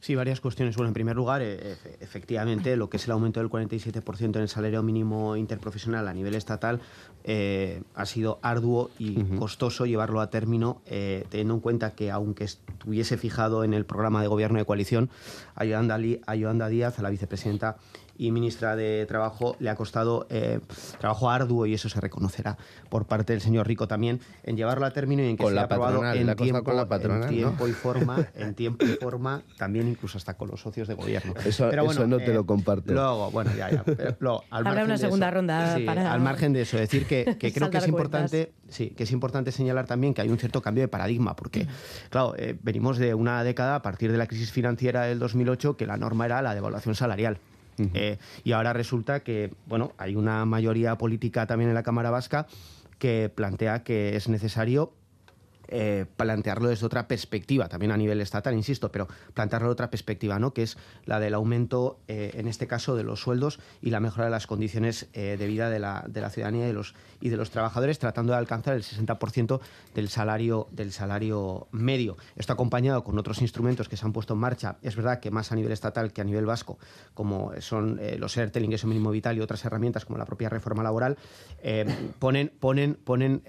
Sí, 0.02 0.16
varias 0.16 0.40
cuestiones. 0.40 0.78
Bueno, 0.78 0.88
en 0.88 0.94
primer 0.94 1.18
lugar, 1.18 1.42
eh, 1.44 1.76
efectivamente, 2.00 2.78
lo 2.78 2.90
que 2.90 2.98
es 2.98 3.06
el 3.06 3.12
aumento 3.12 3.42
del 3.42 3.50
47% 3.50 4.38
en 4.38 4.42
el 4.42 4.48
salario 4.48 4.82
mínimo 4.82 5.36
interprofesional 5.36 6.08
a 6.08 6.14
nivel 6.14 6.36
estatal 6.36 6.80
eh, 7.26 7.82
ha 7.96 8.06
sido 8.06 8.40
arduo 8.42 8.92
y 8.98 9.22
costoso 9.38 9.86
llevarlo 9.86 10.22
a 10.22 10.30
término, 10.30 10.82
eh, 10.86 11.26
teniendo 11.30 11.56
en 11.56 11.60
cuenta 11.60 11.92
que, 11.92 12.12
aunque 12.12 12.46
estuviese 12.46 13.18
fijado 13.18 13.66
en 13.66 13.74
el 13.74 13.86
programa 13.86 14.22
de 14.22 14.28
gobierno 14.28 14.58
de 14.58 14.66
coalición, 14.66 15.10
Ayolanda 15.56 16.70
Díaz, 16.70 16.98
a 16.98 17.02
la 17.02 17.10
vicepresidenta 17.10 17.76
y 18.20 18.32
ministra 18.32 18.76
de 18.76 19.06
Trabajo 19.06 19.56
le 19.60 19.70
ha 19.70 19.76
costado 19.76 20.28
eh, 20.30 20.60
trabajo 21.00 21.30
arduo 21.30 21.66
y 21.66 21.74
eso 21.74 21.88
se 21.88 22.02
reconocerá 22.02 22.58
por 22.90 23.06
parte 23.06 23.32
del 23.32 23.42
señor 23.42 23.66
Rico 23.66 23.88
también 23.88 24.20
en 24.44 24.58
llevarlo 24.58 24.86
a 24.86 24.92
término 24.92 25.24
y 25.24 25.30
en 25.30 25.38
que 25.38 25.44
con 25.46 25.54
sea 25.54 25.64
aprobado 25.64 26.04
en 26.14 26.36
tiempo, 26.36 26.64
con 26.66 26.76
la 26.76 26.90
patronal, 26.90 27.30
tiempo 27.30 27.66
y 27.68 27.72
forma, 27.72 28.28
en 28.36 28.54
tiempo 28.56 28.86
y 28.86 28.90
forma, 28.90 29.42
también 29.58 29.88
incluso 29.88 30.18
hasta 30.18 30.34
con 30.34 30.50
los 30.50 30.60
socios 30.60 30.90
de 30.90 30.96
gobierno. 30.96 31.34
Eso, 31.46 31.72
eso 31.72 32.08
no 32.08 32.18
te 32.18 32.34
lo 32.34 32.42
eh, 32.42 32.46
comparto. 32.46 32.94
Luego, 32.94 33.32
bueno, 33.32 33.52
ya, 33.56 33.72
ya. 33.72 33.84
Pero 33.84 34.44
Habrá 34.50 34.84
una 34.84 34.98
segunda 34.98 35.32
ronda 35.32 35.78
para... 35.86 36.12
Al 36.12 36.20
margen 36.20 36.52
de 36.52 36.62
eso, 36.64 36.78
decir 36.78 37.06
que, 37.08 37.38
que 37.40 37.54
creo 37.54 37.70
que 37.70 37.78
es 37.78 37.88
importante, 37.88 38.52
sí, 38.68 38.90
que 38.90 39.04
es 39.04 39.12
importante 39.12 39.54
señalar 39.54 39.86
también 39.86 40.14
que 40.14 40.22
hay 40.22 40.30
un 40.30 40.38
cierto 40.38 40.62
cambio 40.62 40.84
de 40.84 40.90
paradigma, 40.90 41.38
porque, 41.38 41.68
claro, 42.10 42.36
eh, 42.38 42.58
venimos 42.62 42.98
de 42.98 43.14
una 43.14 43.44
década 43.46 43.76
a 43.76 43.82
partir 43.82 44.12
de 44.12 44.18
la 44.18 44.28
crisis 44.28 44.52
financiera 44.52 45.04
del 45.04 45.20
2008 45.20 45.78
que 45.78 45.86
la 45.86 45.96
norma 45.96 46.26
era 46.26 46.42
la 46.42 46.54
devaluación 46.54 46.96
salarial. 46.96 47.40
Eh, 47.94 48.18
y 48.44 48.52
ahora 48.52 48.74
resulta 48.74 49.22
que, 49.22 49.54
bueno, 49.68 49.94
hay 49.98 50.16
una 50.16 50.46
mayoría 50.46 50.98
política 50.98 51.46
también 51.48 51.70
en 51.70 51.76
la 51.76 51.84
Cámara 51.84 52.10
Vasca 52.10 52.48
que 52.98 53.32
plantea 53.34 53.84
que 53.84 54.16
es 54.16 54.28
necesario 54.28 54.94
eh, 55.72 56.08
plantearlo 56.18 56.70
desde 56.70 56.84
otra 56.88 57.08
perspectiva, 57.08 57.70
también 57.70 57.92
a 57.92 57.98
nivel 57.98 58.22
estatal, 58.22 58.56
insisto, 58.56 58.92
pero 58.92 59.08
plantearlo 59.36 59.68
de 59.68 59.74
otra 59.74 59.92
perspectiva, 59.92 60.40
¿no? 60.40 60.52
que 60.52 60.64
es 60.64 60.78
la 61.06 61.20
del 61.20 61.36
aumento, 61.36 62.00
eh, 62.08 62.32
en 62.34 62.48
este 62.48 62.66
caso, 62.66 62.96
de 62.96 63.04
los 63.04 63.22
sueldos 63.22 63.60
y 63.80 63.92
la 63.92 64.00
mejora 64.00 64.26
de 64.26 64.32
las 64.32 64.48
condiciones 64.48 65.10
eh, 65.14 65.36
de 65.38 65.46
vida 65.46 65.70
de 65.70 65.78
la, 65.78 66.06
de 66.08 66.22
la 66.22 66.32
ciudadanía 66.32 66.64
y 66.64 66.68
de, 66.70 66.74
los, 66.74 66.96
y 67.22 67.30
de 67.30 67.38
los 67.38 67.52
trabajadores, 67.52 68.00
tratando 68.00 68.34
de 68.34 68.40
alcanzar 68.40 68.76
el 68.76 68.82
60% 68.82 69.60
del 69.94 70.10
salario, 70.10 70.68
del 70.72 70.92
salario 70.92 71.68
medio. 71.72 72.18
Esto 72.36 72.54
acompañado 72.54 73.04
con 73.04 73.20
otros 73.20 73.40
instrumentos 73.44 73.88
que 73.88 73.96
se 73.96 74.06
han 74.06 74.14
puesto 74.14 74.34
en 74.34 74.40
marcha, 74.40 74.78
es 74.82 74.96
verdad 74.96 75.20
que 75.20 75.30
más 75.30 75.52
a 75.52 75.56
nivel 75.56 75.72
estatal 75.72 76.12
que 76.14 76.22
a 76.22 76.24
nivel 76.24 76.48
vasco, 76.48 76.80
como 77.14 77.52
son 77.62 78.00
los 78.18 78.36
ERTE, 78.36 78.58
el 78.58 78.66
ingreso 78.66 78.88
mínimo 78.88 79.12
vital 79.12 79.38
y 79.38 79.42
otras 79.42 79.64
herramientas 79.66 80.04
como 80.06 80.18
la 80.18 80.26
propia 80.26 80.50
reforma 80.50 80.82
laboral, 80.82 81.18
ponen, 82.18 82.52
ponen, 82.60 82.96
ponen, 82.96 83.44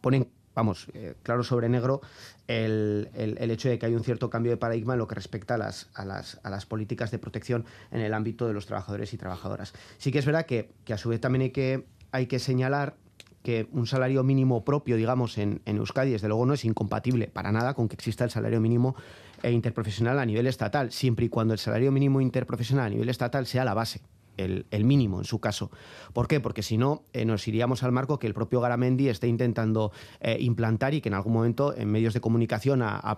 ponen 0.00 0.35
vamos, 0.56 0.88
eh, 0.94 1.14
claro 1.22 1.44
sobre 1.44 1.68
negro 1.68 2.00
el, 2.48 3.08
hecho 3.50 3.68
de 3.68 3.78
que 3.78 3.86
hay 3.86 3.94
un 3.94 4.02
cierto 4.02 4.30
cambio 4.30 4.50
de 4.50 4.56
paradigma 4.56 4.94
en 4.94 4.98
lo 4.98 5.06
que 5.06 5.14
respecta 5.14 5.54
a 5.54 5.58
las, 5.58 5.88
a 5.94 6.04
las, 6.04 6.40
a 6.42 6.50
las 6.50 6.66
políticas 6.66 7.10
de 7.10 7.18
protección 7.18 7.64
en 7.92 8.00
el 8.00 8.14
ámbito 8.14 8.48
de 8.48 8.54
los 8.54 8.66
trabajadores 8.66 9.12
y 9.12 9.18
trabajadoras. 9.18 9.74
Sí 9.98 10.10
que 10.10 10.18
es 10.18 10.26
verdad 10.26 10.46
que, 10.46 10.70
a 10.92 10.98
su 10.98 11.10
vez 11.10 11.20
también 11.20 11.42
hay 11.42 11.50
que, 11.50 11.84
hay 12.10 12.26
que 12.26 12.38
señalar 12.38 12.94
que 13.42 13.68
un 13.70 13.86
salario 13.86 14.24
mínimo 14.24 14.64
propio, 14.64 14.96
digamos, 14.96 15.38
en, 15.38 15.60
en, 15.66 15.76
Euskadi, 15.76 16.10
desde 16.10 16.26
luego 16.26 16.46
no 16.46 16.54
es 16.54 16.64
incompatible 16.64 17.28
para 17.28 17.52
nada 17.52 17.74
con 17.74 17.88
que 17.88 17.94
exista 17.94 18.24
el 18.24 18.30
salario 18.30 18.60
mínimo 18.60 18.96
eh, 19.42 19.52
interprofesional 19.52 20.18
a 20.18 20.26
nivel 20.26 20.48
estatal, 20.48 20.90
siempre 20.90 21.26
y 21.26 21.28
cuando 21.28 21.52
el 21.52 21.60
salario 21.60 21.92
mínimo 21.92 22.20
interprofesional 22.20 22.86
a 22.86 22.90
nivel 22.90 23.08
estatal 23.08 23.46
sea 23.46 23.64
la 23.64 23.74
base 23.74 24.00
el, 24.36 24.84
mínimo 24.84 25.18
en 25.18 25.24
su 25.24 25.40
caso. 25.40 25.70
¿Por 26.12 26.28
qué? 26.28 26.40
Porque 26.40 26.62
si 26.62 26.76
no, 26.76 27.04
eh, 27.12 27.24
nos 27.24 27.46
iríamos 27.48 27.82
al 27.82 27.92
marco 27.92 28.18
que 28.18 28.26
el 28.26 28.34
propio 28.34 28.60
Garamendi 28.60 29.08
esté 29.08 29.28
intentando 29.28 29.92
eh, 30.20 30.36
implantar 30.40 30.94
y 30.94 31.00
que 31.00 31.08
en 31.08 31.14
algún 31.14 31.32
momento 31.32 31.74
en 31.76 31.90
medios 31.90 32.14
de 32.14 32.20
comunicación 32.20 32.82
ha, 32.82 33.16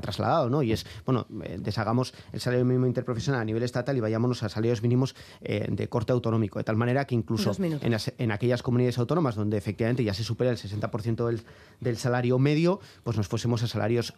trasladado, 0.00 0.50
¿no? 0.50 0.62
Y 0.62 0.72
es, 0.72 0.86
bueno, 1.04 1.26
eh, 1.44 1.58
deshagamos 1.60 2.14
el 2.32 2.40
salario 2.40 2.64
mínimo 2.64 2.86
interprofesional 2.86 3.40
a 3.40 3.44
nivel 3.44 3.62
estatal 3.62 3.96
y 3.96 4.00
vayámonos 4.00 4.42
a 4.42 4.48
salarios 4.48 4.82
mínimos 4.82 5.14
de 5.40 5.88
corte 5.88 6.12
autonómico, 6.12 6.58
de 6.58 6.64
tal 6.64 6.76
manera 6.76 7.06
que 7.06 7.14
incluso 7.14 7.52
en, 7.58 8.30
aquellas 8.32 8.62
comunidades 8.62 8.98
autónomas 8.98 9.34
donde 9.34 9.56
efectivamente 9.56 10.04
ya 10.04 10.14
se 10.14 10.24
supera 10.24 10.50
el 10.50 10.56
60% 10.56 11.26
del, 11.26 11.42
del, 11.80 11.96
salario 11.96 12.38
medio, 12.38 12.80
pues 13.02 13.16
nos 13.16 13.28
fuésemos 13.28 13.62
a 13.62 13.66
salarios 13.66 14.14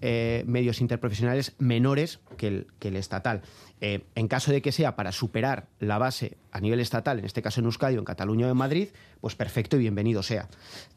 medios 0.00 0.80
interprofesionales 0.80 1.54
menores 1.58 2.20
que 2.36 2.48
el, 2.48 2.66
que 2.78 2.88
el 2.88 2.96
estatal. 2.96 3.42
En 3.80 4.28
caso 4.28 4.50
de 4.52 4.62
que 4.62 4.72
sea 4.72 4.96
para 4.96 5.12
superar 5.12 5.47
la 5.80 5.98
base 5.98 6.36
a 6.52 6.60
nivel 6.60 6.80
estatal, 6.80 7.18
en 7.18 7.24
este 7.24 7.42
caso 7.42 7.60
en 7.60 7.66
Euskadi 7.66 7.96
o 7.96 7.98
en 7.98 8.04
Cataluña 8.04 8.46
o 8.46 8.50
en 8.50 8.56
Madrid, 8.56 8.88
pues 9.20 9.34
perfecto 9.34 9.76
y 9.76 9.80
bienvenido 9.80 10.22
sea. 10.22 10.48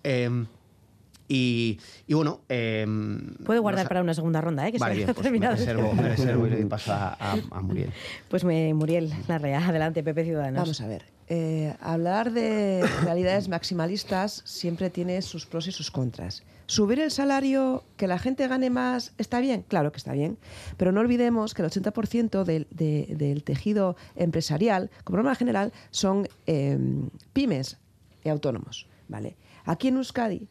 Em, 0.03 0.47
y, 1.33 1.79
bueno. 2.09 2.41
Eh, 2.49 2.85
Puedo 3.45 3.61
guardar 3.61 3.87
para 3.87 4.01
una 4.01 4.13
segunda 4.13 4.41
ronda, 4.41 4.67
¿eh? 4.67 4.71
Que 4.73 4.79
vale, 4.79 5.05
se 5.05 5.13
pues 5.13 5.31
me 5.31 5.49
reservo, 5.49 5.93
me 5.93 6.09
reservo 6.09 6.45
y 6.45 6.49
le 6.49 6.65
paso 6.65 6.91
a, 6.93 7.37
Muriel. 7.61 7.91
Pues 8.27 8.43
me, 8.43 8.73
Muriel 8.73 9.13
Larrea, 9.29 9.65
adelante, 9.65 10.03
Pepe 10.03 10.25
Ciudadanos. 10.25 10.59
Vamos 10.59 10.81
a 10.81 10.87
ver. 10.87 11.05
Eh, 11.33 11.73
hablar 11.79 12.33
de 12.33 12.85
realidades 13.03 13.47
maximalistas 13.47 14.41
siempre 14.43 14.89
tiene 14.89 15.21
sus 15.21 15.45
pros 15.45 15.65
y 15.65 15.71
sus 15.71 15.89
contras. 15.89 16.43
¿Subir 16.65 16.99
el 16.99 17.09
salario, 17.09 17.85
que 17.95 18.07
la 18.07 18.19
gente 18.19 18.49
gane 18.49 18.69
más, 18.69 19.13
está 19.17 19.39
bien? 19.39 19.63
Claro 19.69 19.93
que 19.93 19.97
está 19.97 20.11
bien. 20.11 20.37
Pero 20.75 20.91
no 20.91 20.99
olvidemos 20.99 21.53
que 21.53 21.61
el 21.61 21.69
80% 21.69 22.43
del, 22.43 22.67
del, 22.69 23.43
tejido 23.45 23.95
empresarial, 24.17 24.91
como 25.05 25.19
norma 25.19 25.35
general, 25.35 25.71
son 25.89 26.27
em, 26.47 27.09
pymes 27.31 27.77
y 28.25 28.27
autónomos. 28.27 28.89
¿vale? 29.07 29.37
Aquí 29.63 29.87
en 29.87 29.95
Euskadi, 29.95 30.49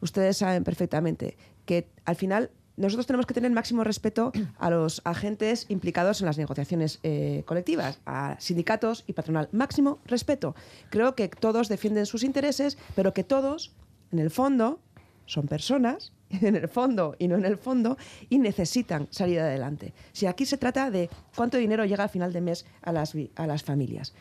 ustedes 0.00 0.38
saben 0.38 0.64
perfectamente 0.64 1.36
que 1.66 1.90
al 2.06 2.16
final 2.16 2.50
nosotros 2.82 3.06
tenemos 3.06 3.26
que 3.26 3.34
tener 3.34 3.50
máximo 3.52 3.84
respeto 3.84 4.32
a 4.58 4.70
los 4.70 5.00
agentes 5.04 5.66
implicados 5.68 6.20
en 6.20 6.26
las 6.26 6.36
negociaciones 6.36 6.98
eh, 7.02 7.42
colectivas, 7.46 8.00
a 8.04 8.36
sindicatos 8.40 9.04
y 9.06 9.12
patronal. 9.12 9.48
Máximo 9.52 10.00
respeto. 10.04 10.54
Creo 10.90 11.14
que 11.14 11.28
todos 11.28 11.68
defienden 11.68 12.06
sus 12.06 12.24
intereses, 12.24 12.76
pero 12.94 13.14
que 13.14 13.24
todos, 13.24 13.72
en 14.10 14.18
el 14.18 14.30
fondo, 14.30 14.80
son 15.26 15.46
personas, 15.46 16.12
en 16.30 16.56
el 16.56 16.68
fondo 16.68 17.14
y 17.18 17.28
no 17.28 17.36
en 17.36 17.44
el 17.44 17.56
fondo, 17.56 17.96
y 18.28 18.38
necesitan 18.38 19.06
salir 19.10 19.38
adelante. 19.38 19.94
Si 20.12 20.26
aquí 20.26 20.44
se 20.44 20.58
trata 20.58 20.90
de 20.90 21.08
cuánto 21.36 21.58
dinero 21.58 21.84
llega 21.84 22.04
al 22.04 22.10
final 22.10 22.32
de 22.32 22.40
mes 22.40 22.66
a 22.82 22.92
las, 22.92 23.14
a 23.36 23.46
las 23.46 23.62
familias. 23.62 24.12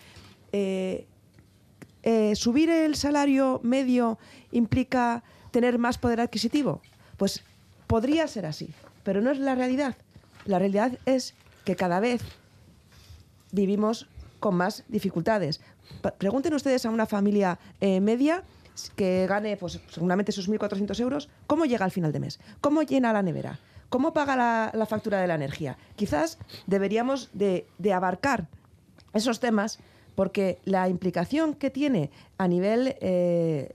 Eh, 0.52 1.08
eh, 2.04 2.36
¿Subir 2.36 2.70
el 2.70 2.96
salario 2.96 3.60
medio 3.64 4.20
implica 4.52 5.24
tener 5.52 5.78
más 5.78 5.98
poder 5.98 6.20
adquisitivo? 6.20 6.82
Pues 7.18 7.44
Podría 7.92 8.26
ser 8.30 8.46
así, 8.46 8.74
pero 9.04 9.20
no 9.20 9.32
es 9.32 9.38
la 9.38 9.54
realidad. 9.54 9.98
La 10.46 10.60
realidad 10.60 10.98
es 11.06 11.34
que 11.66 11.76
cada 11.76 12.00
vez 12.00 12.22
vivimos 13.52 14.08
con 14.40 14.56
más 14.56 14.86
dificultades. 14.88 15.60
Pregunten 16.18 16.54
ustedes 16.54 16.86
a 16.86 16.90
una 16.90 17.06
familia 17.06 17.60
eh, 17.82 18.00
media 18.00 18.46
que 18.96 19.28
gane 19.28 19.58
pues, 19.58 19.82
seguramente 19.90 20.32
sus 20.32 20.50
1.400 20.50 20.98
euros, 21.02 21.28
¿cómo 21.48 21.66
llega 21.66 21.84
al 21.84 21.92
final 21.92 22.14
de 22.14 22.22
mes? 22.22 22.40
¿Cómo 22.62 22.82
llena 22.82 23.12
la 23.12 23.24
nevera? 23.24 23.60
¿Cómo 23.90 24.14
paga 24.14 24.72
la, 24.74 24.86
factura 24.86 25.20
de 25.20 25.28
la 25.28 25.36
energía? 25.36 25.78
Quizás 25.98 26.38
deberíamos 26.68 27.30
de, 27.34 27.68
abarcar 27.94 28.48
esos 29.12 29.42
temas 29.42 29.80
porque 30.16 30.60
la 30.64 30.88
implicación 30.88 31.56
que 31.56 31.70
tiene 31.70 32.10
a 32.38 32.48
nivel 32.48 32.96
eh, 33.02 33.70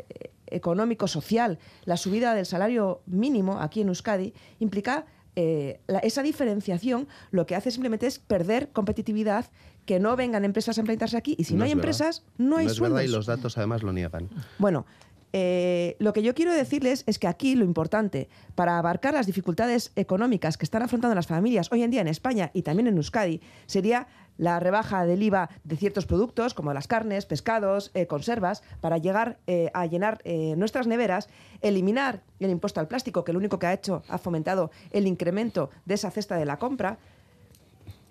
económico, 0.46 1.08
social, 1.08 1.58
la 1.84 1.96
subida 1.96 2.34
del 2.34 2.46
salario 2.46 3.02
mínimo 3.06 3.60
aquí 3.60 3.80
en 3.80 3.88
Euskadi, 3.88 4.34
implica 4.58 5.06
eh, 5.38 5.80
esa 6.02 6.22
diferenciación 6.22 7.08
lo 7.30 7.46
que 7.46 7.54
hace 7.54 7.70
simplemente 7.70 8.06
es 8.06 8.18
perder 8.18 8.70
competitividad, 8.70 9.46
que 9.84 10.00
no 10.00 10.16
vengan 10.16 10.44
empresas 10.44 10.78
a 10.78 10.80
implantarse 10.80 11.16
aquí 11.16 11.36
y 11.38 11.44
si 11.44 11.54
no, 11.54 11.64
hay 11.64 11.72
empresas, 11.72 12.24
no 12.38 12.56
hay 12.56 12.66
no 12.66 12.72
es 12.72 12.80
Verdad 12.80 13.02
y 13.02 13.08
los 13.08 13.26
datos 13.26 13.56
además 13.58 13.82
lo 13.82 13.92
niegan. 13.92 14.28
Bueno, 14.58 14.86
eh, 15.32 15.96
lo 15.98 16.14
que 16.14 16.22
yo 16.22 16.34
quiero 16.34 16.52
decirles 16.52 17.04
es 17.06 17.18
que 17.18 17.26
aquí 17.26 17.54
lo 17.56 17.64
importante 17.66 18.30
para 18.54 18.78
abarcar 18.78 19.12
las 19.12 19.26
dificultades 19.26 19.92
económicas 19.94 20.56
que 20.56 20.64
están 20.64 20.82
afrontando 20.82 21.14
las 21.14 21.26
familias 21.26 21.70
hoy 21.70 21.82
en 21.82 21.90
día 21.90 22.00
en 22.00 22.08
España 22.08 22.50
y 22.54 22.62
también 22.62 22.86
en 22.86 22.96
Euskadi 22.96 23.42
sería 23.66 24.06
la 24.38 24.60
rebaja 24.60 25.06
del 25.06 25.22
IVA 25.22 25.50
de 25.64 25.76
ciertos 25.76 26.06
productos 26.06 26.54
como 26.54 26.72
las 26.72 26.88
carnes, 26.88 27.26
pescados, 27.26 27.90
eh, 27.94 28.06
conservas, 28.06 28.62
para 28.80 28.98
llegar 28.98 29.38
eh, 29.46 29.70
a 29.74 29.86
llenar 29.86 30.22
nuestras 30.56 30.86
neveras, 30.86 31.28
eliminar 31.60 32.22
el 32.40 32.50
impuesto 32.50 32.80
al 32.80 32.88
plástico, 32.88 33.24
que 33.24 33.32
lo 33.32 33.38
único 33.38 33.58
que 33.58 33.66
ha 33.66 33.72
hecho 33.72 34.02
ha 34.08 34.18
fomentado 34.18 34.70
el 34.90 35.06
incremento 35.06 35.70
de 35.84 35.94
esa 35.94 36.10
cesta 36.10 36.36
de 36.36 36.44
la 36.44 36.58
compra, 36.58 36.98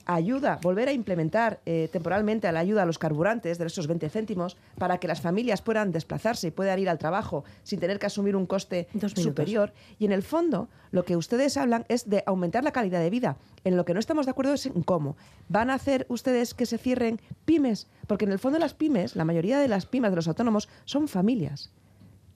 ayuda, 0.05 0.59
volver 0.61 0.87
a 0.87 0.93
implementar 0.93 1.59
eh, 1.65 1.89
temporalmente 1.91 2.47
a 2.47 2.51
la 2.51 2.59
ayuda 2.59 2.83
a 2.83 2.85
los 2.85 2.99
carburantes 2.99 3.57
de 3.57 3.65
esos 3.65 3.87
20 3.87 4.09
céntimos 4.09 4.57
para 4.77 4.99
que 4.99 5.07
las 5.07 5.21
familias 5.21 5.61
puedan 5.61 5.91
desplazarse 5.91 6.47
y 6.47 6.51
puedan 6.51 6.79
ir 6.79 6.89
al 6.89 6.97
trabajo 6.97 7.43
sin 7.63 7.79
tener 7.79 7.99
que 7.99 8.05
asumir 8.05 8.35
un 8.35 8.45
coste 8.45 8.87
superior. 9.15 9.73
Y 9.99 10.05
en 10.05 10.11
el 10.11 10.23
fondo, 10.23 10.69
lo 10.91 11.05
que 11.05 11.17
ustedes 11.17 11.57
hablan 11.57 11.85
es 11.89 12.09
de 12.09 12.23
aumentar 12.25 12.63
la 12.63 12.71
calidad 12.71 12.99
de 12.99 13.09
vida. 13.09 13.37
En 13.63 13.77
lo 13.77 13.85
que 13.85 13.93
no 13.93 13.99
estamos 13.99 14.25
de 14.25 14.31
acuerdo 14.31 14.53
es 14.53 14.65
en 14.65 14.83
cómo. 14.83 15.17
¿Van 15.49 15.69
a 15.69 15.73
hacer 15.73 16.05
ustedes 16.09 16.53
que 16.53 16.65
se 16.65 16.77
cierren 16.77 17.19
pymes? 17.45 17.87
Porque 18.07 18.25
en 18.25 18.31
el 18.31 18.39
fondo 18.39 18.59
las 18.59 18.73
pymes, 18.73 19.15
la 19.15 19.25
mayoría 19.25 19.59
de 19.59 19.67
las 19.67 19.85
pymes 19.85 20.11
de 20.11 20.15
los 20.17 20.27
autónomos, 20.27 20.69
son 20.85 21.07
familias 21.07 21.71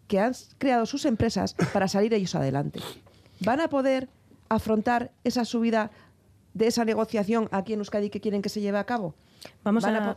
que 0.08 0.20
han 0.20 0.34
creado 0.58 0.88
sus 0.88 1.06
empresas 1.06 1.54
para 1.72 1.88
salir 1.88 2.14
ellos 2.16 2.34
adelante. 2.34 2.80
¿Van 3.42 3.62
a 3.62 3.70
poder 3.70 4.10
afrontar 4.50 5.12
esa 5.24 5.46
subida 5.46 5.92
de 6.54 6.68
esa 6.68 6.86
negociación 6.86 7.48
aquí 7.52 7.74
en 7.74 7.80
Euskadi 7.80 8.10
que 8.10 8.22
quieren 8.22 8.42
que 8.42 8.50
se 8.50 8.62
lleve 8.62 8.78
a 8.78 8.86
cabo? 8.86 9.14
Vamos 9.64 9.86
a, 9.86 10.16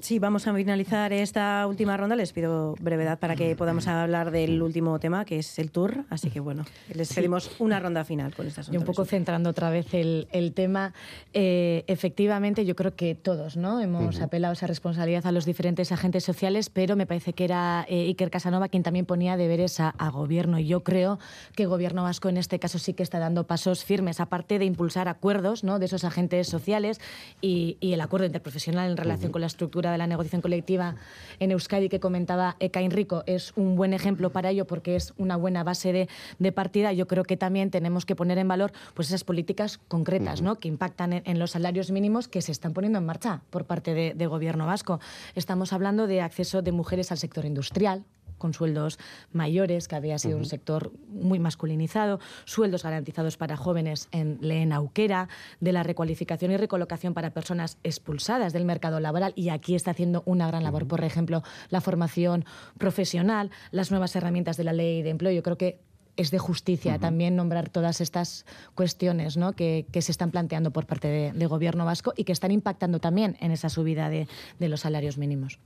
Sí, 0.00 0.18
vamos 0.18 0.46
a 0.46 0.54
finalizar 0.54 1.12
esta 1.12 1.66
última 1.66 1.96
ronda. 1.96 2.16
Les 2.16 2.32
pido 2.32 2.74
brevedad 2.80 3.18
para 3.18 3.36
que 3.36 3.54
podamos 3.54 3.86
hablar 3.86 4.30
del 4.30 4.62
último 4.62 4.98
tema, 4.98 5.24
que 5.24 5.38
es 5.38 5.58
el 5.58 5.70
tour. 5.70 6.04
Así 6.08 6.30
que 6.30 6.40
bueno, 6.40 6.64
les 6.94 7.12
pedimos 7.12 7.50
una 7.58 7.78
ronda 7.80 8.04
final 8.04 8.34
con 8.34 8.46
estas 8.46 8.70
Y 8.70 8.76
un 8.76 8.84
poco 8.84 9.04
centrando 9.04 9.50
otra 9.50 9.68
vez 9.68 9.92
el, 9.92 10.52
tema, 10.54 10.94
eh, 11.34 11.84
efectivamente 11.86 12.64
yo 12.64 12.74
creo 12.74 12.96
que 12.96 13.14
todos 13.14 13.56
¿no? 13.56 13.80
hemos 13.80 14.20
apelado 14.20 14.54
esa 14.54 14.66
responsabilidad 14.66 15.26
a 15.26 15.32
los 15.32 15.44
diferentes 15.44 15.92
agentes 15.92 16.24
sociales, 16.24 16.70
pero 16.70 16.96
me 16.96 17.06
parece 17.06 17.34
que 17.34 17.44
era 17.44 17.84
eh, 17.88 18.06
Iker 18.06 18.30
Casanova 18.30 18.68
quien 18.68 18.82
también 18.82 19.06
ponía 19.06 19.36
deberes 19.36 19.80
a, 19.80 19.92
gobierno. 20.10 20.58
Y 20.58 20.66
yo 20.66 20.82
creo 20.82 21.18
que 21.54 21.64
el 21.64 21.68
gobierno 21.68 22.02
vasco 22.02 22.28
en 22.28 22.36
este 22.38 22.58
caso 22.58 22.78
sí 22.78 22.94
que 22.94 23.02
está 23.02 23.18
dando 23.18 23.46
pasos 23.46 23.84
firmes, 23.84 24.18
aparte 24.18 24.58
de 24.58 24.64
impulsar 24.64 25.08
acuerdos 25.08 25.62
¿no? 25.62 25.78
de 25.78 25.86
esos 25.86 26.04
agentes 26.04 26.48
sociales 26.48 27.00
y, 27.40 27.76
el 27.80 28.00
acuerdo 28.00 28.26
interprofesional 28.26 28.90
en 28.90 28.96
relación 28.96 29.32
con 29.32 29.40
la 29.40 29.48
estructura 29.48 29.89
de 29.92 29.98
la 29.98 30.06
negociación 30.06 30.42
colectiva 30.42 30.96
en 31.38 31.50
Euskadi 31.50 31.88
que 31.88 32.00
comentaba 32.00 32.56
Eka 32.60 32.80
Enrico 32.80 33.22
es 33.26 33.52
un 33.56 33.76
buen 33.76 33.94
ejemplo 33.94 34.30
para 34.30 34.50
ello 34.50 34.66
porque 34.66 34.96
es 34.96 35.14
una 35.16 35.36
buena 35.36 35.64
base 35.64 35.92
de, 35.92 36.08
de 36.38 36.52
partida. 36.52 36.92
Yo 36.92 37.06
creo 37.06 37.24
que 37.24 37.36
también 37.36 37.70
tenemos 37.70 38.04
que 38.04 38.16
poner 38.16 38.38
en 38.38 38.48
valor 38.48 38.72
pues 38.94 39.08
esas 39.08 39.24
políticas 39.24 39.78
concretas 39.88 40.42
¿no? 40.42 40.56
que 40.56 40.68
impactan 40.68 41.22
en, 41.24 41.38
los 41.38 41.52
salarios 41.52 41.90
mínimos 41.90 42.28
que 42.28 42.42
se 42.42 42.52
están 42.52 42.72
poniendo 42.72 42.98
en 42.98 43.06
marcha 43.06 43.42
por 43.50 43.64
parte 43.64 43.94
del 43.94 44.16
de 44.16 44.26
gobierno 44.26 44.66
vasco. 44.66 45.00
Estamos 45.34 45.72
hablando 45.72 46.06
de 46.06 46.20
acceso 46.20 46.62
de 46.62 46.72
mujeres 46.72 47.10
al 47.10 47.18
sector 47.18 47.44
industrial, 47.44 48.04
con 48.40 48.52
sueldos 48.52 48.98
mayores, 49.32 49.86
que 49.86 49.94
había 49.94 50.18
sido 50.18 50.36
un 50.36 50.46
sector 50.46 50.90
muy 51.06 51.38
masculinizado, 51.38 52.18
sueldos 52.44 52.82
garantizados 52.82 53.36
para 53.36 53.56
jóvenes 53.56 54.08
en 54.10 54.38
Lehen 54.40 54.72
Auquera, 54.72 55.28
de 55.60 55.72
la 55.72 55.84
recualificación 55.84 56.50
y 56.50 56.56
recolocación 56.56 57.14
para 57.14 57.30
personas 57.30 57.78
expulsadas 57.84 58.52
del 58.52 58.64
mercado 58.64 58.98
laboral. 58.98 59.32
Y 59.36 59.50
aquí 59.50 59.76
está 59.76 59.92
haciendo 59.92 60.24
una 60.26 60.48
gran 60.48 60.64
labor, 60.64 60.88
por 60.88 61.04
ejemplo, 61.04 61.44
la 61.68 61.80
formación 61.80 62.44
profesional, 62.78 63.50
las 63.70 63.92
nuevas 63.92 64.16
herramientas 64.16 64.56
de 64.56 64.64
la 64.64 64.72
ley 64.72 65.02
de 65.02 65.10
empleo. 65.10 65.30
Yo 65.30 65.44
creo 65.44 65.58
que 65.58 65.78
es 66.16 66.30
de 66.30 66.38
justicia 66.38 66.98
también 66.98 67.36
nombrar 67.36 67.68
todas 67.68 68.00
estas 68.00 68.44
cuestiones 68.74 69.36
¿no? 69.36 69.52
que, 69.54 69.86
se 70.00 70.12
están 70.12 70.30
planteando 70.30 70.70
por 70.70 70.86
parte 70.86 71.32
del 71.32 71.48
gobierno 71.48 71.84
vasco 71.84 72.12
y 72.16 72.24
que 72.24 72.32
están 72.32 72.50
impactando 72.50 72.98
también 72.98 73.36
en 73.40 73.52
esa 73.52 73.68
subida 73.68 74.10
de 74.10 74.26
los 74.58 74.80
salarios 74.80 75.18
mínimos. 75.18 75.58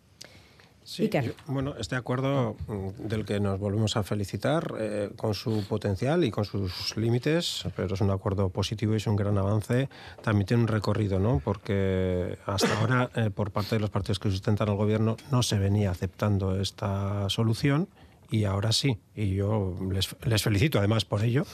Sí, 0.85 1.11
bueno, 1.47 1.75
este 1.79 1.97
acuerdo 1.97 2.57
mm, 2.69 3.09
del 3.09 3.25
que 3.25 3.41
nos 3.41 3.59
volvemos 3.59 3.97
a 3.97 4.03
felicitar 4.03 4.75
eh, 4.79 5.11
con 5.17 5.33
su 5.33 5.67
potencial 5.67 6.25
y 6.25 6.31
con 6.31 6.45
sus 6.45 6.97
límites, 6.99 7.65
pero 7.75 7.95
es 7.95 8.01
un 8.03 8.11
acuerdo 8.11 8.51
positivo 8.51 8.93
y 8.93 8.99
es 8.99 9.07
un 9.07 9.17
gran 9.17 9.39
avance. 9.39 9.89
También 10.23 10.47
tiene 10.47 10.63
un 10.65 10.69
recorrido, 10.69 11.19
¿no? 11.19 11.41
Porque 11.43 12.37
hasta 12.45 12.79
ahora, 12.79 13.11
eh, 13.17 13.31
por 13.31 13.51
parte 13.51 13.77
de 13.77 13.81
los 13.81 13.89
partidos 13.89 14.19
que 14.19 14.31
sustentan 14.31 14.69
al 14.69 14.77
gobierno, 14.77 15.17
no 15.31 15.43
se 15.43 15.59
venía 15.59 15.91
aceptando 15.91 16.61
esta 16.61 17.31
solución 17.31 17.89
y 18.35 18.45
ahora 18.47 18.73
sí. 18.73 18.99
Y 19.15 19.37
yo 19.37 19.77
les, 19.93 20.43
felicito 20.43 20.81
además 20.81 21.05
por 21.05 21.23
ello, 21.23 21.47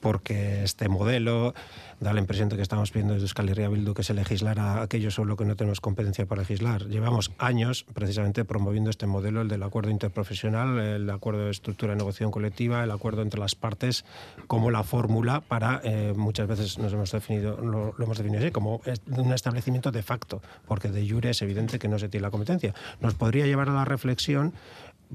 porque 0.00 0.64
este 0.64 0.88
modelo 0.88 1.54
da 2.00 2.12
la 2.12 2.18
impresión 2.18 2.48
de 2.48 2.56
que 2.56 2.62
estamos 2.62 2.90
pidiendo 2.90 3.14
desde 3.14 3.26
Euskal 3.26 3.48
Herria 3.48 3.68
Bildu 3.68 3.94
que 3.94 4.02
se 4.02 4.12
legislara 4.12 4.82
aquello 4.82 5.12
sobre 5.12 5.28
lo 5.28 5.36
que 5.36 5.44
no 5.44 5.54
tenemos 5.54 5.80
competencia 5.80 6.26
para 6.26 6.42
legislar. 6.42 6.86
Llevamos 6.88 7.30
años 7.38 7.86
precisamente 7.94 8.44
promoviendo 8.44 8.90
este 8.90 9.06
modelo, 9.06 9.42
el 9.42 9.48
del 9.48 9.62
acuerdo 9.62 9.90
interprofesional, 9.90 10.78
el 10.80 11.08
acuerdo 11.08 11.44
de 11.44 11.52
estructura 11.52 11.92
de 11.92 11.98
negociación 11.98 12.32
colectiva, 12.32 12.82
el 12.82 12.90
acuerdo 12.90 13.22
entre 13.22 13.38
las 13.38 13.54
partes, 13.54 14.04
como 14.48 14.72
la 14.72 14.82
fórmula 14.82 15.42
para, 15.42 15.80
eh, 15.84 16.12
muchas 16.16 16.48
veces 16.48 16.76
nos 16.78 16.92
hemos 16.92 17.12
definido, 17.12 17.58
lo, 17.58 17.94
lo 17.96 18.04
hemos 18.04 18.18
definido 18.18 18.42
así, 18.42 18.50
como 18.50 18.80
un 19.06 19.32
establecimiento 19.32 19.92
de 19.92 20.02
facto, 20.02 20.42
porque 20.66 20.88
de 20.88 21.08
jure 21.08 21.30
es 21.30 21.40
evidente 21.40 21.78
que 21.78 21.86
no 21.86 22.00
se 22.00 22.08
tiene 22.08 22.22
la 22.22 22.32
competencia. 22.32 22.74
Nos 23.00 23.14
podría 23.14 23.46
llevar 23.46 23.68
a 23.68 23.74
la 23.74 23.84
reflexión 23.84 24.52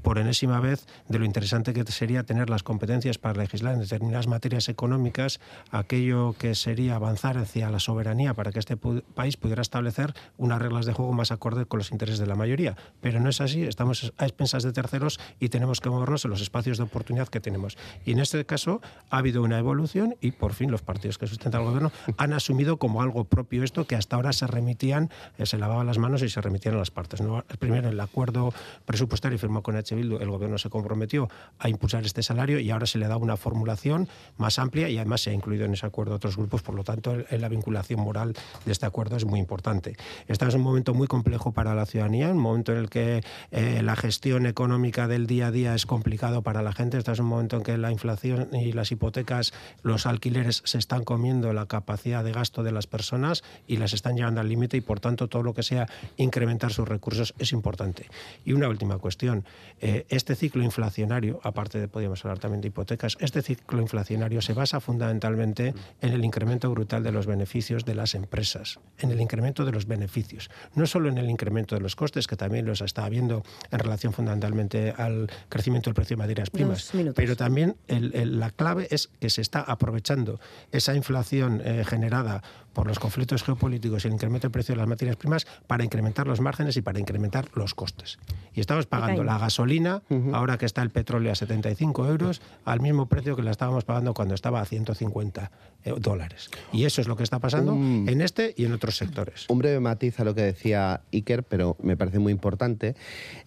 por 0.00 0.18
enésima 0.18 0.60
vez 0.60 0.86
de 1.08 1.18
lo 1.18 1.24
interesante 1.24 1.72
que 1.72 1.84
sería 1.92 2.22
tener 2.24 2.48
las 2.48 2.62
competencias 2.62 3.18
para 3.18 3.40
legislar 3.40 3.74
en 3.74 3.80
determinadas 3.80 4.26
materias 4.26 4.68
económicas, 4.68 5.40
aquello 5.70 6.34
que 6.38 6.54
sería 6.54 6.96
avanzar 6.96 7.38
hacia 7.38 7.70
la 7.70 7.78
soberanía 7.78 8.34
para 8.34 8.52
que 8.52 8.58
este 8.58 8.76
país 8.76 9.36
pudiera 9.36 9.62
establecer 9.62 10.14
unas 10.38 10.60
reglas 10.60 10.86
de 10.86 10.92
juego 10.92 11.12
más 11.12 11.32
acordes 11.32 11.66
con 11.66 11.78
los 11.78 11.90
intereses 11.90 12.18
de 12.18 12.26
la 12.26 12.34
mayoría. 12.34 12.76
Pero 13.00 13.20
no 13.20 13.28
es 13.28 13.40
así, 13.40 13.62
estamos 13.64 14.12
a 14.16 14.24
expensas 14.24 14.62
de 14.62 14.72
terceros 14.72 15.20
y 15.40 15.48
tenemos 15.48 15.80
que 15.80 15.90
movernos 15.90 16.24
en 16.24 16.30
los 16.30 16.40
espacios 16.40 16.78
de 16.78 16.84
oportunidad 16.84 17.28
que 17.28 17.40
tenemos. 17.40 17.76
Y 18.04 18.12
en 18.12 18.20
este 18.20 18.44
caso 18.46 18.80
ha 19.10 19.18
habido 19.18 19.42
una 19.42 19.58
evolución 19.58 20.16
y 20.20 20.32
por 20.32 20.54
fin 20.54 20.70
los 20.70 20.82
partidos 20.82 21.18
que 21.18 21.26
sustentan 21.26 21.60
al 21.60 21.66
gobierno 21.66 21.92
han 22.16 22.32
asumido 22.32 22.78
como 22.78 23.02
algo 23.02 23.24
propio 23.24 23.64
esto 23.64 23.86
que 23.86 23.96
hasta 23.96 24.16
ahora 24.16 24.32
se 24.32 24.46
remitían, 24.46 25.10
eh, 25.38 25.46
se 25.46 25.58
lavaban 25.58 25.86
las 25.86 25.98
manos 25.98 26.22
y 26.22 26.28
se 26.28 26.40
remitían 26.40 26.74
a 26.74 26.78
las 26.78 26.90
partes. 26.90 27.20
¿no? 27.20 27.44
Primero 27.58 27.88
el 27.88 28.00
acuerdo 28.00 28.52
presupuestario 28.84 29.38
firmado 29.38 29.62
con 29.62 29.76
El 29.90 30.30
gobierno 30.30 30.58
se 30.58 30.70
comprometió 30.70 31.28
a 31.58 31.68
impulsar 31.68 32.04
este 32.04 32.22
salario 32.22 32.58
y 32.58 32.70
ahora 32.70 32.86
se 32.86 32.98
le 32.98 33.08
da 33.08 33.16
una 33.16 33.36
formulación 33.36 34.08
más 34.36 34.58
amplia 34.58 34.88
y 34.88 34.96
además 34.96 35.22
se 35.22 35.30
ha 35.30 35.32
incluido 35.32 35.64
en 35.64 35.74
ese 35.74 35.86
acuerdo 35.86 36.14
otros 36.14 36.36
grupos, 36.36 36.62
por 36.62 36.74
lo 36.74 36.84
tanto 36.84 37.16
la 37.30 37.48
vinculación 37.48 38.00
moral 38.00 38.34
de 38.64 38.72
este 38.72 38.86
acuerdo 38.86 39.16
es 39.16 39.24
muy 39.24 39.40
importante. 39.40 39.96
Estamos 40.28 40.54
en 40.54 40.60
un 40.60 40.66
momento 40.66 40.94
muy 40.94 41.06
complejo 41.06 41.52
para 41.52 41.74
la 41.74 41.86
ciudadanía, 41.86 42.30
un 42.30 42.38
momento 42.38 42.72
en 42.72 42.78
el 42.78 42.90
que 42.90 43.22
eh, 43.50 43.82
la 43.82 43.96
gestión 43.96 44.46
económica 44.46 45.08
del 45.08 45.26
día 45.26 45.48
a 45.48 45.50
día 45.50 45.74
es 45.74 45.86
complicado 45.86 46.42
para 46.42 46.62
la 46.62 46.72
gente, 46.72 46.98
estamos 46.98 47.18
en 47.18 47.24
un 47.24 47.30
momento 47.30 47.56
en 47.56 47.62
que 47.62 47.78
la 47.78 47.90
inflación 47.90 48.48
y 48.52 48.72
las 48.72 48.92
hipotecas, 48.92 49.52
los 49.82 50.06
alquileres 50.06 50.62
se 50.64 50.78
están 50.78 51.04
comiendo 51.04 51.52
la 51.52 51.66
capacidad 51.66 52.24
de 52.24 52.32
gasto 52.32 52.62
de 52.62 52.72
las 52.72 52.86
personas 52.86 53.42
y 53.66 53.76
las 53.76 53.92
están 53.92 54.16
llevando 54.16 54.40
al 54.40 54.48
límite 54.48 54.76
y 54.76 54.80
por 54.80 55.00
tanto 55.00 55.28
todo 55.28 55.42
lo 55.42 55.54
que 55.54 55.62
sea 55.62 55.88
incrementar 56.16 56.72
sus 56.72 56.88
recursos 56.88 57.34
es 57.38 57.52
importante. 57.52 58.06
Y 58.44 58.52
una 58.52 58.68
última 58.68 58.98
cuestión, 58.98 59.44
eh, 59.80 60.06
este 60.08 60.34
ciclo 60.36 60.62
inflacionario, 60.62 61.40
aparte 61.42 61.78
de 61.80 61.88
podríamos 61.88 62.24
hablar 62.24 62.38
también 62.38 62.60
de 62.60 62.68
hipotecas, 62.68 63.16
este 63.20 63.42
ciclo 63.42 63.80
inflacionario 63.80 64.40
se 64.42 64.52
basa 64.52 64.80
fundamentalmente 64.80 65.74
en 66.00 66.12
el 66.12 66.24
incremento 66.24 66.70
brutal 66.70 67.02
de 67.02 67.12
los 67.12 67.26
beneficios 67.26 67.84
de 67.84 67.94
las 67.94 68.14
empresas, 68.14 68.78
en 68.98 69.10
el 69.10 69.20
incremento 69.20 69.64
de 69.64 69.72
los 69.72 69.86
beneficios, 69.86 70.50
no 70.74 70.86
solo 70.86 71.08
en 71.08 71.18
el 71.18 71.28
incremento 71.30 71.74
de 71.74 71.80
los 71.80 71.96
costes, 71.96 72.26
que 72.26 72.36
también 72.36 72.66
los 72.66 72.80
está 72.80 73.04
habiendo 73.04 73.42
en 73.70 73.78
relación 73.78 74.12
fundamentalmente 74.12 74.92
al 74.96 75.30
crecimiento 75.48 75.90
del 75.90 75.94
precio 75.94 76.16
de 76.16 76.22
materias 76.22 76.50
primas, 76.50 76.84
pero 77.14 77.36
también 77.36 77.76
el- 77.88 78.14
el- 78.14 78.38
la 78.40 78.50
clave 78.50 78.86
es 78.90 79.10
que 79.20 79.30
se 79.30 79.40
está 79.40 79.60
aprovechando 79.60 80.40
esa 80.70 80.94
inflación 80.94 81.60
eh, 81.64 81.84
generada 81.86 82.42
por 82.72 82.86
los 82.86 82.98
conflictos 82.98 83.42
geopolíticos 83.42 84.04
y 84.04 84.08
el 84.08 84.14
incremento 84.14 84.46
del 84.46 84.52
precio 84.52 84.74
de 84.74 84.78
las 84.78 84.88
materias 84.88 85.16
primas 85.16 85.46
para 85.66 85.84
incrementar 85.84 86.26
los 86.26 86.40
márgenes 86.40 86.76
y 86.76 86.82
para 86.82 86.98
incrementar 86.98 87.48
los 87.54 87.74
costes. 87.74 88.18
Y 88.54 88.60
estamos 88.60 88.86
pagando 88.86 89.24
la 89.24 89.38
gasolina, 89.38 90.02
ahora 90.32 90.58
que 90.58 90.66
está 90.66 90.82
el 90.82 90.90
petróleo 90.90 91.32
a 91.32 91.34
75 91.34 92.08
euros, 92.08 92.42
al 92.64 92.80
mismo 92.80 93.06
precio 93.06 93.36
que 93.36 93.42
la 93.42 93.50
estábamos 93.50 93.84
pagando 93.84 94.14
cuando 94.14 94.34
estaba 94.34 94.60
a 94.60 94.64
150 94.64 95.50
eh, 95.84 95.94
dólares. 95.98 96.50
Y 96.72 96.84
eso 96.84 97.00
es 97.00 97.08
lo 97.08 97.16
que 97.16 97.22
está 97.22 97.38
pasando 97.38 97.72
en 97.72 98.20
este 98.20 98.54
y 98.56 98.64
en 98.64 98.72
otros 98.72 98.96
sectores. 98.96 99.46
Un 99.48 99.58
breve 99.58 99.80
matiz 99.80 100.18
a 100.20 100.24
lo 100.24 100.34
que 100.34 100.42
decía 100.42 101.02
Iker, 101.12 101.42
pero 101.42 101.76
me 101.82 101.96
parece 101.96 102.18
muy 102.18 102.32
importante. 102.32 102.94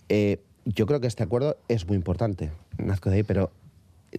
Eh, 0.09 0.39
yo 0.65 0.87
creo 0.87 0.99
que 0.99 1.07
este 1.07 1.23
acuerdo 1.23 1.57
es 1.67 1.87
muy 1.87 1.95
importante, 1.95 2.51
nazco 2.77 3.09
de 3.09 3.17
ahí, 3.17 3.23
pero 3.23 3.51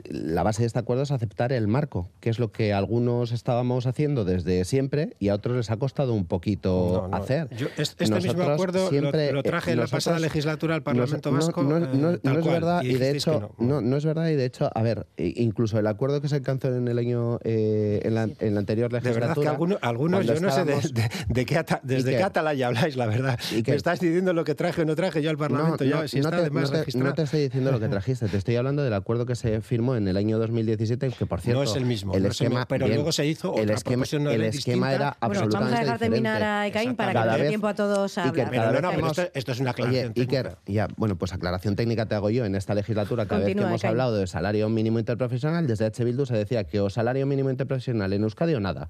la 0.05 0.43
base 0.43 0.63
de 0.63 0.67
este 0.67 0.79
acuerdo 0.79 1.03
es 1.03 1.11
aceptar 1.11 1.53
el 1.53 1.69
marco, 1.69 2.09
que 2.21 2.31
es 2.31 2.39
lo 2.39 2.53
que 2.53 2.73
algunos 2.73 3.33
estábamos 3.33 3.87
haciendo 3.87 4.25
desde 4.25 4.65
siempre 4.65 5.15
y 5.19 5.29
a 5.29 5.35
otros 5.35 5.57
les 5.57 5.71
ha 5.71 5.77
costado 5.77 6.13
un 6.15 6.25
poquito 6.27 7.03
No, 7.03 7.09
no, 7.09 7.17
hacer. 7.17 7.49
yo 7.57 7.67
es- 7.77 7.91
este 7.99 8.05
mismo 8.07 8.17
Nosotros 8.33 8.51
acuerdo 8.55 8.79
lo- 8.85 8.91
siempre, 8.91 9.33
lo, 9.33 9.41
eh, 9.41 9.43
traje 9.43 9.73
en 9.73 9.79
la 9.81 9.87
pasada 9.87 10.19
legislatura 10.19 10.75
al 10.75 10.83
Parlamento 10.83 11.31
nos- 11.31 11.47
Vasco. 11.47 11.63
No, 11.63 11.79
no- 11.81 12.11
eh, 12.13 12.19
tal 12.23 12.37
es 12.37 12.43
cual, 12.43 12.55
verdad, 12.55 12.83
y 12.83 12.87
de 12.89 12.93
dijisteis 13.13 13.25
que 13.25 13.31
hecho, 13.31 13.55
no. 13.59 13.81
no, 13.81 13.97
es 13.97 14.05
verdad, 14.05 14.29
y 14.29 14.35
de 14.35 14.45
hecho, 14.45 14.71
a 14.75 14.83
ver, 14.83 15.07
incluso 15.17 15.79
el 15.79 15.87
acuerdo 15.87 16.21
que 16.21 16.29
se 16.29 16.37
alcanzó 16.37 16.75
en 16.75 16.89
el 16.89 16.99
año, 16.99 17.39
eh, 17.45 18.01
en, 18.05 18.15
la, 18.15 18.29
en 18.39 18.55
la 18.55 18.61
anterior 18.61 18.91
De 18.91 18.97
legislatura. 19.01 19.29
verdad 19.29 19.43
que 19.43 19.49
algunos, 19.49 19.79
algunos 19.83 20.27
yo 20.27 20.41
no 20.41 20.51
sé 20.51 20.65
de, 20.65 20.75
de- 20.75 21.11
de 21.29 21.45
qué 21.47 21.57
ata- 21.59 21.81
desde 21.85 22.17
qué 22.17 22.23
atalaya 22.23 22.67
habláis, 22.69 22.97
la 22.97 23.07
verdad. 23.07 23.39
Iker. 23.53 23.73
Me 23.73 23.77
estás 23.77 24.01
diciendo 24.01 24.33
lo 24.33 24.45
que 24.45 24.55
traje 24.55 24.83
o 24.83 24.85
no 24.85 24.95
traje 24.97 25.23
yo 25.23 25.31
al 25.31 25.39
Parlamento, 25.39 25.85
ya, 25.85 26.07
si 26.09 26.19
está 26.19 26.31
te, 26.31 26.37
además 26.37 26.71
te- 26.71 26.99
no 26.99 27.15
te 27.15 27.23
estoy 27.23 27.41
diciendo 27.43 27.73
lo 27.73 27.81
que 27.81 27.89
trajiste, 27.89 28.29
te 28.29 28.37
estoy 28.37 28.57
hablando 28.57 28.83
del 28.83 28.95
acuerdo 28.95 29.27
que 29.27 29.35
se 29.37 29.61
firmó 29.61 29.86
en 29.95 30.09
el 30.09 30.17
año 30.17 30.39
2017, 30.39 31.11
que 31.11 31.27
por 31.27 31.41
cierto... 31.41 31.63
No 31.63 31.71
es 31.71 31.77
el 31.77 31.85
mismo, 31.85 32.13
no 32.13 32.19
es 32.19 32.25
el 32.25 32.31
esquema, 32.31 32.51
mismo, 32.61 32.67
pero 32.69 32.87
bien, 32.87 32.97
luego 32.97 33.13
se 33.13 33.27
hizo 33.27 33.55
el 33.55 33.61
otra 33.65 33.75
esquema, 33.75 33.95
proposición 33.97 34.25
de 34.25 34.35
el 34.35 34.43
esquema 34.43 34.93
era 34.95 35.17
Bueno, 35.21 35.47
vamos 35.53 35.73
a 35.73 35.81
dejar 35.81 35.99
terminar 35.99 36.43
a 36.43 36.67
Ekaín 36.67 36.97
para 36.97 37.37
que 37.37 37.43
dé 37.43 37.49
tiempo 37.51 37.69
a 37.69 37.75
todos 37.75 38.19
a 38.19 38.25
Iker, 38.25 38.47
hablar. 38.47 38.51
cada 38.55 38.71
vez 38.73 38.81
Perdona, 38.81 38.89
pero 38.95 39.07
hemos- 39.07 39.19
esto, 39.19 39.31
esto 39.39 39.53
es 39.53 39.61
una 39.61 39.71
aclaración 39.71 40.13
Oye, 40.17 40.21
Iker, 40.23 40.43
técnica. 40.49 40.63
ya, 40.67 40.89
bueno, 40.97 41.17
pues 41.17 41.33
aclaración 41.33 41.77
técnica 41.77 42.07
te 42.07 42.15
hago 42.15 42.31
yo. 42.31 42.45
En 42.45 42.55
esta 42.57 42.75
legislatura, 42.75 43.27
cada 43.27 43.45
vez 43.45 43.55
que 43.55 43.63
hemos 43.63 43.85
hablado 43.85 44.17
de 44.17 44.27
salario 44.27 44.69
mínimo 44.69 44.99
interprofesional, 44.99 45.67
desde 45.67 45.85
H. 45.85 46.03
Bildu 46.05 46.27
se 46.27 46.35
decía 46.37 46.65
que 46.65 46.81
o 46.81 46.91
salario 46.91 47.27
mínimo 47.27 47.51
interprofesional 47.51 48.13
en 48.13 48.23
Euskadi 48.23 48.55
o 48.55 48.61
nada. 48.61 48.89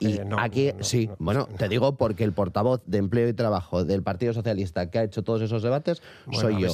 Y 0.00 0.14
Eh, 0.14 0.24
no, 0.24 0.38
aquí, 0.40 0.68
no, 0.72 0.78
no, 0.78 0.84
sí, 0.84 1.06
no, 1.08 1.16
bueno, 1.18 1.46
no. 1.50 1.56
te 1.58 1.68
digo 1.68 1.96
porque 1.96 2.24
el 2.24 2.32
portavoz 2.32 2.82
de 2.86 2.96
Empleo 2.98 3.28
y 3.28 3.34
Trabajo 3.34 3.84
del 3.84 4.02
Partido 4.02 4.32
Socialista 4.32 4.90
que 4.90 4.98
ha 4.98 5.04
hecho 5.04 5.22
todos 5.22 5.42
esos 5.42 5.62
debates 5.62 6.00
Bueno, 6.24 6.40
soy 6.40 6.62
yo. 6.62 6.68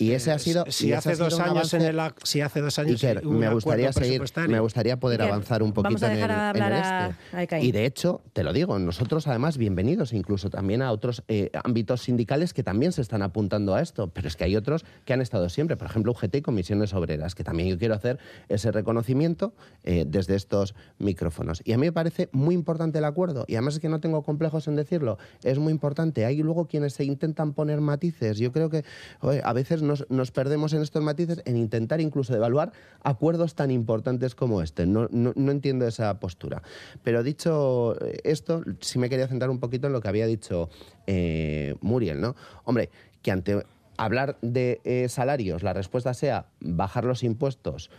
y 0.00 0.10
ese 0.10 0.30
eh, 0.30 0.32
ha 0.34 0.38
sido. 0.40 0.64
Si 0.68 0.86
ese 0.88 0.96
hace 0.96 1.10
ha 1.10 1.14
sido 1.14 1.28
dos 1.30 1.38
años 1.40 1.72
en 1.72 1.82
el. 1.82 2.00
Si 2.24 2.40
hace 2.40 2.60
dos 2.60 2.76
años. 2.80 3.02
Iker, 3.02 3.24
hubo 3.24 3.30
un 3.30 3.38
me 3.38 3.48
gustaría 3.54 3.92
seguir, 3.92 4.20
me 4.48 4.58
gustaría 4.58 4.98
poder 4.98 5.20
Iker, 5.22 5.32
avanzar 5.32 5.62
un 5.62 5.72
vamos 5.72 5.84
poquito 6.00 6.06
a 6.06 6.12
en 6.12 6.18
el, 6.18 6.24
en 6.24 6.30
a- 6.32 7.16
este. 7.38 7.54
a. 7.56 7.60
Y 7.60 7.70
de 7.70 7.86
hecho, 7.86 8.22
te 8.32 8.42
lo 8.42 8.52
digo, 8.52 8.76
nosotros 8.80 9.28
además 9.28 9.56
bienvenidos 9.56 10.12
incluso 10.12 10.50
también 10.50 10.82
a 10.82 10.90
otros 10.90 11.22
eh, 11.28 11.50
ámbitos 11.62 12.02
sindicales 12.02 12.52
que 12.54 12.64
también 12.64 12.90
se 12.90 13.02
están 13.02 13.22
apuntando 13.22 13.76
a 13.76 13.82
esto, 13.82 14.08
pero 14.08 14.26
es 14.26 14.34
que 14.34 14.42
hay 14.42 14.56
otros 14.56 14.84
que 15.04 15.12
han 15.12 15.20
estado 15.20 15.48
siempre, 15.48 15.76
por 15.76 15.86
ejemplo 15.86 16.10
UGT 16.10 16.34
y 16.34 16.42
comisiones 16.42 16.92
obreras, 16.92 17.36
que 17.36 17.44
también 17.44 17.68
yo 17.68 17.78
quiero 17.78 17.94
hacer 17.94 18.18
ese 18.48 18.72
reconocimiento 18.72 19.54
eh, 19.84 20.04
desde 20.08 20.34
estos 20.34 20.74
micrófonos. 20.98 21.62
Y 21.64 21.72
a 21.72 21.78
mí 21.78 21.86
me 21.86 21.92
parece 21.92 22.28
muy 22.32 22.54
importante 22.56 22.63
el 22.94 23.04
acuerdo, 23.04 23.44
y 23.46 23.54
además 23.54 23.74
es 23.74 23.80
que 23.80 23.88
no 23.88 24.00
tengo 24.00 24.22
complejos 24.22 24.68
en 24.68 24.76
decirlo, 24.76 25.18
es 25.42 25.58
muy 25.58 25.72
importante. 25.72 26.24
Hay 26.24 26.42
luego 26.42 26.66
quienes 26.66 26.94
se 26.94 27.04
intentan 27.04 27.52
poner 27.52 27.80
matices. 27.80 28.38
Yo 28.38 28.52
creo 28.52 28.70
que 28.70 28.84
a 29.42 29.52
veces 29.52 29.82
nos, 29.82 30.08
nos 30.10 30.30
perdemos 30.30 30.72
en 30.72 30.82
estos 30.82 31.02
matices 31.02 31.42
en 31.44 31.56
intentar 31.56 32.00
incluso 32.00 32.34
evaluar 32.34 32.72
acuerdos 33.02 33.54
tan 33.54 33.70
importantes 33.70 34.34
como 34.34 34.62
este. 34.62 34.86
No, 34.86 35.08
no, 35.10 35.32
no 35.34 35.50
entiendo 35.52 35.86
esa 35.86 36.18
postura. 36.20 36.62
Pero 37.02 37.22
dicho 37.22 37.96
esto, 38.24 38.62
sí 38.80 38.98
me 38.98 39.08
quería 39.08 39.28
centrar 39.28 39.50
un 39.50 39.60
poquito 39.60 39.86
en 39.86 39.92
lo 39.92 40.00
que 40.00 40.08
había 40.08 40.26
dicho 40.26 40.68
eh, 41.06 41.74
Muriel, 41.80 42.20
¿no? 42.20 42.34
Hombre, 42.64 42.90
que 43.22 43.30
ante 43.30 43.64
hablar 43.96 44.38
de 44.42 44.80
eh, 44.84 45.08
salarios, 45.08 45.62
la 45.62 45.72
respuesta 45.72 46.14
sea 46.14 46.46
bajar 46.60 47.04
los 47.04 47.22
impuestos 47.22 47.90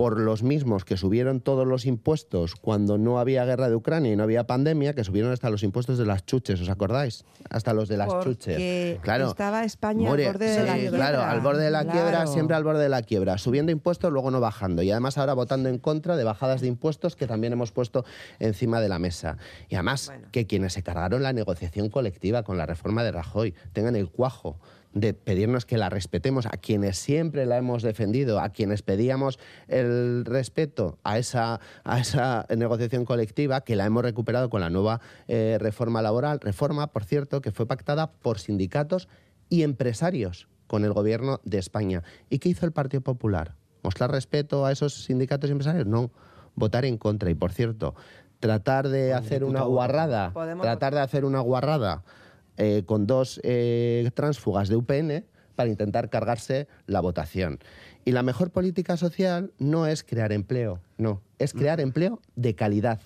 por 0.00 0.18
los 0.18 0.42
mismos 0.42 0.86
que 0.86 0.96
subieron 0.96 1.42
todos 1.42 1.66
los 1.66 1.84
impuestos 1.84 2.54
cuando 2.56 2.96
no 2.96 3.18
había 3.18 3.44
guerra 3.44 3.68
de 3.68 3.76
Ucrania 3.76 4.10
y 4.10 4.16
no 4.16 4.22
había 4.22 4.46
pandemia, 4.46 4.94
que 4.94 5.04
subieron 5.04 5.30
hasta 5.30 5.50
los 5.50 5.62
impuestos 5.62 5.98
de 5.98 6.06
las 6.06 6.24
chuches, 6.24 6.58
¿os 6.62 6.70
acordáis? 6.70 7.26
Hasta 7.50 7.74
los 7.74 7.86
de 7.86 7.98
las 7.98 8.08
Porque 8.08 8.30
chuches. 8.30 8.98
Claro. 9.02 9.28
estaba 9.28 9.62
España 9.62 10.08
More- 10.08 10.24
al 10.26 10.32
borde 10.32 10.46
de 10.46 10.58
sí, 10.58 10.66
la 10.66 10.74
quiebra. 10.78 10.96
Claro, 10.98 11.22
al 11.22 11.40
borde 11.42 11.64
de 11.64 11.70
la 11.70 11.84
quiebra, 11.84 12.26
siempre 12.28 12.56
al 12.56 12.64
borde 12.64 12.82
de 12.82 12.88
la 12.88 13.02
quiebra. 13.02 13.36
Subiendo 13.36 13.72
impuestos, 13.72 14.10
luego 14.10 14.30
no 14.30 14.40
bajando. 14.40 14.82
Y 14.82 14.90
además 14.90 15.18
ahora 15.18 15.34
votando 15.34 15.68
en 15.68 15.76
contra 15.76 16.16
de 16.16 16.24
bajadas 16.24 16.62
de 16.62 16.68
impuestos 16.68 17.14
que 17.14 17.26
también 17.26 17.52
hemos 17.52 17.70
puesto 17.70 18.06
encima 18.38 18.80
de 18.80 18.88
la 18.88 18.98
mesa. 18.98 19.36
Y 19.68 19.74
además 19.74 20.06
Bueno. 20.06 20.28
que 20.32 20.46
quienes 20.46 20.72
se 20.72 20.82
cargaron 20.82 21.22
la 21.22 21.34
negociación 21.34 21.90
colectiva 21.90 22.42
con 22.42 22.56
la 22.56 22.64
reforma 22.64 23.04
de 23.04 23.12
Rajoy 23.12 23.54
tengan 23.74 23.96
el 23.96 24.08
cuajo 24.08 24.58
de 24.92 25.14
pedirnos 25.14 25.66
que 25.66 25.76
la 25.76 25.88
respetemos 25.88 26.46
a 26.46 26.50
quienes 26.50 26.98
siempre 26.98 27.46
la 27.46 27.56
hemos 27.56 27.82
defendido, 27.82 28.40
a 28.40 28.48
quienes 28.50 28.82
pedíamos 28.82 29.38
el 29.68 30.24
respeto 30.24 30.98
a 31.04 31.18
esa, 31.18 31.60
a 31.84 32.00
esa 32.00 32.46
negociación 32.56 33.04
colectiva, 33.04 33.60
que 33.60 33.76
la 33.76 33.86
hemos 33.86 34.02
recuperado 34.02 34.50
con 34.50 34.60
la 34.60 34.70
nueva 34.70 35.00
eh, 35.28 35.58
reforma 35.60 36.02
laboral. 36.02 36.40
Reforma, 36.40 36.88
por 36.88 37.04
cierto, 37.04 37.40
que 37.40 37.52
fue 37.52 37.66
pactada 37.66 38.10
por 38.10 38.38
sindicatos 38.38 39.08
y 39.48 39.62
empresarios 39.62 40.48
con 40.66 40.84
el 40.84 40.92
gobierno 40.92 41.40
de 41.44 41.58
España. 41.58 42.02
¿Y 42.28 42.38
qué 42.38 42.48
hizo 42.48 42.66
el 42.66 42.72
Partido 42.72 43.02
Popular? 43.02 43.54
¿Mostrar 43.82 44.10
respeto 44.10 44.66
a 44.66 44.72
esos 44.72 45.04
sindicatos 45.04 45.48
y 45.48 45.52
empresarios? 45.52 45.86
No, 45.86 46.10
votar 46.54 46.84
en 46.84 46.96
contra. 46.96 47.30
Y 47.30 47.34
por 47.34 47.52
cierto, 47.52 47.94
tratar 48.40 48.88
de 48.88 49.14
hacer 49.14 49.44
una 49.44 49.62
guarrada, 49.62 50.32
tratar 50.60 50.94
de 50.94 51.00
hacer 51.00 51.24
una 51.24 51.40
guarrada 51.40 52.02
eh, 52.62 52.82
con 52.84 53.06
dos 53.06 53.40
eh, 53.42 54.10
tránsfugas 54.12 54.68
de 54.68 54.76
UPN 54.76 55.24
para 55.54 55.70
intentar 55.70 56.10
cargarse 56.10 56.68
la 56.84 57.00
votación. 57.00 57.58
Y 58.04 58.12
la 58.12 58.22
mejor 58.22 58.50
política 58.50 58.98
social 58.98 59.50
no 59.58 59.86
es 59.86 60.04
crear 60.04 60.30
empleo, 60.30 60.78
no, 60.98 61.22
es 61.38 61.54
crear 61.54 61.80
empleo 61.80 62.20
de 62.36 62.54
calidad. 62.54 63.00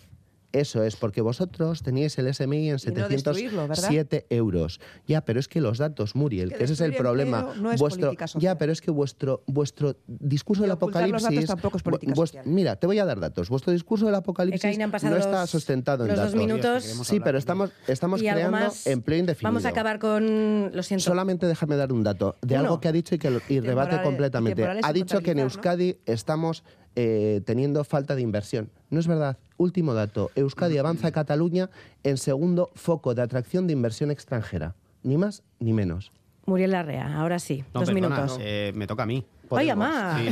Eso 0.54 0.84
es, 0.84 0.94
porque 0.94 1.20
vosotros 1.20 1.82
teníais 1.82 2.16
el 2.18 2.32
SMI 2.32 2.70
en 2.70 2.76
Y 2.82 2.90
no 2.92 3.08
destruirlo, 3.08 3.62
¿verdad? 3.62 3.74
707 3.74 4.26
euros. 4.30 4.80
Ya, 5.06 5.24
pero 5.24 5.40
es 5.40 5.48
que 5.48 5.60
los 5.60 5.78
datos, 5.78 6.14
Muriel, 6.14 6.50
Que 6.50 6.58
que, 6.58 6.64
ese 6.64 6.74
es 6.74 6.80
el 6.80 6.94
problema. 6.94 7.52
no 7.60 7.72
es 7.72 7.80
vuestro, 7.80 8.12
ya, 8.38 8.56
pero 8.56 8.70
es 8.70 8.80
que 8.80 8.92
vuestro, 8.92 9.42
vuestro 9.46 9.96
discurso 10.06 10.62
Y 10.62 10.64
del 10.64 10.70
apocalipsis. 10.72 11.22
datos 11.28 11.44
tampoco 11.46 11.76
es 11.78 11.82
política 11.82 12.12
vu- 12.12 12.16
vues- 12.16 12.28
social. 12.28 12.46
Mira, 12.46 12.76
te 12.76 12.86
voy 12.86 12.98
a 13.00 13.04
dar 13.04 13.18
datos. 13.18 13.48
Vuestro 13.48 13.72
discurso 13.72 14.06
del 14.06 14.14
apocalipsis 14.14 14.78
no 14.78 15.16
está 15.16 15.40
los- 15.40 15.50
sustentado 15.50 16.04
en 16.04 16.10
los 16.10 16.16
dos 16.18 16.32
datos. 16.32 16.40
minutos. 16.46 16.84
Sí, 16.84 17.18
pero 17.18 17.36
estamos, 17.36 17.70
estamos 17.88 18.20
creando 18.20 18.58
empleo 18.84 19.18
indefinido. 19.18 19.48
Vamos 19.48 19.64
a 19.64 19.70
acabar 19.70 19.98
con. 19.98 20.70
Lo 20.72 20.82
siento. 20.84 21.04
Solamente 21.04 21.46
déjame 21.46 21.74
dar 21.76 21.92
un 21.92 22.04
dato 22.04 22.36
de 22.42 22.54
Uno. 22.54 22.64
algo 22.64 22.80
que 22.80 22.86
ha 22.88 22.92
dicho 22.92 23.16
y 23.16 23.18
que 23.18 23.30
lo- 23.30 23.40
y 23.48 23.58
rebate 23.58 24.00
completamente. 24.02 24.64
Ha 24.82 24.92
dicho 24.92 25.20
que 25.20 25.32
en. 25.32 25.40
Euskadi 25.40 25.98
estamos 26.06 26.62
eh, 26.96 27.40
teniendo 27.44 27.82
falta 27.82 28.14
de 28.14 28.22
inversión. 28.22 28.70
No 28.94 29.00
es 29.00 29.08
verdad. 29.08 29.36
Último 29.56 29.92
dato. 29.92 30.30
Euskadi 30.36 30.78
avanza 30.78 31.08
a 31.08 31.10
Cataluña 31.10 31.68
en 32.04 32.16
segundo 32.16 32.70
foco 32.76 33.12
de 33.12 33.22
atracción 33.22 33.66
de 33.66 33.72
inversión 33.72 34.12
extranjera. 34.12 34.76
Ni 35.02 35.18
más 35.18 35.42
ni 35.58 35.72
menos. 35.72 36.12
Muriel 36.46 36.70
Larrea, 36.70 37.18
ahora 37.18 37.40
sí. 37.40 37.64
No, 37.74 37.80
dos 37.80 37.90
perdona, 37.90 38.16
minutos. 38.16 38.38
eh, 38.40 38.70
me 38.76 38.86
toca 38.86 39.02
a 39.02 39.06
mí. 39.06 39.24
Vaya, 39.50 39.74
Podemos. 39.74 39.94
ma. 39.96 40.18
Sí. 40.20 40.28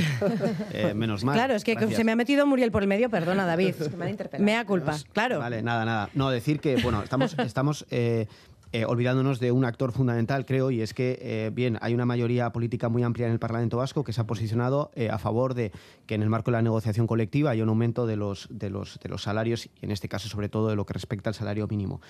Eh, 0.74 0.94
menos 0.94 1.24
mal. 1.24 1.34
Claro, 1.34 1.54
es 1.54 1.64
que 1.64 1.74
Gracias. 1.74 1.96
se 1.96 2.04
me 2.04 2.12
ha 2.12 2.16
metido 2.16 2.46
Muriel 2.46 2.70
por 2.70 2.82
el 2.82 2.88
medio, 2.88 3.10
perdona, 3.10 3.46
David. 3.52 3.74
que 3.74 3.96
me 3.96 4.08
interpelado. 4.08 4.44
Mea 4.44 4.64
culpa, 4.64 4.96
claro. 5.12 5.40
Vale, 5.40 5.60
nada, 5.62 5.84
nada. 5.84 6.08
No, 6.14 6.30
decir 6.30 6.60
que, 6.60 6.76
bueno, 6.76 7.02
estamos, 7.02 7.36
estamos 7.40 7.84
eh, 7.90 8.26
eh, 8.72 8.86
olvidándonos 8.86 9.38
de 9.38 9.52
un 9.52 9.66
actor 9.66 9.92
fundamental, 9.92 10.46
creo, 10.46 10.70
y 10.70 10.80
es 10.80 10.94
que, 10.94 11.18
eh, 11.20 11.50
bien, 11.52 11.78
hay 11.82 11.92
una 11.92 12.06
mayoría 12.06 12.50
política 12.52 12.88
muy 12.88 13.02
amplia 13.02 13.26
en 13.26 13.32
el 13.32 13.38
Parlamento 13.38 13.76
Vasco 13.76 14.02
que 14.02 14.14
se 14.14 14.20
ha 14.22 14.26
posicionado 14.26 14.90
eh, 14.94 15.10
a 15.10 15.18
favor 15.18 15.52
de 15.52 15.72
que 16.06 16.14
en 16.14 16.22
el 16.22 16.30
marco 16.30 16.50
de 16.50 16.56
la 16.56 16.62
negociación 16.62 17.06
colectiva 17.06 17.50
haya 17.50 17.62
un 17.62 17.68
aumento 17.68 18.06
de 18.06 18.16
los, 18.16 18.48
de 18.50 18.70
los, 18.70 18.98
de 19.02 19.10
los 19.10 19.22
salarios, 19.22 19.66
y 19.66 19.70
en 19.82 19.90
este 19.90 20.08
caso, 20.08 20.28
sobre 20.28 20.48
todo, 20.48 20.68
de 20.68 20.76
lo 20.76 20.86
que 20.86 20.94
respecta 20.94 21.28
al 21.28 21.34
salario 21.34 21.68
mínimo. 21.68 22.00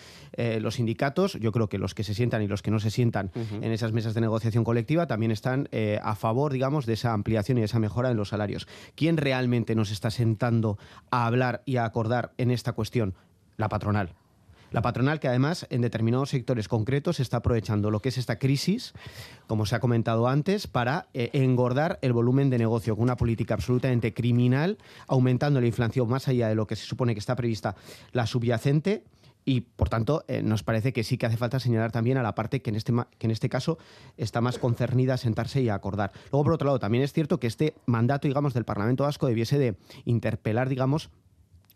Los 0.61 0.77
sindicatos, 0.77 1.35
yo 1.41 1.51
creo 1.53 1.69
que 1.69 1.79
los 1.79 1.95
que 1.95 2.05
se 2.05 2.15
sientan 2.15 2.43
y 2.43 2.47
los 2.47 2.63
que 2.63 2.71
no 2.71 2.79
se 2.79 2.91
sientan 2.91 3.31
en 3.35 3.73
esas 3.73 3.93
mesas 3.93 4.15
de 4.15 4.21
negociación 4.21 4.65
colectiva 4.65 5.07
también 5.07 5.31
están 5.33 5.69
a 6.03 6.15
favor, 6.15 6.53
digamos, 6.53 6.87
de 6.87 6.95
esa 6.95 7.13
ampliación 7.13 7.59
y 7.59 7.63
de 7.63 7.67
esa 7.67 7.79
mejora 7.79 8.11
en 8.11 8.17
los 8.17 8.29
salarios. 8.29 8.69
¿Quién 8.95 9.17
realmente 9.17 9.75
nos 9.75 9.91
está 9.91 10.11
sentando 10.11 10.79
a 11.11 11.27
hablar 11.27 11.63
y 11.65 11.77
a 11.77 11.85
acordar 11.85 12.33
en 12.39 12.51
esta 12.51 12.73
cuestión? 12.73 13.15
La 13.57 13.69
patronal. 13.69 14.15
La 14.73 14.81
patronal 14.81 15.21
que 15.21 15.29
además 15.29 15.67
en 15.69 15.83
determinados 15.83 16.31
sectores 16.31 16.67
concretos 16.67 17.21
está 17.21 17.39
aprovechando 17.39 17.91
lo 17.91 18.01
que 18.01 18.09
es 18.09 18.19
esta 18.19 18.39
crisis, 18.39 18.95
como 19.47 19.67
se 19.67 19.77
ha 19.77 19.81
comentado 19.81 20.29
antes, 20.29 20.67
para 20.67 21.09
eh, 21.13 21.31
engordar 21.35 21.99
el 22.01 22.15
volumen 22.15 22.49
de 22.49 22.59
negocio 22.59 22.97
con 22.97 23.05
una 23.05 23.17
política 23.17 23.55
absolutamente 23.55 24.15
criminal, 24.15 24.79
aumentando 25.07 25.61
la 25.61 25.67
inflación 25.67 26.09
más 26.09 26.27
allá 26.27 26.49
de 26.49 26.55
lo 26.55 26.67
que 26.67 26.77
se 26.77 26.87
supone 26.87 27.13
que 27.15 27.21
está 27.21 27.37
prevista 27.37 27.77
la 28.13 28.27
subyacente. 28.27 29.05
Y, 29.45 29.63
por 29.63 29.89
tanto, 29.89 30.25
eh, 30.29 30.41
nos 30.41 30.63
parece 30.63 30.93
que 30.93 31.03
sí 31.03 31.19
que 31.19 31.27
hace 31.27 31.37
falta 31.37 31.59
señalar 31.59 31.91
también 31.91 32.17
a 32.17 32.23
la 32.23 32.35
parte 32.35 32.63
que 32.63 32.71
en, 32.71 32.77
este, 32.77 32.93
que 33.19 33.27
en 33.27 33.33
este 33.33 33.49
caso 33.49 33.77
está 34.17 34.41
más 34.41 34.57
concernida 34.57 35.15
a 35.15 35.17
sentarse 35.17 35.61
y 35.61 35.69
a 35.69 35.75
acordar. 35.75 36.13
Luego, 36.31 36.45
por 36.45 36.53
otro 36.55 36.67
lado, 36.67 36.79
también 36.79 37.03
es 37.03 37.13
cierto 37.13 37.41
que 37.41 37.49
este 37.49 37.75
mandato, 37.85 38.29
digamos, 38.29 38.55
del 38.55 38.65
Parlamento 38.65 39.03
Vasco 39.03 39.27
debiese 39.27 39.59
de 39.59 39.75
interpelar, 40.05 40.69
digamos, 40.69 41.11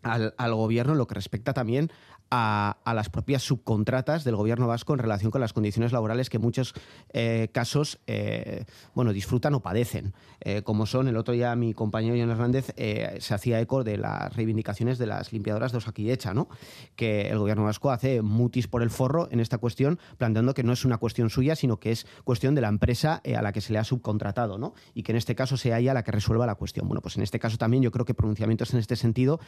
al, 0.01 0.33
al 0.37 0.55
gobierno 0.55 0.93
en 0.93 0.97
lo 0.97 1.07
que 1.07 1.15
respecta 1.15 1.53
también 1.53 1.91
a, 2.31 2.77
las 2.93 3.09
propias 3.09 3.43
subcontratas 3.43 4.23
del 4.23 4.35
gobierno 4.35 4.67
vasco 4.67 4.93
en 4.93 4.99
relación 4.99 5.31
con 5.31 5.41
las 5.41 5.53
condiciones 5.53 5.91
laborales 5.91 6.29
que 6.29 6.37
en 6.37 6.43
muchos 6.43 6.73
eh, 7.13 7.49
casos 7.51 7.99
eh, 8.07 8.65
bueno, 8.95 9.13
disfrutan 9.13 9.53
o 9.53 9.61
padecen. 9.61 10.13
Eh, 10.41 10.61
como 10.63 10.85
son, 10.85 11.07
el 11.07 11.17
otro 11.17 11.33
día 11.33 11.55
mi 11.55 11.73
compañero 11.73 12.15
John 12.19 12.31
Hernández 12.31 12.73
se 12.75 13.33
hacía 13.33 13.59
eco 13.59 13.83
de 13.83 13.97
las 13.97 14.35
reivindicaciones 14.35 14.97
de 14.97 15.05
las 15.05 15.31
limpiadoras 15.31 15.71
de 15.71 15.77
Osakidecha, 15.79 16.33
¿no? 16.33 16.47
que 16.95 17.29
el 17.29 17.37
gobierno 17.37 17.63
vasco 17.63 17.91
hace 17.91 18.21
mutis 18.21 18.67
por 18.67 18.81
el 18.81 18.89
forro 18.89 19.27
en 19.31 19.39
esta 19.39 19.57
cuestión, 19.57 19.99
planteando 20.17 20.53
que 20.53 20.63
no 20.63 20.73
es 20.73 20.85
una 20.85 20.97
cuestión 20.97 21.29
suya, 21.29 21.55
sino 21.55 21.79
que 21.79 21.91
es 21.91 22.07
cuestión 22.23 22.55
de 22.55 22.61
la 22.61 22.69
empresa 22.69 23.21
a 23.37 23.41
la 23.41 23.51
que 23.51 23.61
se 23.61 23.73
le 23.73 23.79
ha 23.79 23.83
subcontratado, 23.83 24.57
¿no? 24.57 24.73
y 24.93 25.03
que 25.03 25.11
en 25.11 25.17
este 25.17 25.35
caso 25.35 25.57
sea 25.57 25.79
ella 25.79 25.93
la 25.93 26.03
que 26.03 26.11
resuelva 26.11 26.45
la 26.45 26.55
cuestión. 26.55 26.87
Bueno, 26.87 27.01
pues 27.01 27.17
en 27.17 27.23
este 27.23 27.39
caso 27.39 27.57
también 27.57 27.83
yo 27.83 27.91
creo 27.91 28.05
que 28.05 28.13
pronunciamientos 28.13 28.73
en 28.73 28.79
este 28.79 28.95
sentido 28.95 29.39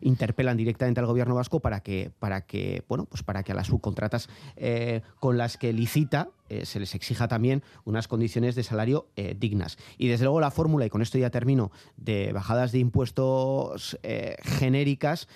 interpelan 0.00 0.56
directamente 0.56 1.00
al 1.00 1.06
gobierno 1.06 1.34
vasco 1.34 1.57
para 1.60 1.80
que, 1.80 2.10
para 2.18 2.42
que, 2.42 2.84
bueno, 2.88 3.06
pues 3.06 3.22
para 3.22 3.42
que 3.42 3.52
a 3.52 3.54
las 3.54 3.68
subcontratas 3.68 4.28
eh, 4.56 5.02
con 5.20 5.38
las 5.38 5.56
que 5.56 5.72
licita 5.72 6.30
eh, 6.48 6.64
se 6.64 6.80
les 6.80 6.94
exija 6.94 7.28
también 7.28 7.62
unas 7.84 8.08
condiciones 8.08 8.54
de 8.54 8.62
salario 8.62 9.08
eh, 9.16 9.36
dignas. 9.38 9.76
Y 9.98 10.08
desde 10.08 10.24
luego 10.24 10.40
la 10.40 10.50
fórmula, 10.50 10.86
y 10.86 10.90
con 10.90 11.02
esto 11.02 11.18
ya 11.18 11.30
termino, 11.30 11.70
de 11.96 12.32
bajadas 12.32 12.72
de 12.72 12.78
impuestos 12.78 13.98
genéricas, 14.42 15.28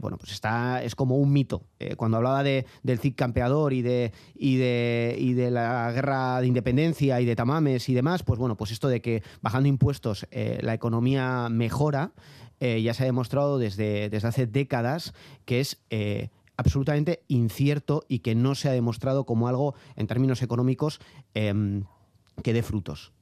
bueno, 0.00 0.18
pues 0.18 0.32
está, 0.32 0.82
es 0.82 0.94
como 0.94 1.16
un 1.16 1.32
mito. 1.32 1.62
Cuando 1.96 2.18
hablaba 2.18 2.42
de, 2.42 2.66
del 2.82 2.98
CIC 2.98 3.16
campeador 3.16 3.72
y 3.72 3.82
de, 3.82 4.12
y, 4.34 4.56
de, 4.56 5.16
y 5.18 5.32
de 5.32 5.50
la 5.50 5.90
guerra 5.92 6.40
de 6.40 6.46
independencia 6.46 7.20
y 7.20 7.24
de 7.24 7.36
tamames 7.36 7.88
y 7.88 7.94
demás, 7.94 8.22
pues 8.22 8.38
bueno, 8.38 8.56
pues 8.56 8.70
esto 8.70 8.88
de 8.88 9.00
que 9.00 9.22
bajando 9.40 9.68
impuestos 9.68 10.26
la 10.30 10.74
economía 10.74 11.48
mejora, 11.50 12.12
eh, 12.64 12.80
ya 12.80 12.94
se 12.94 13.02
ha 13.02 13.06
demostrado 13.06 13.58
desde, 13.58 14.08
desde 14.08 14.26
hace 14.26 14.46
décadas 14.46 15.12
que 15.44 15.60
es 15.60 15.82
eh, 15.90 16.30
absolutamente 16.56 17.22
incierto 17.28 18.04
y 18.08 18.20
que 18.20 18.34
no 18.34 18.54
se 18.54 18.70
ha 18.70 18.72
demostrado 18.72 19.26
como 19.26 19.48
algo, 19.48 19.74
en 19.96 20.06
términos 20.06 20.40
económicos, 20.40 20.98
em, 21.34 21.84
que 22.42 22.54
dé 22.54 22.62
frutos. 22.62 23.12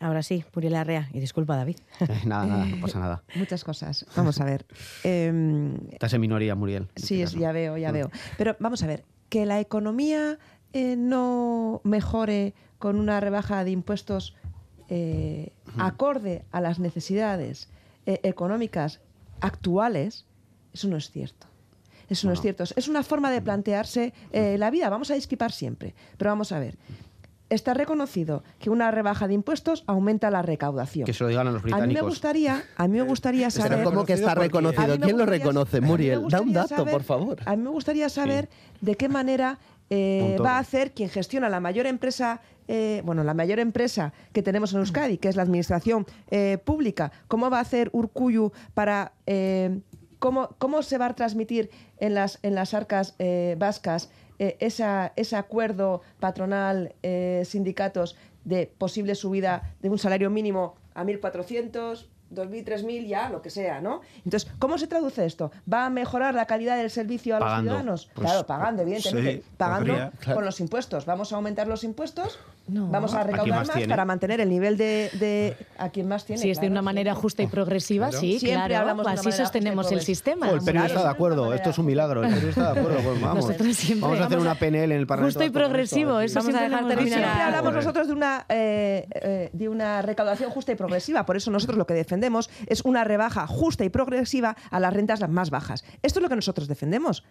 Ahora 0.00 0.24
sí, 0.24 0.44
Muriel 0.52 0.72
Larrea. 0.72 1.08
Y 1.12 1.20
disculpa, 1.20 1.54
David. 1.54 1.76
Nada, 2.26 2.46
nada, 2.46 2.66
no 2.66 2.80
pasa 2.80 2.98
nada. 2.98 3.22
Muchas 3.36 3.62
cosas. 3.62 4.04
Vamos 4.16 4.40
a 4.40 4.44
ver. 4.44 4.66
Em, 5.04 5.76
Estás 5.92 6.12
en 6.12 6.20
minoría, 6.20 6.56
Muriel. 6.56 6.88
en 6.96 7.02
Sí, 7.04 7.22
este 7.22 7.38
ya 7.38 7.52
veo, 7.52 7.76
ya 7.76 7.92
veo. 7.92 8.10
Pero 8.36 8.56
vamos 8.58 8.82
a 8.82 8.88
ver, 8.88 9.04
que 9.28 9.46
la 9.46 9.60
economía 9.60 10.40
eh, 10.72 10.96
no 10.96 11.80
mejore 11.84 12.54
con 12.80 12.98
una 12.98 13.20
rebaja 13.20 13.62
de 13.62 13.70
impuestos 13.70 14.34
eh, 14.88 15.52
acorde 15.76 16.44
a 16.50 16.60
las 16.60 16.80
necesidades 16.80 17.68
eh, 18.08 18.20
económicas 18.24 19.00
actuales, 19.40 20.24
eso 20.72 20.88
no 20.88 20.96
es 20.96 21.10
cierto. 21.10 21.46
Eso 22.08 22.26
no, 22.26 22.32
es 22.32 22.40
cierto. 22.40 22.64
Es 22.74 22.88
una 22.88 23.02
forma 23.02 23.30
de 23.30 23.42
plantearse 23.42 24.14
eh, 24.32 24.56
la 24.56 24.70
vida. 24.70 24.88
Vamos 24.88 25.10
a 25.10 25.14
discrepar 25.14 25.52
siempre. 25.52 25.94
Pero 26.16 26.30
vamos 26.30 26.52
a 26.52 26.58
ver. 26.58 26.78
Está 27.50 27.74
reconocido 27.74 28.42
que 28.58 28.70
una 28.70 28.90
rebaja 28.90 29.28
de 29.28 29.34
impuestos 29.34 29.84
aumenta 29.86 30.30
la 30.30 30.40
recaudación. 30.40 31.04
Que 31.04 31.12
se 31.12 31.22
lo 31.24 31.28
digan 31.28 31.46
a 31.48 31.50
los 31.52 31.62
A 31.62 31.64
mí 31.66 31.70
me 31.70 31.76
británicos. 31.78 32.08
gustaría, 32.08 32.62
a 32.76 32.88
mí 32.88 32.96
me 32.98 33.02
gustaría 33.04 33.50
saber. 33.50 33.72
Pero 33.78 33.84
¿cómo 33.90 34.06
que 34.06 34.14
está 34.14 34.32
A 34.32 34.34
mí 34.36 34.40
reconocido? 34.42 34.86
me 34.88 34.98
¿Quién 35.04 35.18
lo 35.18 35.24
gustaría- 35.24 35.38
reconoce, 35.44 35.80
Muriel? 35.82 36.28
Da 36.28 36.40
un 36.40 36.52
dato, 36.54 36.76
saber- 36.76 36.92
por 36.92 37.02
favor. 37.02 37.36
A 37.44 37.56
mí 37.56 37.62
me 37.62 37.70
gustaría 37.70 38.08
saber 38.08 38.48
de 38.80 38.94
qué 38.96 39.08
manera 39.10 39.58
eh, 39.90 40.36
va 40.42 40.52
a 40.56 40.58
hacer 40.60 40.92
quien 40.92 41.08
gestiona 41.10 41.48
la 41.50 41.60
mayor 41.60 41.86
empresa, 41.86 42.40
eh, 42.68 43.02
bueno, 43.04 43.24
la 43.24 43.34
mayor 43.34 43.58
empresa 43.58 44.12
que 44.32 44.42
tenemos 44.42 44.72
en 44.72 44.78
Euskadi, 44.80 45.18
que 45.18 45.28
es 45.28 45.36
la 45.36 45.42
administración 45.42 46.06
eh, 46.30 46.58
pública, 46.64 47.10
cómo 47.26 47.50
va 47.50 47.58
a 47.58 47.62
hacer 47.62 47.88
Urcuyu 47.92 48.52
para 48.74 49.12
eh, 49.26 49.80
cómo, 50.18 50.50
cómo 50.58 50.82
se 50.82 50.98
va 50.98 51.06
a 51.06 51.14
transmitir 51.14 51.70
en 51.98 52.14
las 52.14 52.38
en 52.42 52.54
las 52.54 52.74
arcas 52.74 53.14
eh, 53.18 53.56
vascas 53.58 54.10
esa- 54.38 55.12
ese 55.16 55.34
acuerdo 55.34 56.00
patronal 56.20 56.94
sindicatos 57.44 58.16
de 58.44 58.70
posible 58.78 59.14
subida 59.16 59.74
de 59.82 59.90
un 59.90 59.98
salario 59.98 60.30
mínimo 60.30 60.76
a 60.94 61.02
1.400, 61.04 62.06
2.000, 62.30 62.64
3.000, 62.64 63.06
ya, 63.06 63.30
lo 63.30 63.40
que 63.42 63.50
sea, 63.50 63.80
¿no? 63.80 64.00
Entonces, 64.24 64.50
¿cómo 64.58 64.78
se 64.78 64.86
traduce 64.86 65.24
esto? 65.24 65.50
¿Va 65.70 65.86
a 65.86 65.90
mejorar 65.90 66.34
la 66.34 66.46
calidad 66.46 66.76
del 66.76 66.90
servicio 66.90 67.36
a 67.36 67.38
Pagando. 67.38 67.62
los 67.62 67.64
ciudadanos? 67.72 68.10
Pues, 68.14 68.26
claro, 68.28 68.46
pagando, 68.46 68.82
evidentemente. 68.82 69.32
sí, 69.36 69.42
pagando 69.56 69.92
podría, 69.92 70.10
claro. 70.20 70.36
con 70.36 70.44
los 70.44 70.60
impuestos. 70.60 71.06
Vamos 71.06 71.32
a 71.32 71.36
aumentar 71.36 71.66
los 71.68 71.84
impuestos, 71.84 72.38
No. 72.68 72.88
vamos 72.88 73.14
a 73.14 73.20
¿A 73.20 73.24
quién 73.24 73.36
recaudar 73.36 73.66
más 73.66 73.86
para 73.86 74.04
mantener 74.04 74.40
el 74.40 74.48
nivel 74.48 74.76
de, 74.76 75.10
de 75.14 75.56
a 75.78 75.88
quien 75.88 76.06
más 76.06 76.24
tiene. 76.24 76.40
Si 76.40 76.50
es 76.50 76.60
de 76.60 76.68
una 76.68 76.82
manera 76.82 77.14
justa 77.14 77.42
y 77.42 77.46
progresiva, 77.46 78.08
Claro. 78.08 78.20
sí, 78.20 78.38
Siempre 78.38 78.68
claro. 78.68 78.90
hablamos 78.90 79.06
Así 79.06 79.32
sostenemos 79.32 79.90
el 79.90 80.00
sistema. 80.02 80.48
Oh, 80.50 80.54
el 80.54 80.60
Claro, 80.60 80.86
está 80.86 81.02
de 81.02 81.08
acuerdo, 81.08 81.52
esto 81.54 81.70
es 81.70 81.78
un 81.78 81.86
milagro. 81.86 82.22
El 82.22 82.34
PNV 82.34 82.48
está 82.50 82.72
de 82.72 82.80
acuerdo, 82.80 83.00
pues 83.02 83.20
vamos. 83.20 83.46
Nosotros 83.46 83.76
siempre 83.76 84.02
vamos 84.02 84.20
a 84.20 84.26
hacer 84.26 84.38
una 84.38 84.54
PNL 84.54 84.84
en 84.84 84.92
el 84.92 85.06
Parlamento. 85.06 85.38
Justo 85.40 85.44
y 85.44 85.50
progresivo, 85.50 86.20
eso 86.20 86.38
Vamos 86.38 86.54
a 86.54 86.58
siempre 86.58 86.76
dejar 86.76 86.88
terminar 86.88 87.18
Siempre 87.20 87.42
hablamos 87.42 87.74
nosotros 87.74 88.06
de 88.06 88.12
una, 88.12 88.46
eh, 88.48 89.06
eh, 89.10 89.50
de 89.52 89.68
una 89.68 90.02
recaudación 90.02 90.50
justa 90.50 90.72
y 90.72 90.74
progresiva. 90.74 91.24
Por 91.24 91.36
eso 91.36 91.50
nosotros 91.50 91.78
lo 91.78 91.86
que 91.86 91.94
defendemos 91.94 92.50
es 92.66 92.82
una 92.84 93.04
rebaja 93.04 93.46
justa 93.46 93.84
y 93.84 93.88
progresiva 93.88 94.56
a 94.70 94.80
las 94.80 94.92
rentas 94.92 95.20
las 95.20 95.30
más 95.30 95.50
bajas. 95.50 95.84
Esto 96.02 96.18
es 96.18 96.22
lo 96.22 96.28
que 96.28 96.36
nosotros 96.36 96.68
defendemos. 96.68 97.24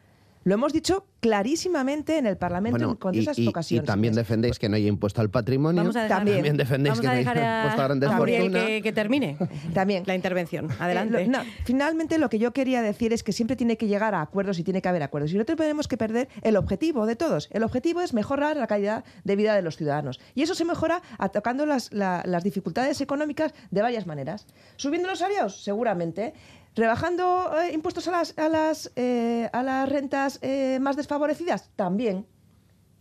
Lo 0.48 0.54
hemos 0.54 0.72
dicho 0.72 1.04
clarísimamente 1.20 2.18
en 2.18 2.26
el 2.26 2.38
Parlamento 2.38 2.78
Bueno, 2.78 2.91
en 2.91 2.95
con 2.98 3.14
y, 3.14 3.20
esas 3.20 3.38
y- 3.38 3.43
y 3.43 3.48
ocasiones. 3.50 3.86
también 3.86 4.14
defendéis 4.16 4.58
que 4.60 4.70
no 4.70 4.78
haya 4.78 4.88
impuesto 4.88 5.20
al 5.20 5.30
patrimonio. 5.30 5.82
Vamos 5.82 5.98
a 5.98 6.04
dejar, 6.04 6.20
También. 6.20 6.56
defendéis 6.56 6.91
vamos 6.91 7.02
que 7.02 7.08
a 7.08 7.10
no 7.10 7.18
haya 7.32 7.60
impuesto 7.64 7.82
a 7.82 7.86
grandes 7.86 8.10
fortunas. 8.14 8.64
que, 8.66 8.82
que 8.82 8.93
termine 8.93 9.38
También. 9.74 10.04
la 10.06 10.16
intervención. 10.16 10.70
Adelante. 10.80 11.22
Eh, 11.22 11.26
lo- 11.28 11.39
no, 11.39 11.43
finalmente 11.66 12.18
lo 12.18 12.30
que 12.30 12.39
yo 12.39 12.54
quería 12.54 12.82
decir 12.82 13.12
es 13.12 13.24
que 13.24 13.34
siempre 13.34 13.58
tiene 13.58 13.76
que 13.76 13.88
llegar 13.88 14.16
a 14.16 14.22
acuerdos 14.22 14.58
y 14.58 14.64
tiene 14.64 14.82
que 14.82 14.88
haber 14.88 15.04
acuerdos. 15.04 15.34
Y 15.34 15.38
no 15.38 15.43
tenemos 15.43 15.89
que 15.89 15.98
perder 15.98 16.30
el 16.43 16.56
objetivo 16.56 17.06
de 17.06 17.18
todos. 17.18 17.50
El 17.52 17.64
objetivo 17.64 18.00
es 18.00 18.14
mejorar 18.14 18.56
la 18.56 18.68
calidad 18.68 19.04
de 19.26 19.36
vida 19.36 19.54
de 19.54 19.62
los 19.62 19.76
ciudadanos. 19.76 20.18
Y 20.34 20.43
eso 20.43 20.56
se 20.56 20.64
mejora 20.64 21.02
atacando 21.18 21.66
las, 21.66 21.91
la- 21.91 22.24
las 22.26 22.45
dificultades 22.45 23.02
económicas 23.02 23.54
de 23.70 23.82
varias 23.82 24.08
maneras. 24.08 24.45
Subiendo 24.78 25.10
los 25.10 25.20
salarios, 25.20 25.62
seguramente. 25.62 26.34
Rebajando 26.78 27.52
eh, 27.60 27.74
impuestos 27.74 28.08
a 28.08 28.12
las, 28.12 28.38
a 28.38 28.50
las, 28.50 28.92
eh, 28.96 29.50
a 29.52 29.64
las 29.64 29.90
rentas 29.90 30.38
eh, 30.44 30.78
más 30.80 30.96
desfavorecidas, 30.96 31.72
también. 31.76 32.28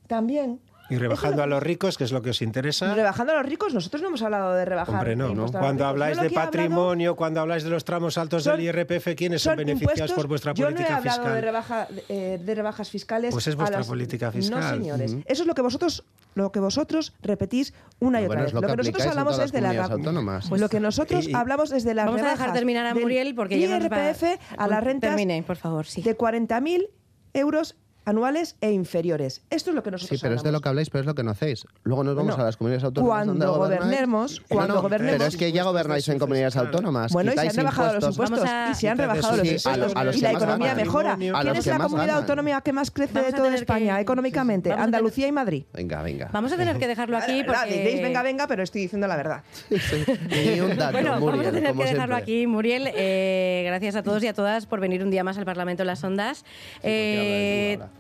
También. 0.07 0.63
Y 0.89 0.97
rebajando 0.99 1.43
a 1.43 1.47
los 1.47 1.63
ricos, 1.63 1.99
que 1.99 2.05
es 2.05 2.13
lo 2.13 2.23
que 2.23 2.31
os 2.31 2.43
interesa. 2.43 2.95
Rebajando 2.95 3.33
a 3.33 3.37
los 3.37 3.47
ricos, 3.47 3.75
nosotros 3.75 4.03
no 4.03 4.09
hemos 4.09 4.23
hablado 4.23 4.55
de 4.55 4.65
rebajar. 4.65 4.95
Hombre, 4.95 5.17
no. 5.17 5.35
los 5.35 5.51
Cuando 5.51 5.85
habláis 5.87 6.17
lo 6.17 6.23
de 6.23 6.29
que 6.29 6.35
he 6.35 6.39
hablado- 6.39 6.53
patrimonio, 6.53 7.17
cuando 7.17 7.41
habláis 7.41 7.65
de 7.65 7.71
los 7.71 7.85
tramos 7.85 8.17
altos 8.19 8.45
Son- 8.45 8.57
del 8.57 8.67
IRPF, 8.67 9.15
¿quiénes 9.17 9.43
son, 9.43 9.57
beneficiados 9.57 10.13
por 10.13 10.27
vuestra 10.29 10.55
Yo 10.55 10.65
no 10.65 10.71
he 10.71 10.73
política 10.75 10.97
hablado 10.99 11.19
fiscal? 11.19 11.35
de, 11.35 11.41
rebaja, 11.41 11.89
eh, 12.09 12.41
de 12.45 12.55
rebajas 12.55 12.91
fiscales. 12.91 13.33
Pues 13.33 13.47
es 13.47 13.55
a 13.55 13.57
vuestra 13.57 13.79
las- 13.79 13.87
política 13.89 14.27
No, 14.27 14.33
fiscal. 14.33 14.79
señores. 14.79 15.13
Ujú. 15.13 15.23
Eso 15.27 15.43
es 15.43 15.47
lo 15.49 15.55
que 15.55 15.63
vosotros 15.63 16.05
lo 16.35 16.53
que 16.53 16.61
vosotros 16.61 17.15
repetís 17.23 17.73
una 17.99 18.21
y 18.21 18.27
Bueno, 18.27 18.43
otra 18.43 18.49
es 18.49 18.53
vez. 18.53 18.55
lo 18.55 18.61
que 18.61 18.67
nosotros 18.67 18.87
aplicáis 18.89 19.05
en 19.05 19.11
hablamos 19.11 19.39
es 19.39 19.53
de 19.53 19.61
las 19.63 19.91
autónomas. 19.91 20.51
lo 20.51 20.69
que 20.69 20.81
nosotros 20.81 21.27
Y- 21.27 21.31
y- 21.31 21.35
hablamos 21.35 21.73
es 21.73 21.83
de 21.83 21.95
las 21.95 22.05
Vamos 22.05 22.21
a 22.21 22.29
dejar 22.29 22.53
terminar 22.53 22.85
a 22.85 22.95
Muriel 22.95 23.35
porque 23.35 23.57
IRPF 23.57 24.39
a 24.59 24.69
las 24.69 24.85
rentas 24.85 25.11
Termine, 25.13 25.43
por 25.45 25.57
favor, 25.57 25.87
sí. 25.87 26.03
de 26.03 26.15
40.000 26.15 26.91
euros 27.33 27.75
anuales 28.07 28.57
e 28.61 28.71
inferiores. 28.73 29.43
Esto 29.51 29.71
es 29.71 29.77
lo 29.77 29.83
que 29.83 29.91
nosotros 29.91 30.19
Sí, 30.19 30.23
pero 30.23 30.35
es 30.35 30.43
de 30.43 30.49
hablamos. 30.49 30.61
lo 30.61 30.63
que 30.63 30.69
habláis, 30.71 30.91
pero 30.91 31.01
es 31.01 31.07
lo 31.07 31.15
que 31.15 31.23
no 31.23 31.33
hacéis. 31.33 31.67
Luego 31.83 32.05
nos 32.05 32.15
vamos 32.15 32.31
Bueno, 32.31 32.43
a 32.43 32.47
las 32.47 32.57
comunidades 32.57 32.85
autónomas. 32.85 33.25
cuando 33.27 33.55
gobernemos- 33.59 34.41
No, 34.41 34.47
cuando 34.49 34.75
no, 34.75 34.83
gobernemos- 34.83 35.13
Pero 35.19 35.25
es 35.27 35.37
que 35.37 35.53
ya 35.53 35.65
gobernáis 35.65 36.09
en 36.09 36.19
comunidades 36.19 36.57
autónomas. 36.57 37.13
Bueno, 37.13 37.33
y 37.33 37.35
se 37.35 37.41
han 37.49 37.55
rebajado 37.57 37.95
los 37.95 38.05
impuestos. 38.05 38.39
impuestos. 38.39 38.49
Vamos 38.51 38.69
a- 38.69 38.71
Y 38.71 38.75
se 38.77 38.89
han 38.89 38.99
rebajado 38.99 39.31
de 39.33 39.37
los 39.39 39.47
impuestos. 39.47 39.73
a 39.73 39.77
los- 39.77 39.97
a 39.97 40.05
los 40.05 40.17
y 40.17 40.21
la 40.21 40.31
economía 40.33 40.69
ganan. 40.69 40.85
mejora. 40.87 41.13
A 41.13 41.17
¿Quién 41.17 41.33
los 41.33 41.59
es 41.59 41.67
la 41.67 41.79
comunidad 41.79 42.07
ganan. 42.07 42.23
autónoma 42.23 42.61
que 42.63 42.73
más 42.73 42.91
crece 42.91 43.13
Vamos 43.15 43.33
de 43.33 43.37
toda 43.37 43.55
España 43.55 43.97
que- 43.97 44.03
económicamente? 44.03 44.73
Andalucía 44.73 45.27
y 45.27 45.33
Madrid. 45.33 45.65
Venga, 45.75 46.03
venga. 46.03 46.31
Vamos 46.33 46.53
a 46.53 46.57
tener 46.57 46.79
que 46.79 46.87
dejarlo 46.87 47.17
aquí 47.19 47.43
porque... 47.45 47.67
Diréis 47.75 48.03
venga, 48.03 48.23
venga, 48.23 48.47
pero 48.47 48.63
estoy 48.63 48.83
diciendo 48.83 49.07
la 49.09 49.17
verdad. 49.17 49.43
Ni 50.31 50.61
un 50.61 50.77
dato, 50.77 50.93
Bueno, 50.93 51.11
vamos 51.13 51.47
a 51.47 51.51
tener 51.51 51.75
que 51.75 51.85
dejarlo 51.85 52.15
aquí. 52.17 52.47
Muriel, 52.47 52.89
eh, 52.95 53.65
gracias 53.67 53.97
a 53.97 54.03
todos 54.05 54.23
y 54.23 54.29
a 54.29 54.33
todas 54.33 54.67
por 54.67 54.79
venir 54.81 55.03
un 55.03 55.11
día 55.11 55.25
más 55.25 55.37
al 55.39 55.45
Parlamento 55.45 55.83
en 55.83 55.87
las 55.89 56.05
Ondas. 56.05 56.45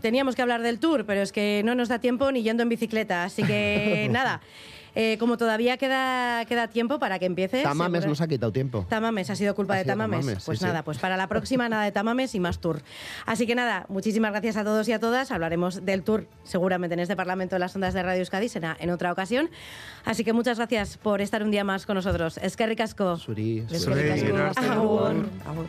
Teníamos 0.01 0.35
que 0.37 0.43
hablar 0.43 0.63
del 0.63 0.79
tour, 0.79 1.05
pero 1.07 1.23
es 1.23 1.33
que 1.33 1.63
no 1.65 1.75
nos 1.75 1.89
da 1.89 1.99
tiempo 1.99 2.31
ni 2.33 2.43
yendo 2.43 2.63
en 2.63 2.69
bicicleta. 2.69 3.25
Así 3.25 3.43
que 3.43 4.09
nada, 4.13 4.41
eh, 4.95 5.17
como 5.19 5.37
todavía 5.37 5.77
queda, 5.77 6.45
queda 6.47 6.69
tiempo 6.69 6.99
para 6.99 7.19
que 7.19 7.27
empiece... 7.27 7.63
Tamames 7.63 8.01
seguro- 8.01 8.09
nos 8.13 8.21
ha 8.23 8.29
quitado 8.29 8.51
tiempo. 8.53 8.87
Tamames, 8.89 9.29
ha 9.29 9.37
sido 9.37 9.55
culpa 9.55 9.75
Ha 9.75 9.77
de 9.79 9.83
sido 9.83 9.93
Tamames. 9.93 10.21
Tamames, 10.21 10.45
pues 10.45 10.59
sí, 10.59 10.65
nada, 10.65 10.79
sí. 10.79 10.83
pues 10.87 10.99
para 10.99 11.17
la 11.19 11.27
próxima 11.27 11.69
nada 11.69 11.85
de 11.85 11.93
Tamames 11.93 12.35
y 12.35 12.41
más 12.41 12.61
tour. 12.61 12.81
Así 13.27 13.47
que 13.47 13.55
nada, 13.55 13.85
muchísimas 13.91 14.31
gracias 14.33 14.57
a 14.57 14.65
todos 14.65 14.89
y 14.89 14.93
a 14.93 14.99
todas. 15.01 15.31
Hablaremos 15.33 15.85
del 15.85 16.03
tour 16.03 16.27
seguramente 16.45 16.95
en 16.95 17.01
este 17.01 17.15
Parlamento 17.15 17.57
de 17.57 17.59
las 17.61 17.75
Ondas 17.75 17.93
de 17.93 18.03
Radio 18.03 18.21
Euskadi, 18.21 18.49
será 18.49 18.75
en 18.81 18.89
otra 18.91 19.13
ocasión. 19.13 19.51
Así 20.07 20.25
que 20.25 20.33
muchas 20.33 20.57
gracias 20.57 20.97
por 20.97 21.21
estar 21.21 21.43
un 21.43 21.51
día 21.51 21.65
más 21.65 21.85
con 21.85 21.97
nosotros. 21.97 22.39
Es 22.39 22.57
que 22.57 22.67
ricasco. 22.67 23.19
Suri, 23.19 23.67
Es 23.71 23.83
Suri. 23.83 23.97
que 23.97 24.03
ricasco. 24.15 24.29
Suri, 24.31 24.43
hasta 24.43 24.73
Agur. 24.73 25.29
Agur. 25.47 25.67